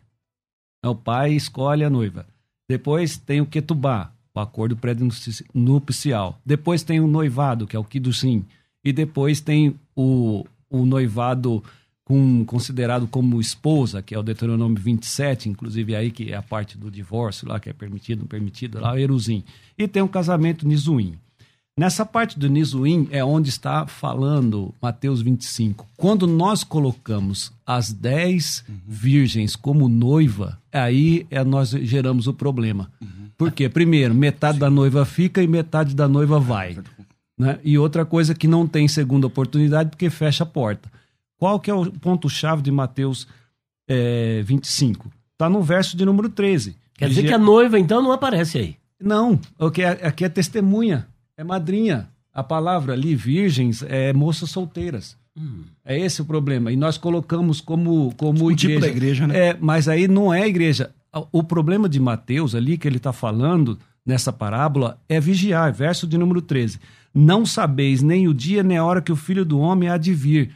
É 0.84 0.88
o 0.88 0.94
pai 0.94 1.32
escolhe 1.32 1.84
a 1.84 1.90
noiva. 1.90 2.26
Depois 2.68 3.16
tem 3.16 3.40
o 3.40 3.46
Ketubá, 3.46 4.12
o 4.34 4.40
acordo 4.40 4.76
pré-nupcial. 4.76 6.40
Depois 6.44 6.82
tem 6.82 7.00
o 7.00 7.06
noivado, 7.06 7.66
que 7.66 7.76
é 7.76 7.78
o 7.78 7.84
Kiddushim. 7.84 8.44
E 8.84 8.92
depois 8.92 9.40
tem 9.40 9.78
o, 9.94 10.44
o 10.68 10.84
noivado 10.84 11.62
com, 12.06 12.44
considerado 12.44 13.08
como 13.08 13.40
esposa, 13.40 14.00
que 14.00 14.14
é 14.14 14.18
o 14.18 14.22
Deuteronômio 14.22 14.80
27, 14.80 15.48
inclusive 15.48 15.96
aí 15.96 16.12
que 16.12 16.32
é 16.32 16.36
a 16.36 16.42
parte 16.42 16.78
do 16.78 16.88
divórcio 16.88 17.48
lá, 17.48 17.58
que 17.58 17.68
é 17.68 17.72
permitido, 17.72 18.20
não 18.20 18.28
permitido, 18.28 18.80
lá 18.80 18.98
Eruzim. 18.98 19.42
E 19.76 19.88
tem 19.88 20.00
o 20.00 20.08
casamento 20.08 20.66
Nizuim. 20.68 21.18
Nessa 21.76 22.06
parte 22.06 22.38
do 22.38 22.48
Nizuim 22.48 23.08
é 23.10 23.24
onde 23.24 23.48
está 23.50 23.88
falando 23.88 24.72
Mateus 24.80 25.20
25. 25.20 25.84
Quando 25.96 26.28
nós 26.28 26.62
colocamos 26.62 27.52
as 27.66 27.92
dez 27.92 28.64
virgens 28.86 29.56
como 29.56 29.88
noiva, 29.88 30.60
aí 30.72 31.26
é 31.28 31.42
nós 31.42 31.70
geramos 31.70 32.28
o 32.28 32.32
problema. 32.32 32.88
Por 33.36 33.50
quê? 33.50 33.68
Primeiro, 33.68 34.14
metade 34.14 34.60
da 34.60 34.70
noiva 34.70 35.04
fica 35.04 35.42
e 35.42 35.48
metade 35.48 35.92
da 35.94 36.06
noiva 36.06 36.38
vai. 36.38 36.78
Né? 37.38 37.58
E 37.62 37.76
outra 37.76 38.02
coisa 38.06 38.34
que 38.34 38.48
não 38.48 38.66
tem 38.66 38.88
segunda 38.88 39.26
oportunidade 39.26 39.90
porque 39.90 40.08
fecha 40.08 40.42
a 40.42 40.46
porta. 40.46 40.90
Qual 41.38 41.60
que 41.60 41.70
é 41.70 41.74
o 41.74 41.90
ponto-chave 41.90 42.62
de 42.62 42.70
Mateus 42.70 43.26
é, 43.88 44.42
25? 44.44 45.10
Está 45.32 45.48
no 45.48 45.62
verso 45.62 45.96
de 45.96 46.04
número 46.04 46.28
13. 46.28 46.76
Quer 46.94 47.08
dizer 47.08 47.24
que 47.24 47.32
a 47.34 47.38
noiva, 47.38 47.78
então, 47.78 48.02
não 48.02 48.12
aparece 48.12 48.58
aí. 48.58 48.76
Não, 48.98 49.38
aqui 49.58 49.82
é, 49.82 50.06
aqui 50.06 50.24
é 50.24 50.28
testemunha, 50.28 51.06
é 51.36 51.44
madrinha. 51.44 52.08
A 52.32 52.42
palavra 52.42 52.92
ali, 52.94 53.14
virgens, 53.14 53.82
é 53.86 54.12
moças 54.12 54.50
solteiras. 54.50 55.16
É 55.84 55.98
esse 55.98 56.22
o 56.22 56.24
problema. 56.24 56.72
E 56.72 56.76
nós 56.76 56.96
colocamos 56.96 57.60
como, 57.60 58.14
como 58.16 58.44
O 58.44 58.50
igreja. 58.50 58.68
tipo 58.68 58.80
da 58.80 58.88
igreja, 58.88 59.26
né? 59.26 59.38
É, 59.48 59.56
mas 59.60 59.86
aí 59.88 60.08
não 60.08 60.32
é 60.32 60.46
igreja. 60.46 60.90
O 61.30 61.42
problema 61.42 61.88
de 61.88 62.00
Mateus 62.00 62.54
ali, 62.54 62.78
que 62.78 62.88
ele 62.88 62.96
está 62.96 63.12
falando 63.12 63.78
nessa 64.04 64.32
parábola, 64.32 64.98
é 65.08 65.20
vigiar. 65.20 65.72
Verso 65.72 66.06
de 66.06 66.16
número 66.16 66.40
13. 66.40 66.78
Não 67.14 67.44
sabeis 67.44 68.02
nem 68.02 68.28
o 68.28 68.34
dia 68.34 68.62
nem 68.62 68.78
a 68.78 68.84
hora 68.84 69.02
que 69.02 69.12
o 69.12 69.16
filho 69.16 69.44
do 69.44 69.58
homem 69.58 69.88
há 69.88 69.98
de 69.98 70.14
vir. 70.14 70.54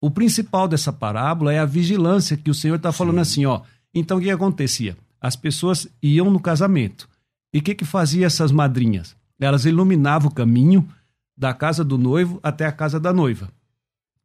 O 0.00 0.10
principal 0.10 0.68
dessa 0.68 0.92
parábola 0.92 1.52
é 1.52 1.58
a 1.58 1.64
vigilância 1.64 2.36
que 2.36 2.50
o 2.50 2.54
Senhor 2.54 2.76
está 2.76 2.92
falando 2.92 3.18
assim, 3.18 3.46
ó. 3.46 3.62
Então 3.94 4.18
o 4.18 4.20
que 4.20 4.30
acontecia? 4.30 4.96
As 5.20 5.36
pessoas 5.36 5.88
iam 6.02 6.30
no 6.30 6.38
casamento. 6.38 7.08
E 7.52 7.58
o 7.58 7.62
que, 7.62 7.74
que 7.74 7.84
fazia 7.84 8.26
essas 8.26 8.52
madrinhas? 8.52 9.16
Elas 9.40 9.64
iluminavam 9.64 10.28
o 10.28 10.34
caminho 10.34 10.86
da 11.36 11.52
casa 11.52 11.84
do 11.84 11.98
noivo 11.98 12.38
até 12.42 12.66
a 12.66 12.72
casa 12.72 13.00
da 13.00 13.12
noiva. 13.12 13.50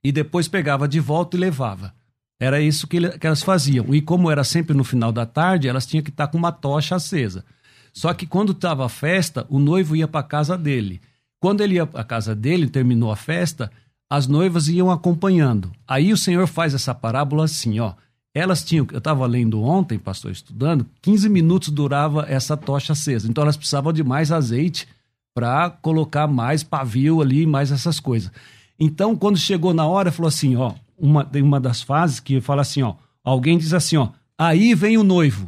E 0.04 0.12
depois 0.12 0.48
pegava 0.48 0.88
de 0.88 1.00
volta 1.00 1.38
e 1.38 1.40
levava. 1.40 1.94
Era 2.40 2.60
isso 2.60 2.88
que, 2.88 3.18
que 3.18 3.28
elas 3.28 3.44
faziam. 3.44 3.94
E 3.94 4.02
como 4.02 4.32
era 4.32 4.44
sempre 4.44 4.76
no 4.76 4.84
final 4.84 5.12
da 5.12 5.26
tarde, 5.26 5.68
elas 5.68 5.86
tinham 5.86 6.04
que 6.04 6.10
estar 6.10 6.28
com 6.28 6.38
uma 6.38 6.52
tocha 6.52 6.96
acesa. 6.96 7.46
Só 7.94 8.14
que 8.14 8.26
quando 8.26 8.52
estava 8.52 8.86
a 8.86 8.90
festa, 8.90 9.46
o 9.50 9.60
noivo 9.60 9.96
ia 9.96 10.08
para 10.08 10.22
a 10.22 10.28
casa 10.28 10.58
dele. 10.58 11.02
Quando 11.40 11.62
ele 11.62 11.76
ia 11.76 11.86
para 11.86 12.02
a 12.02 12.06
casa 12.06 12.34
dele, 12.34 12.70
terminou 12.70 13.12
a 13.12 13.16
festa, 13.16 13.72
as 14.12 14.28
noivas 14.28 14.68
iam 14.68 14.92
acompanhando. 14.92 15.72
Aí 15.88 16.12
o 16.12 16.18
Senhor 16.18 16.46
faz 16.46 16.74
essa 16.74 16.94
parábola 16.94 17.46
assim, 17.46 17.80
ó. 17.80 17.94
Elas 18.34 18.62
tinham, 18.62 18.86
eu 18.92 18.98
estava 18.98 19.26
lendo 19.26 19.62
ontem, 19.64 19.98
pastor, 19.98 20.32
estudando, 20.34 20.86
15 21.02 21.30
minutos 21.30 21.70
durava 21.70 22.26
essa 22.28 22.58
tocha 22.58 22.92
acesa. 22.92 23.30
Então 23.30 23.42
elas 23.42 23.56
precisavam 23.56 23.94
de 23.94 24.04
mais 24.04 24.30
azeite 24.30 24.86
para 25.34 25.70
colocar 25.70 26.28
mais 26.28 26.62
pavio 26.62 27.22
ali, 27.22 27.46
mais 27.46 27.72
essas 27.72 28.02
coisas. 28.02 28.30
Então, 28.78 29.16
quando 29.16 29.38
chegou 29.38 29.74
na 29.74 29.86
hora, 29.88 30.12
falou 30.12 30.28
assim, 30.28 30.58
ó, 30.58 30.74
uma, 30.98 31.24
tem 31.24 31.42
uma 31.42 31.60
das 31.60 31.82
fases 31.82 32.20
que 32.20 32.42
fala 32.42 32.64
assim, 32.64 32.82
ó, 32.82 32.96
alguém 33.24 33.58
diz 33.58 33.74
assim, 33.74 33.96
ó, 33.96 34.10
aí 34.38 34.76
vem 34.76 34.98
o 34.98 35.04
noivo. 35.04 35.48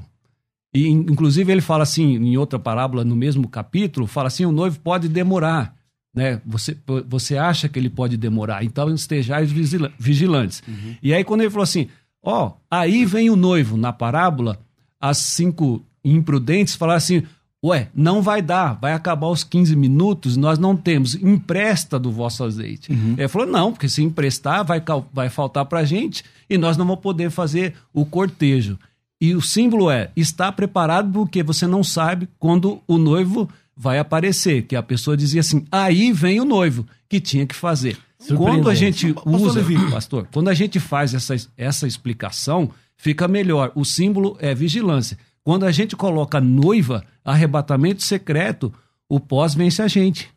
E, 0.73 0.87
in- 0.87 1.05
inclusive, 1.09 1.51
ele 1.51 1.59
fala 1.61 1.83
assim, 1.83 2.15
em 2.15 2.37
outra 2.37 2.57
parábola, 2.57 3.03
no 3.03 3.15
mesmo 3.15 3.45
capítulo, 3.49 4.07
fala 4.07 4.27
assim, 4.27 4.45
o 4.45 4.51
noivo 4.53 4.79
pode 4.79 5.09
demorar, 5.09 5.75
né? 6.13 6.39
Você, 6.45 6.77
você 7.07 7.37
acha 7.37 7.67
que 7.67 7.79
ele 7.79 7.89
pode 7.89 8.17
demorar, 8.17 8.63
então 8.63 8.93
estejais 8.93 9.51
vigila- 9.51 9.91
vigilantes. 9.97 10.61
E 11.01 11.13
aí, 11.13 11.23
quando 11.23 11.41
ele 11.41 11.49
falou 11.49 11.63
assim, 11.63 11.87
ó, 12.21 12.51
aí 12.69 13.05
vem 13.05 13.29
o 13.29 13.35
noivo, 13.35 13.75
na 13.77 13.91
parábola, 13.91 14.59
as 14.99 15.17
cinco 15.17 15.83
imprudentes 16.03 16.75
falaram 16.75 16.97
assim, 16.97 17.23
ué, 17.65 17.87
não 17.95 18.21
vai 18.21 18.41
dar, 18.41 18.73
vai 18.73 18.93
acabar 18.93 19.27
os 19.27 19.43
15 19.43 19.75
minutos, 19.75 20.35
nós 20.37 20.59
não 20.59 20.75
temos, 20.75 21.15
empresta 21.15 21.97
do 21.97 22.11
vosso 22.11 22.43
azeite. 22.43 22.91
Ele 23.17 23.27
falou, 23.27 23.47
não, 23.47 23.71
porque 23.71 23.87
se 23.89 24.03
emprestar, 24.03 24.63
vai, 24.65 24.81
vai 25.13 25.29
faltar 25.29 25.65
pra 25.65 25.83
gente 25.85 26.23
e 26.49 26.57
nós 26.57 26.75
não 26.77 26.85
vamos 26.85 27.01
poder 27.01 27.29
fazer 27.31 27.73
o 27.93 28.05
cortejo. 28.05 28.77
E 29.21 29.33
o 29.33 29.41
símbolo 29.41 29.89
é 29.89 30.11
estar 30.17 30.51
preparado 30.51 31.09
porque 31.13 31.41
você 31.41 31.65
não 31.65 31.81
sabe 31.83 32.27
quando 32.37 32.81
o 32.85 32.97
noivo 32.97 33.49
vai 33.75 33.99
aparecer. 33.99 34.63
Que 34.63 34.75
a 34.75 34.83
pessoa 34.83 35.17
dizia 35.17 35.41
assim: 35.41 35.65
aí 35.71 36.11
vem 36.11 36.39
o 36.39 36.45
noivo, 36.45 36.85
que 37.07 37.19
tinha 37.19 37.45
que 37.45 37.55
fazer. 37.55 37.97
Quando 38.37 38.69
a 38.69 38.75
gente 38.75 39.13
Pastor 39.13 39.35
usa, 39.35 39.59
Levi. 39.59 39.91
pastor, 39.91 40.27
quando 40.31 40.47
a 40.47 40.53
gente 40.53 40.79
faz 40.79 41.13
essa, 41.13 41.35
essa 41.57 41.85
explicação, 41.85 42.71
fica 42.95 43.27
melhor. 43.27 43.71
O 43.75 43.83
símbolo 43.83 44.37
é 44.39 44.55
vigilância. 44.55 45.17
Quando 45.43 45.65
a 45.65 45.71
gente 45.71 45.95
coloca 45.95 46.39
noiva, 46.39 47.03
arrebatamento 47.23 48.01
secreto, 48.01 48.73
o 49.09 49.19
pós 49.19 49.53
vence 49.53 49.81
a 49.81 49.87
gente. 49.87 50.29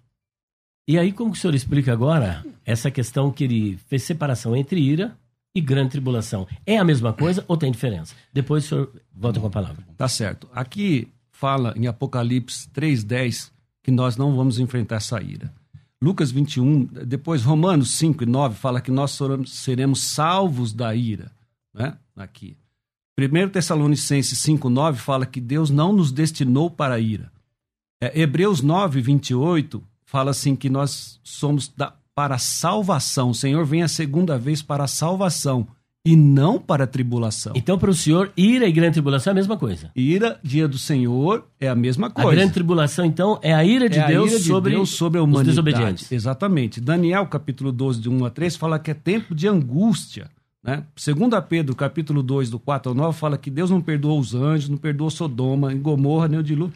E 0.89 0.99
aí, 0.99 1.13
como 1.13 1.33
que 1.33 1.39
o 1.39 1.41
senhor 1.41 1.55
explica 1.55 1.93
agora 1.93 2.45
essa 2.65 2.91
questão 2.91 3.31
que 3.31 3.45
ele 3.45 3.79
fez 3.89 4.03
separação 4.03 4.55
entre 4.57 4.81
ira 4.81 5.17
e 5.55 5.61
grande 5.61 5.91
tribulação? 5.91 6.47
É 6.65 6.77
a 6.77 6.85
mesma 6.85 7.13
coisa 7.13 7.45
ou 7.47 7.57
tem 7.57 7.71
diferença? 7.71 8.15
Depois 8.33 8.65
o 8.65 8.69
senhor 8.69 8.93
volta 9.15 9.39
com 9.41 9.47
a 9.47 9.51
palavra. 9.51 9.85
Tá 9.97 10.09
certo. 10.09 10.49
Aqui 10.53 11.09
fala 11.39 11.75
em 11.77 11.87
Apocalipse 11.87 12.69
3:10 12.71 13.53
que 13.83 13.91
nós 13.91 14.17
não 14.17 14.35
vamos 14.35 14.59
enfrentar 14.59 14.97
essa 14.97 15.23
ira. 15.23 15.53
Lucas 16.03 16.31
21, 16.31 16.85
depois 17.07 17.43
Romanos 17.43 17.91
5 17.93 18.23
e 18.23 18.27
9 18.27 18.57
fala 18.57 18.81
que 18.81 18.91
nós 18.91 19.19
seremos- 19.47 20.03
salvos 20.03 20.73
da 20.73 20.95
ira, 20.95 21.31
né? 21.75 21.97
Aqui. 22.17 22.57
1 23.19 23.49
Tessalonicenses 23.51 24.39
5, 24.39 24.69
9 24.69 24.99
fala 24.99 25.25
que 25.25 25.41
Deus 25.41 25.71
não 25.71 25.93
nos 25.93 26.13
destinou 26.13 26.71
para 26.71 26.95
a 26.95 27.01
ira. 27.01 27.31
É, 28.03 28.21
Hebreus 28.21 28.61
9, 28.61 29.01
28 29.01 29.83
fala 30.05 30.31
assim 30.31 30.55
que 30.55 30.69
nós 30.69 31.19
somos 31.23 31.69
da, 31.69 31.95
para 32.15 32.35
a 32.35 32.39
salvação. 32.39 33.31
O 33.31 33.35
Senhor 33.35 33.65
vem 33.65 33.83
a 33.83 33.89
segunda 33.89 34.39
vez 34.39 34.63
para 34.63 34.85
a 34.85 34.89
salvação 34.89 35.67
e 36.07 36.15
não 36.17 36.59
para 36.59 36.85
a 36.85 36.87
tribulação. 36.87 37.53
Então, 37.57 37.77
para 37.77 37.91
o 37.91 37.95
senhor, 37.95 38.33
ira 38.37 38.67
e 38.67 38.73
grande 38.73 38.93
tribulação 38.95 39.31
é 39.31 39.33
a 39.33 39.35
mesma 39.35 39.57
coisa. 39.57 39.91
Ira, 39.95 40.39
dia 40.43 40.69
do 40.69 40.79
Senhor, 40.79 41.45
é 41.61 41.69
a 41.69 41.75
mesma 41.75 42.07
A 42.07 42.11
coisa. 42.11 42.31
grande 42.31 42.53
tribulação, 42.53 43.05
então, 43.05 43.39
é 43.43 43.53
a 43.53 43.65
ira 43.65 43.89
de 43.89 43.99
É 43.99 44.03
a 44.03 44.07
Deus 44.07 44.31
ira 44.31 44.39
de 44.41 44.47
sobre, 44.47 44.71
Deus 44.75 44.91
sobre 44.91 45.19
a 45.19 45.23
os 45.23 45.29
humanidade. 45.29 45.49
desobedientes. 45.51 46.13
Exatamente. 46.13 46.81
Daniel, 46.81 47.27
capítulo 47.27 47.73
12, 47.73 48.01
de 48.01 48.09
1 48.09 48.25
a 48.25 48.31
3, 48.31 48.55
fala 48.57 48.79
que 48.79 48.91
é 48.91 48.95
tempo 48.95 49.35
de 49.35 49.49
angústia. 49.49 50.31
Né? 50.63 50.83
Segundo 50.97 51.35
a 51.35 51.43
Pedro, 51.43 51.75
capítulo 51.77 52.23
2, 52.23 52.51
do 52.51 52.59
4 52.59 52.91
ao 52.91 52.95
9, 52.95 53.19
fala 53.19 53.37
que 53.39 53.51
Deus 53.51 53.71
não 53.71 53.81
perdoou 53.81 54.19
os 54.19 54.35
anjos, 54.35 54.69
não 54.69 54.77
perdoou 54.77 55.11
Sodoma, 55.11 55.73
Gomorra, 55.75 56.29
nem 56.29 56.39
o 56.41 56.43
dilúvio, 56.43 56.75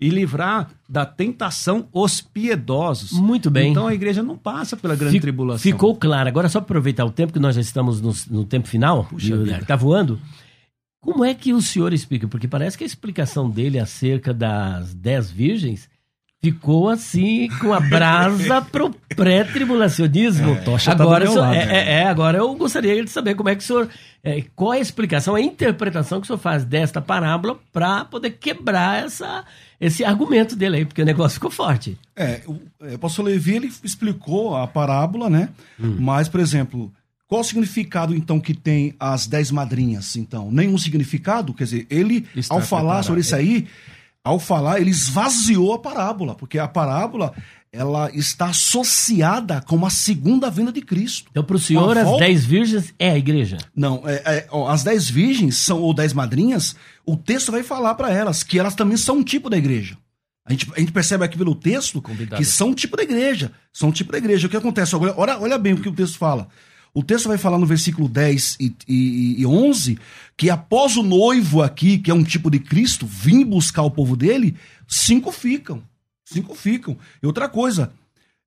e 0.00 0.08
livrar 0.08 0.70
da 0.88 1.04
tentação 1.04 1.86
os 1.92 2.20
piedosos. 2.20 3.12
Muito 3.12 3.50
bem. 3.50 3.70
Então 3.70 3.86
a 3.86 3.94
igreja 3.94 4.22
não 4.22 4.36
passa 4.38 4.76
pela 4.76 4.96
grande 4.96 5.14
Fi- 5.16 5.20
tribulação. 5.20 5.60
Ficou 5.62 5.94
claro. 5.94 6.28
Agora, 6.28 6.48
só 6.48 6.58
para 6.60 6.66
aproveitar 6.66 7.04
o 7.04 7.10
tempo, 7.10 7.32
que 7.32 7.38
nós 7.38 7.54
já 7.54 7.60
estamos 7.60 8.00
no, 8.00 8.12
no 8.30 8.44
tempo 8.44 8.66
final, 8.66 9.04
Puxa 9.04 9.28
e 9.28 9.32
o- 9.34 9.44
vida. 9.44 9.62
tá 9.66 9.76
voando. 9.76 10.18
Como 11.02 11.24
é 11.24 11.32
que 11.34 11.52
o 11.52 11.62
senhor 11.62 11.92
explica? 11.92 12.28
Porque 12.28 12.46
parece 12.48 12.76
que 12.76 12.84
a 12.84 12.86
explicação 12.86 13.48
dele 13.48 13.78
acerca 13.78 14.34
das 14.34 14.94
dez 14.94 15.30
virgens 15.30 15.88
ficou 16.42 16.88
assim, 16.88 17.48
com 17.60 17.72
a 17.72 17.80
brasa 17.80 18.62
pro 18.72 18.90
pré-tribulacionismo. 19.14 20.56
tocha 20.64 20.94
tá 20.94 21.02
agora, 21.02 21.26
senhor- 21.26 21.40
lado. 21.42 21.54
é, 21.54 21.58
é, 21.64 21.92
é, 22.00 22.04
agora 22.06 22.38
eu 22.38 22.54
gostaria 22.54 23.02
de 23.04 23.10
saber 23.10 23.34
como 23.34 23.48
é 23.48 23.54
que 23.56 23.62
o 23.62 23.66
senhor. 23.66 23.88
é, 24.24 24.42
qual 24.54 24.72
é 24.74 24.78
a 24.78 24.80
explicação, 24.80 25.34
a 25.34 25.40
interpretação 25.40 26.20
que 26.20 26.24
o 26.24 26.26
senhor 26.28 26.38
faz 26.38 26.64
desta 26.64 27.00
parábola 27.00 27.58
para 27.72 28.04
poder 28.04 28.30
quebrar 28.30 29.04
essa, 29.04 29.44
esse 29.80 30.04
argumento 30.04 30.56
dele 30.56 30.78
aí, 30.78 30.84
porque 30.84 31.02
o 31.02 31.06
negócio 31.06 31.34
ficou 31.34 31.50
forte. 31.50 31.98
É, 32.16 32.40
o, 32.46 32.58
é, 32.82 32.94
o 32.94 32.98
pastor 32.98 33.24
Levi 33.24 33.56
ele 33.56 33.72
explicou 33.84 34.56
a 34.56 34.66
parábola, 34.66 35.28
né? 35.28 35.50
Hum. 35.78 35.96
Mas, 35.98 36.28
por 36.28 36.40
exemplo, 36.40 36.90
qual 37.28 37.42
o 37.42 37.44
significado 37.44 38.14
então 38.14 38.40
que 38.40 38.54
tem 38.54 38.94
as 38.98 39.26
dez 39.26 39.50
madrinhas? 39.50 40.16
Então, 40.16 40.50
nenhum 40.50 40.76
significado? 40.78 41.52
Quer 41.54 41.64
dizer, 41.64 41.86
ele, 41.90 42.26
Está 42.34 42.54
ao 42.54 42.60
falar 42.60 42.82
preparado. 42.82 43.04
sobre 43.06 43.20
isso 43.20 43.36
aí, 43.36 43.66
ao 44.24 44.38
falar, 44.38 44.80
ele 44.80 44.90
esvaziou 44.90 45.72
a 45.72 45.78
parábola, 45.78 46.34
porque 46.34 46.58
a 46.58 46.68
parábola 46.68 47.32
ela 47.72 48.10
está 48.12 48.46
associada 48.46 49.60
com 49.62 49.84
a 49.86 49.90
segunda 49.90 50.50
vinda 50.50 50.72
de 50.72 50.80
Cristo. 50.82 51.28
Então, 51.30 51.44
para 51.44 51.56
o 51.56 51.58
senhor, 51.58 51.96
as 51.96 52.04
volta- 52.04 52.24
dez 52.24 52.44
virgens 52.44 52.92
é 52.98 53.10
a 53.10 53.18
igreja. 53.18 53.58
Não, 53.74 54.02
é, 54.04 54.14
é, 54.24 54.46
ó, 54.50 54.68
as 54.68 54.82
dez 54.82 55.08
virgens 55.08 55.56
são 55.56 55.80
ou 55.80 55.94
dez 55.94 56.12
madrinhas, 56.12 56.74
o 57.06 57.16
texto 57.16 57.52
vai 57.52 57.62
falar 57.62 57.94
para 57.94 58.10
elas 58.12 58.42
que 58.42 58.58
elas 58.58 58.74
também 58.74 58.96
são 58.96 59.18
um 59.18 59.22
tipo 59.22 59.48
da 59.48 59.56
igreja. 59.56 59.96
A 60.46 60.52
gente, 60.52 60.68
a 60.74 60.80
gente 60.80 60.90
percebe 60.90 61.24
aqui 61.24 61.38
pelo 61.38 61.54
texto 61.54 62.02
Convidada. 62.02 62.36
que 62.42 62.44
são 62.44 62.70
um 62.70 62.74
tipo 62.74 62.96
da 62.96 63.04
igreja. 63.04 63.52
São 63.72 63.90
um 63.90 63.92
tipo 63.92 64.10
da 64.10 64.18
igreja. 64.18 64.46
O 64.48 64.50
que 64.50 64.56
acontece? 64.56 64.96
Olha, 64.96 65.38
olha 65.38 65.58
bem 65.58 65.74
o 65.74 65.80
que 65.80 65.88
o 65.88 65.92
texto 65.92 66.18
fala. 66.18 66.48
O 66.92 67.02
texto 67.02 67.28
vai 67.28 67.38
falar 67.38 67.58
no 67.58 67.66
versículo 67.66 68.08
10 68.08 68.56
e, 68.60 68.74
e, 68.88 69.40
e 69.40 69.46
11 69.46 69.98
que 70.36 70.50
após 70.50 70.96
o 70.96 71.02
noivo 71.02 71.62
aqui, 71.62 71.98
que 71.98 72.10
é 72.10 72.14
um 72.14 72.24
tipo 72.24 72.50
de 72.50 72.58
Cristo, 72.58 73.06
vir 73.06 73.44
buscar 73.44 73.82
o 73.82 73.90
povo 73.90 74.16
dele, 74.16 74.56
cinco 74.88 75.30
ficam. 75.30 75.82
Cinco 76.24 76.54
ficam. 76.54 76.96
E 77.22 77.26
outra 77.26 77.48
coisa, 77.48 77.92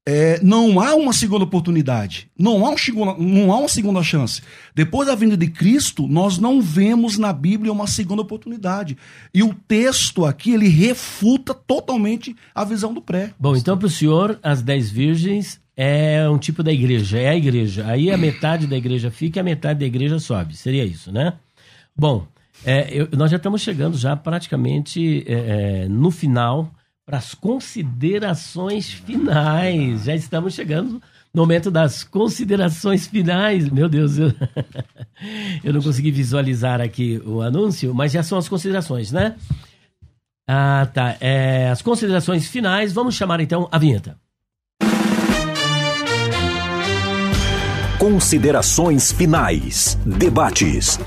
é, 0.05 0.39
não 0.43 0.79
há 0.79 0.95
uma 0.95 1.13
segunda 1.13 1.45
oportunidade, 1.45 2.29
não 2.37 2.65
há, 2.65 2.71
um 2.71 3.15
não 3.19 3.53
há 3.53 3.57
uma 3.57 3.69
segunda 3.69 4.03
chance. 4.03 4.41
Depois 4.75 5.07
da 5.07 5.15
vinda 5.15 5.37
de 5.37 5.47
Cristo, 5.47 6.07
nós 6.07 6.37
não 6.37 6.61
vemos 6.61 7.17
na 7.17 7.31
Bíblia 7.31 7.71
uma 7.71 7.87
segunda 7.87 8.21
oportunidade. 8.21 8.97
E 9.33 9.41
o 9.43 9.53
texto 9.53 10.25
aqui, 10.25 10.51
ele 10.51 10.67
refuta 10.67 11.53
totalmente 11.53 12.35
a 12.53 12.65
visão 12.65 12.93
do 12.93 13.01
pré. 13.01 13.33
Bom, 13.39 13.55
então 13.55 13.77
para 13.77 13.87
o 13.87 13.89
senhor, 13.89 14.37
as 14.43 14.61
dez 14.61 14.89
virgens 14.89 15.61
é 15.75 16.29
um 16.29 16.37
tipo 16.37 16.61
da 16.61 16.71
igreja, 16.71 17.19
é 17.19 17.29
a 17.29 17.35
igreja. 17.35 17.85
Aí 17.87 18.11
a 18.11 18.17
metade 18.17 18.67
da 18.67 18.77
igreja 18.77 19.09
fica 19.09 19.39
e 19.39 19.41
a 19.41 19.43
metade 19.43 19.79
da 19.79 19.85
igreja 19.85 20.19
sobe. 20.19 20.55
Seria 20.55 20.83
isso, 20.83 21.11
né? 21.11 21.33
Bom, 21.95 22.27
é, 22.65 22.87
eu, 22.91 23.09
nós 23.15 23.31
já 23.31 23.37
estamos 23.37 23.61
chegando 23.61 23.97
já 23.97 24.15
praticamente 24.15 25.23
é, 25.27 25.83
é 25.83 25.87
no 25.87 26.11
final 26.11 26.71
para 27.05 27.17
as 27.17 27.33
considerações 27.33 28.91
finais. 28.91 30.05
Já 30.05 30.15
estamos 30.15 30.53
chegando 30.53 31.01
no 31.33 31.41
momento 31.41 31.71
das 31.71 32.03
considerações 32.03 33.07
finais. 33.07 33.67
Meu 33.69 33.89
Deus, 33.89 34.17
eu, 34.17 34.31
eu 35.63 35.73
não 35.73 35.81
consegui 35.81 36.11
visualizar 36.11 36.79
aqui 36.79 37.21
o 37.25 37.41
anúncio, 37.41 37.93
mas 37.93 38.11
já 38.11 38.23
são 38.23 38.37
as 38.37 38.47
considerações, 38.47 39.11
né? 39.11 39.35
Ah, 40.47 40.87
tá. 40.93 41.17
É, 41.19 41.69
as 41.69 41.81
considerações 41.81 42.47
finais. 42.47 42.93
Vamos 42.93 43.15
chamar 43.15 43.39
então 43.41 43.67
a 43.71 43.77
vinheta. 43.77 44.17
Considerações 48.03 49.13
finais. 49.13 49.97
Debates. 50.05 50.99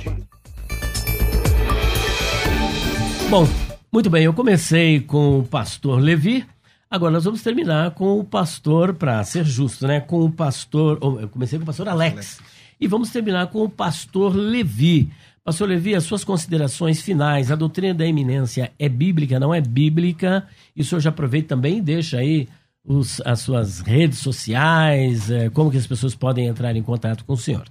Bom, 3.28 3.46
muito 3.92 4.08
bem, 4.08 4.24
eu 4.24 4.32
comecei 4.32 5.00
com 5.00 5.40
o 5.40 5.42
pastor 5.42 6.00
Levi, 6.00 6.46
agora 6.90 7.12
nós 7.12 7.24
vamos 7.24 7.42
terminar 7.42 7.90
com 7.90 8.18
o 8.18 8.24
pastor, 8.24 8.94
para 8.94 9.22
ser 9.24 9.44
justo, 9.44 9.86
né? 9.86 10.00
Com 10.00 10.24
o 10.24 10.32
pastor. 10.32 10.98
Eu 11.20 11.28
comecei 11.28 11.58
com 11.58 11.64
o 11.64 11.66
pastor 11.66 11.86
Alex. 11.86 12.12
Alex. 12.14 12.40
E 12.80 12.88
vamos 12.88 13.10
terminar 13.10 13.48
com 13.48 13.62
o 13.62 13.68
pastor 13.68 14.34
Levi. 14.34 15.10
Pastor 15.44 15.68
Levi, 15.68 15.94
as 15.94 16.04
suas 16.04 16.24
considerações 16.24 17.02
finais. 17.02 17.50
A 17.50 17.56
doutrina 17.56 17.92
da 17.92 18.06
eminência 18.06 18.72
é 18.78 18.88
bíblica, 18.88 19.38
não 19.38 19.52
é 19.52 19.60
bíblica? 19.60 20.46
E 20.74 20.80
o 20.80 20.84
senhor 20.84 21.02
já 21.02 21.10
aproveita 21.10 21.48
também 21.48 21.76
e 21.76 21.82
deixa 21.82 22.16
aí 22.16 22.48
os, 22.86 23.20
as 23.22 23.40
suas 23.40 23.80
redes 23.80 24.20
sociais, 24.20 25.30
é, 25.30 25.50
como 25.50 25.70
que 25.70 25.76
as 25.76 25.86
pessoas 25.86 26.14
podem 26.14 26.46
entrar 26.46 26.74
em 26.76 26.82
contato 26.82 27.24
com 27.24 27.32
o 27.32 27.36
senhor. 27.36 27.66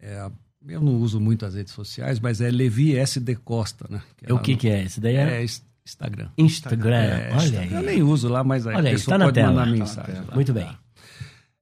É, 0.00 0.28
eu 0.66 0.80
não 0.80 0.96
uso 0.96 1.20
muito 1.20 1.46
as 1.46 1.54
redes 1.54 1.72
sociais, 1.72 2.18
mas 2.18 2.40
é 2.40 2.50
Levi 2.50 2.96
SD 2.96 3.36
Costa, 3.36 3.86
né? 3.88 4.02
Que 4.16 4.30
é 4.30 4.34
o 4.34 4.38
que, 4.40 4.56
que 4.56 4.68
é? 4.68 4.82
Esse 4.82 5.00
daí 5.00 5.16
é? 5.16 5.42
é 5.42 5.46
Instagram. 5.86 6.28
Instagram, 6.36 6.96
é, 6.96 7.30
olha 7.34 7.60
aí. 7.60 7.72
Eu 7.72 7.82
nem 7.82 8.02
uso 8.02 8.28
lá, 8.28 8.42
mas 8.42 8.66
a 8.66 8.70
olha 8.70 8.90
pessoa 8.90 9.16
aí, 9.16 9.18
tá 9.18 9.24
pode 9.26 9.34
tela. 9.34 9.52
mandar 9.52 9.66
mensagem. 9.70 10.22
Tá 10.22 10.34
Muito 10.34 10.52
bem. 10.52 10.68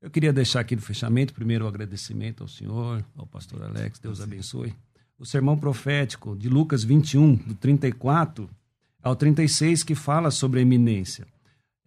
Eu 0.01 0.11
queria 0.11 0.33
deixar 0.33 0.61
aqui 0.61 0.75
no 0.77 0.83
fechamento, 0.83 1.35
primeiro 1.35 1.65
o 1.65 1.69
agradecimento 1.69 2.43
ao 2.43 2.49
senhor, 2.49 3.05
ao 3.17 3.27
pastor 3.27 3.63
Alex, 3.65 3.99
Deus 3.99 4.21
abençoe. 4.21 4.73
O 5.19 5.27
sermão 5.27 5.59
profético 5.59 6.37
de 6.37 6.49
Lucas 6.49 6.85
21, 6.85 7.35
do 7.35 7.55
34 7.55 8.49
ao 9.03 9.17
36, 9.17 9.83
que 9.83 9.97
fala 9.97 10.31
sobre 10.31 10.61
a 10.61 10.63
eminência. 10.63 11.27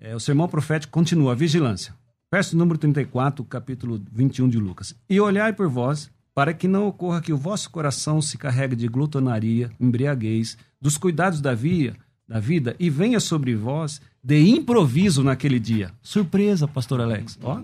É, 0.04 0.16
o 0.16 0.20
sermão 0.20 0.48
profético 0.48 0.92
continua, 0.92 1.34
a 1.34 1.36
vigilância. 1.36 1.94
Verso 2.34 2.58
número 2.58 2.80
34, 2.80 3.46
capítulo 3.46 4.02
21 4.12 4.50
de 4.50 4.58
Lucas. 4.58 4.96
E 5.08 5.20
olhai 5.20 5.54
por 5.54 5.70
vós 5.70 6.10
para 6.34 6.56
que 6.56 6.68
não 6.68 6.88
ocorra 6.88 7.22
que 7.22 7.32
o 7.32 7.38
vosso 7.38 7.70
coração 7.70 8.20
se 8.20 8.36
carregue 8.36 8.76
de 8.76 8.88
glutonaria, 8.88 9.70
embriaguez, 9.80 10.58
dos 10.82 10.98
cuidados 10.98 11.40
da, 11.40 11.54
via, 11.54 11.96
da 12.28 12.40
vida 12.40 12.76
e 12.80 12.90
venha 12.90 13.20
sobre 13.20 13.54
vós 13.54 14.02
de 14.24 14.40
improviso 14.40 15.24
naquele 15.24 15.60
dia. 15.60 15.92
Surpresa, 16.02 16.68
pastor 16.68 17.00
Alex. 17.00 17.38
Ó. 17.44 17.62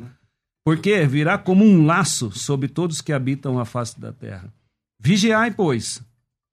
Porque 0.63 1.07
virá 1.07 1.39
como 1.39 1.65
um 1.65 1.88
laço 1.88 2.29
sobre 2.29 2.67
todos 2.67 3.01
que 3.01 3.13
habitam 3.13 3.57
a 3.57 3.65
face 3.65 3.99
da 3.99 4.13
terra. 4.13 4.53
Vigiai, 4.99 5.49
pois, 5.49 6.03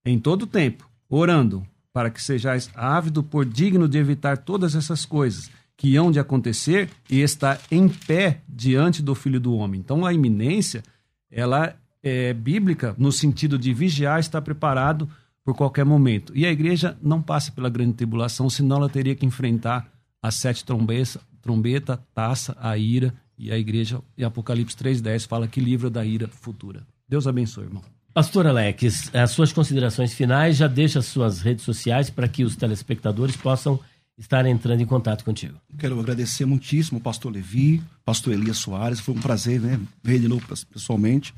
em 0.03 0.19
todo 0.19 0.47
tempo, 0.47 0.89
orando, 1.11 1.67
para 1.93 2.11
que 2.11 2.23
sejais 2.23 2.71
ávido 2.75 3.23
por 3.23 3.45
digno 3.45 3.87
de 3.87 3.99
evitar 3.99 4.39
todas 4.39 4.75
essas 4.75 5.05
coisas 5.05 5.51
que 5.77 5.97
hão 5.97 6.11
de 6.11 6.21
acontecer 6.21 6.89
e 7.11 7.21
estar 7.21 7.61
em 7.71 7.89
pé 7.89 8.41
diante 8.49 9.03
do 9.03 9.15
Filho 9.15 9.41
do 9.41 9.55
Homem. 9.55 9.81
Então 9.81 10.07
a 10.07 10.13
iminência, 10.13 10.83
ela 11.31 11.77
é, 12.03 12.33
bíblica 12.33 12.95
no 12.99 13.11
sentido 13.11 13.59
de 13.59 13.73
vigiar, 13.75 14.21
estar 14.21 14.41
preparado 14.43 15.09
por 15.45 15.55
qualquer 15.55 15.85
momento. 15.85 16.33
E 16.37 16.47
a 16.47 16.51
igreja 16.51 16.97
não 17.03 17.21
passa 17.21 17.53
pela 17.53 17.69
grande 17.69 17.95
tribulação, 17.95 18.49
senão 18.49 18.77
ela 18.77 18.89
teria 18.89 19.15
que 19.15 19.27
enfrentar 19.27 19.87
as 20.23 20.37
sete 20.37 20.65
trombetas, 20.65 21.19
trombeta, 21.43 22.03
taça, 22.15 22.57
a 22.61 22.79
ira, 22.79 23.13
e 23.37 23.51
a 23.51 23.59
igreja, 23.59 24.01
em 24.17 24.23
Apocalipse 24.23 24.77
3,10, 24.77 25.27
fala 25.27 25.49
que 25.49 25.61
livra 25.61 25.91
da 25.91 26.05
ira 26.05 26.29
futura. 26.29 26.87
Deus 27.09 27.27
abençoe, 27.27 27.65
irmão. 27.65 27.83
Pastor 28.15 28.47
Alex, 28.47 29.11
as 29.13 29.33
suas 29.33 29.53
considerações 29.53 30.15
finais, 30.15 30.57
já 30.57 30.69
deixa 30.69 31.01
as 31.01 31.07
suas 31.07 31.41
redes 31.41 31.65
sociais 31.65 32.11
para 32.11 32.29
que 32.29 32.45
os 32.45 32.55
telespectadores 32.55 33.37
possam 33.37 33.81
estar 34.19 34.47
entrando 34.47 34.81
em 34.81 34.87
contato 34.87 35.25
contigo. 35.25 35.61
Quero 35.79 35.99
agradecer 35.99 36.45
muitíssimo 36.45 36.99
ao 36.99 37.03
pastor 37.03 37.33
Levi, 37.33 37.83
pastor 38.05 38.33
Elias 38.33 38.59
Soares, 38.59 39.01
foi 39.01 39.15
um 39.15 39.21
prazer 39.21 39.61
né, 39.61 39.81
ver 40.03 40.21
de 40.21 40.29
novo 40.29 40.47
pessoalmente. 40.73 41.35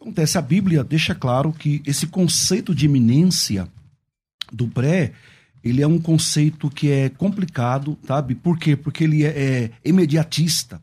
Acontece, 0.00 0.38
a 0.38 0.42
Bíblia 0.42 0.82
deixa 0.82 1.14
claro 1.14 1.52
que 1.52 1.82
esse 1.86 2.06
conceito 2.06 2.74
de 2.74 2.86
iminência 2.86 3.68
do 4.50 4.66
pré, 4.66 5.12
ele 5.62 5.82
é 5.82 5.86
um 5.86 6.00
conceito 6.00 6.70
que 6.70 6.90
é 6.90 7.10
complicado, 7.10 7.98
sabe? 8.06 8.34
Por 8.34 8.58
quê? 8.58 8.74
Porque 8.74 9.04
ele 9.04 9.24
é, 9.24 9.28
é 9.28 9.70
imediatista. 9.84 10.80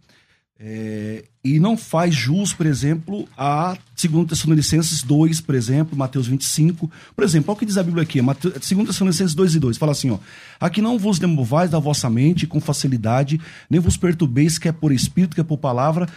É, 0.59 1.23
e 1.43 1.59
não 1.59 1.77
faz 1.77 2.15
jus, 2.15 2.51
por 2.51 2.65
exemplo, 2.65 3.27
a 3.37 3.77
2 4.01 4.27
Tessalonicenses 4.27 5.03
2, 5.03 5.39
por 5.39 5.53
exemplo, 5.53 5.95
Mateus 5.97 6.27
25. 6.27 6.89
Por 7.15 7.23
exemplo, 7.23 7.51
olha 7.51 7.55
o 7.55 7.59
que 7.59 7.65
diz 7.65 7.77
a 7.77 7.83
Bíblia 7.83 8.03
aqui, 8.03 8.19
2 8.19 8.57
Tessalonicenses 8.59 9.35
2 9.35 9.55
e 9.55 9.59
2, 9.59 9.77
fala 9.77 9.91
assim, 9.91 10.09
ó, 10.09 10.17
Aqui 10.59 10.81
não 10.81 10.97
vos 10.97 11.19
demovais 11.19 11.69
da 11.69 11.77
vossa 11.77 12.09
mente 12.09 12.47
com 12.47 12.59
facilidade, 12.59 13.39
nem 13.69 13.79
vos 13.79 13.97
perturbeis, 13.97 14.57
quer 14.57 14.73
por 14.73 14.91
espírito, 14.91 15.35
quer 15.35 15.43
por 15.43 15.59
palavra, 15.59 16.09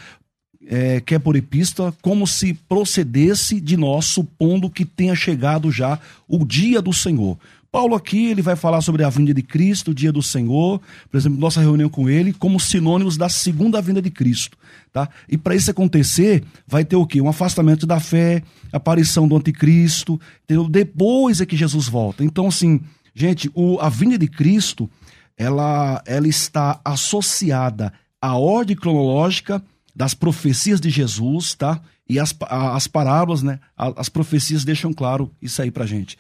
é, 0.67 1.01
quer 1.01 1.19
por 1.19 1.37
epístola, 1.37 1.95
como 2.01 2.27
se 2.27 2.55
procedesse 2.55 3.61
de 3.61 3.77
nós, 3.77 4.07
supondo 4.07 4.71
que 4.71 4.85
tenha 4.85 5.15
chegado 5.15 5.71
já 5.71 5.99
o 6.27 6.45
dia 6.45 6.81
do 6.81 6.93
Senhor. 6.93 7.39
Paulo 7.71 7.95
aqui 7.95 8.27
ele 8.27 8.43
vai 8.43 8.57
falar 8.57 8.81
sobre 8.81 9.05
a 9.05 9.11
vinda 9.11 9.33
de 9.33 9.43
Cristo, 9.43 9.93
o 9.93 9.95
dia 9.95 10.11
do 10.11 10.23
Senhor, 10.23 10.81
por 11.09 11.17
exemplo, 11.17 11.39
nossa 11.39 11.61
reunião 11.61 11.89
com 11.89 12.09
ele, 12.09 12.33
como 12.33 12.59
sinônimos 12.59 13.17
da 13.17 13.29
segunda 13.29 13.81
vinda 13.81 14.03
de 14.03 14.11
Cristo, 14.11 14.57
tá? 14.93 15.09
E 15.29 15.39
para 15.39 15.55
isso 15.55 15.71
acontecer, 15.71 16.43
vai 16.67 16.85
ter 16.85 16.97
o 16.97 17.07
quê? 17.07 17.21
Um 17.21 17.29
afastamento 17.29 17.87
da 17.87 18.01
fé, 18.01 18.43
aparição 18.73 19.29
do 19.29 19.37
anticristo? 19.37 20.21
Depois 20.69 21.41
é 21.41 21.47
que 21.47 21.57
Jesus 21.57 21.87
volta. 21.87 22.25
Então, 22.25 22.49
assim, 22.49 22.81
gente, 23.15 23.49
o, 23.55 23.79
a 23.81 23.89
vinda 23.89 24.19
de 24.19 24.27
Cristo, 24.27 24.91
ela, 25.37 26.03
ela 26.07 26.27
está 26.27 26.81
associada 26.85 27.93
à 28.21 28.37
ordem 28.37 28.77
cronológica 28.77 29.63
das 29.95 30.13
profecias 30.13 30.81
de 30.81 30.91
Jesus, 30.91 31.55
tá? 31.55 31.81
E 32.09 32.19
as, 32.19 32.35
as 32.49 32.89
parábolas, 32.89 33.43
né? 33.43 33.61
As 33.77 34.09
profecias 34.09 34.65
deixam 34.65 34.93
claro 34.93 35.31
isso 35.41 35.63
aí 35.63 35.71
pra 35.71 35.87
gente. 35.87 36.19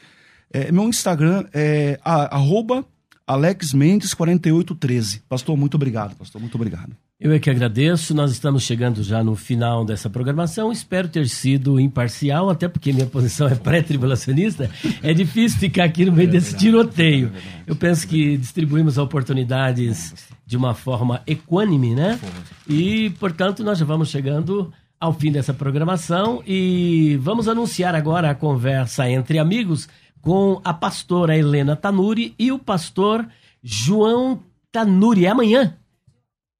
É, 0.52 0.72
meu 0.72 0.88
Instagram 0.88 1.46
é 1.52 1.98
arroba 2.04 2.84
alexmendes4813. 3.28 5.22
Pastor, 5.28 5.56
muito 5.56 5.76
obrigado, 5.76 6.16
pastor, 6.16 6.40
muito 6.40 6.56
obrigado. 6.56 6.96
Eu 7.20 7.32
é 7.32 7.38
que 7.38 7.50
agradeço. 7.50 8.14
Nós 8.14 8.32
estamos 8.32 8.62
chegando 8.62 9.02
já 9.02 9.22
no 9.22 9.36
final 9.36 9.84
dessa 9.84 10.08
programação. 10.08 10.72
Espero 10.72 11.06
ter 11.06 11.28
sido 11.28 11.78
imparcial, 11.78 12.48
até 12.48 12.66
porque 12.66 12.94
minha 12.94 13.04
posição 13.04 13.46
é 13.46 13.54
pré-tribulacionista. 13.54 14.70
É 15.02 15.12
difícil 15.12 15.58
ficar 15.58 15.84
aqui 15.84 16.06
no 16.06 16.12
meio 16.12 16.30
é 16.30 16.32
desse 16.32 16.56
tiroteio. 16.56 17.30
Eu 17.66 17.76
penso 17.76 18.08
que 18.08 18.38
distribuímos 18.38 18.96
oportunidades 18.96 20.14
de 20.46 20.56
uma 20.56 20.74
forma 20.74 21.20
equânime, 21.26 21.94
né? 21.94 22.18
E, 22.66 23.10
portanto, 23.20 23.62
nós 23.62 23.78
já 23.78 23.84
vamos 23.84 24.08
chegando 24.08 24.72
ao 24.98 25.12
fim 25.12 25.30
dessa 25.30 25.52
programação 25.52 26.42
e 26.46 27.18
vamos 27.20 27.48
anunciar 27.48 27.94
agora 27.94 28.30
a 28.30 28.34
conversa 28.34 29.08
entre 29.08 29.38
amigos 29.38 29.88
com 30.20 30.60
a 30.64 30.72
pastora 30.72 31.36
Helena 31.36 31.76
Tanuri 31.76 32.34
e 32.38 32.52
o 32.52 32.58
pastor 32.58 33.26
João 33.62 34.42
Tanuri. 34.70 35.26
É 35.26 35.30
amanhã, 35.30 35.76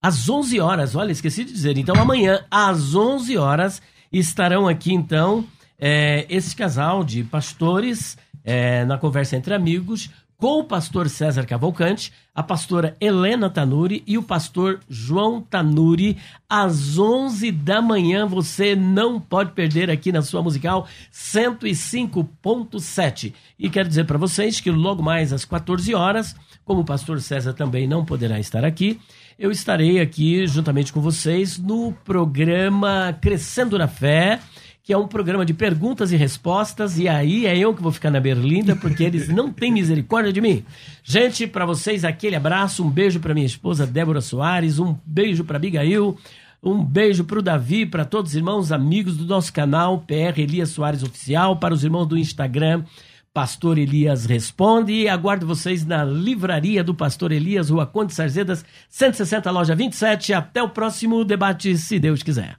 às 0.02 0.28
11 0.28 0.60
horas. 0.60 0.94
Olha, 0.94 1.12
esqueci 1.12 1.44
de 1.44 1.52
dizer. 1.52 1.76
Então, 1.78 1.94
amanhã, 1.96 2.44
às 2.50 2.94
11 2.94 3.36
horas, 3.36 3.82
estarão 4.12 4.66
aqui, 4.66 4.92
então, 4.92 5.44
é, 5.78 6.26
esse 6.28 6.54
casal 6.54 7.04
de 7.04 7.22
pastores 7.24 8.16
é, 8.44 8.84
na 8.84 8.98
conversa 8.98 9.36
entre 9.36 9.54
amigos 9.54 10.10
com 10.40 10.60
o 10.60 10.64
pastor 10.64 11.10
César 11.10 11.44
Cavalcante, 11.44 12.10
a 12.34 12.42
pastora 12.42 12.96
Helena 12.98 13.50
Tanuri 13.50 14.02
e 14.06 14.16
o 14.16 14.22
pastor 14.22 14.80
João 14.88 15.42
Tanuri, 15.42 16.16
às 16.48 16.98
11 16.98 17.52
da 17.52 17.82
manhã. 17.82 18.26
Você 18.26 18.74
não 18.74 19.20
pode 19.20 19.52
perder 19.52 19.90
aqui 19.90 20.10
na 20.10 20.22
sua 20.22 20.42
musical 20.42 20.88
105.7. 21.12 23.34
E 23.58 23.68
quero 23.68 23.86
dizer 23.86 24.06
para 24.06 24.16
vocês 24.16 24.60
que 24.60 24.70
logo 24.70 25.02
mais 25.02 25.30
às 25.30 25.44
14 25.44 25.94
horas, 25.94 26.34
como 26.64 26.80
o 26.80 26.86
pastor 26.86 27.20
César 27.20 27.52
também 27.52 27.86
não 27.86 28.02
poderá 28.02 28.40
estar 28.40 28.64
aqui, 28.64 28.98
eu 29.38 29.50
estarei 29.50 30.00
aqui 30.00 30.46
juntamente 30.46 30.90
com 30.90 31.02
vocês 31.02 31.58
no 31.58 31.92
programa 32.04 33.14
Crescendo 33.20 33.76
na 33.76 33.88
Fé, 33.88 34.40
que 34.82 34.92
é 34.92 34.96
um 34.96 35.06
programa 35.06 35.44
de 35.44 35.52
perguntas 35.52 36.10
e 36.10 36.16
respostas, 36.16 36.98
e 36.98 37.08
aí 37.08 37.46
é 37.46 37.56
eu 37.56 37.74
que 37.74 37.82
vou 37.82 37.92
ficar 37.92 38.10
na 38.10 38.20
berlinda, 38.20 38.74
porque 38.74 39.04
eles 39.04 39.28
não 39.28 39.52
têm 39.52 39.72
misericórdia 39.72 40.32
de 40.32 40.40
mim. 40.40 40.64
Gente, 41.04 41.46
para 41.46 41.66
vocês, 41.66 42.04
aquele 42.04 42.34
abraço, 42.34 42.84
um 42.84 42.90
beijo 42.90 43.20
para 43.20 43.34
minha 43.34 43.46
esposa 43.46 43.86
Débora 43.86 44.20
Soares, 44.20 44.78
um 44.78 44.96
beijo 45.04 45.44
para 45.44 45.56
Abigail, 45.56 46.16
um 46.62 46.82
beijo 46.82 47.24
para 47.24 47.38
o 47.38 47.42
Davi, 47.42 47.86
para 47.86 48.04
todos 48.04 48.32
os 48.32 48.36
irmãos, 48.36 48.72
amigos 48.72 49.16
do 49.16 49.26
nosso 49.26 49.52
canal, 49.52 50.00
PR 50.00 50.38
Elias 50.38 50.70
Soares 50.70 51.02
Oficial, 51.02 51.56
para 51.56 51.74
os 51.74 51.84
irmãos 51.84 52.06
do 52.06 52.18
Instagram, 52.18 52.84
Pastor 53.32 53.78
Elias 53.78 54.26
Responde. 54.26 54.92
E 54.92 55.08
aguardo 55.08 55.46
vocês 55.46 55.86
na 55.86 56.04
livraria 56.04 56.82
do 56.82 56.94
Pastor 56.94 57.32
Elias, 57.32 57.70
Rua 57.70 57.86
Conde 57.86 58.12
Sarzedas, 58.12 58.64
160, 58.88 59.50
loja 59.50 59.74
27. 59.74 60.32
Até 60.32 60.62
o 60.62 60.68
próximo 60.68 61.24
debate, 61.24 61.76
se 61.78 61.98
Deus 61.98 62.22
quiser. 62.22 62.58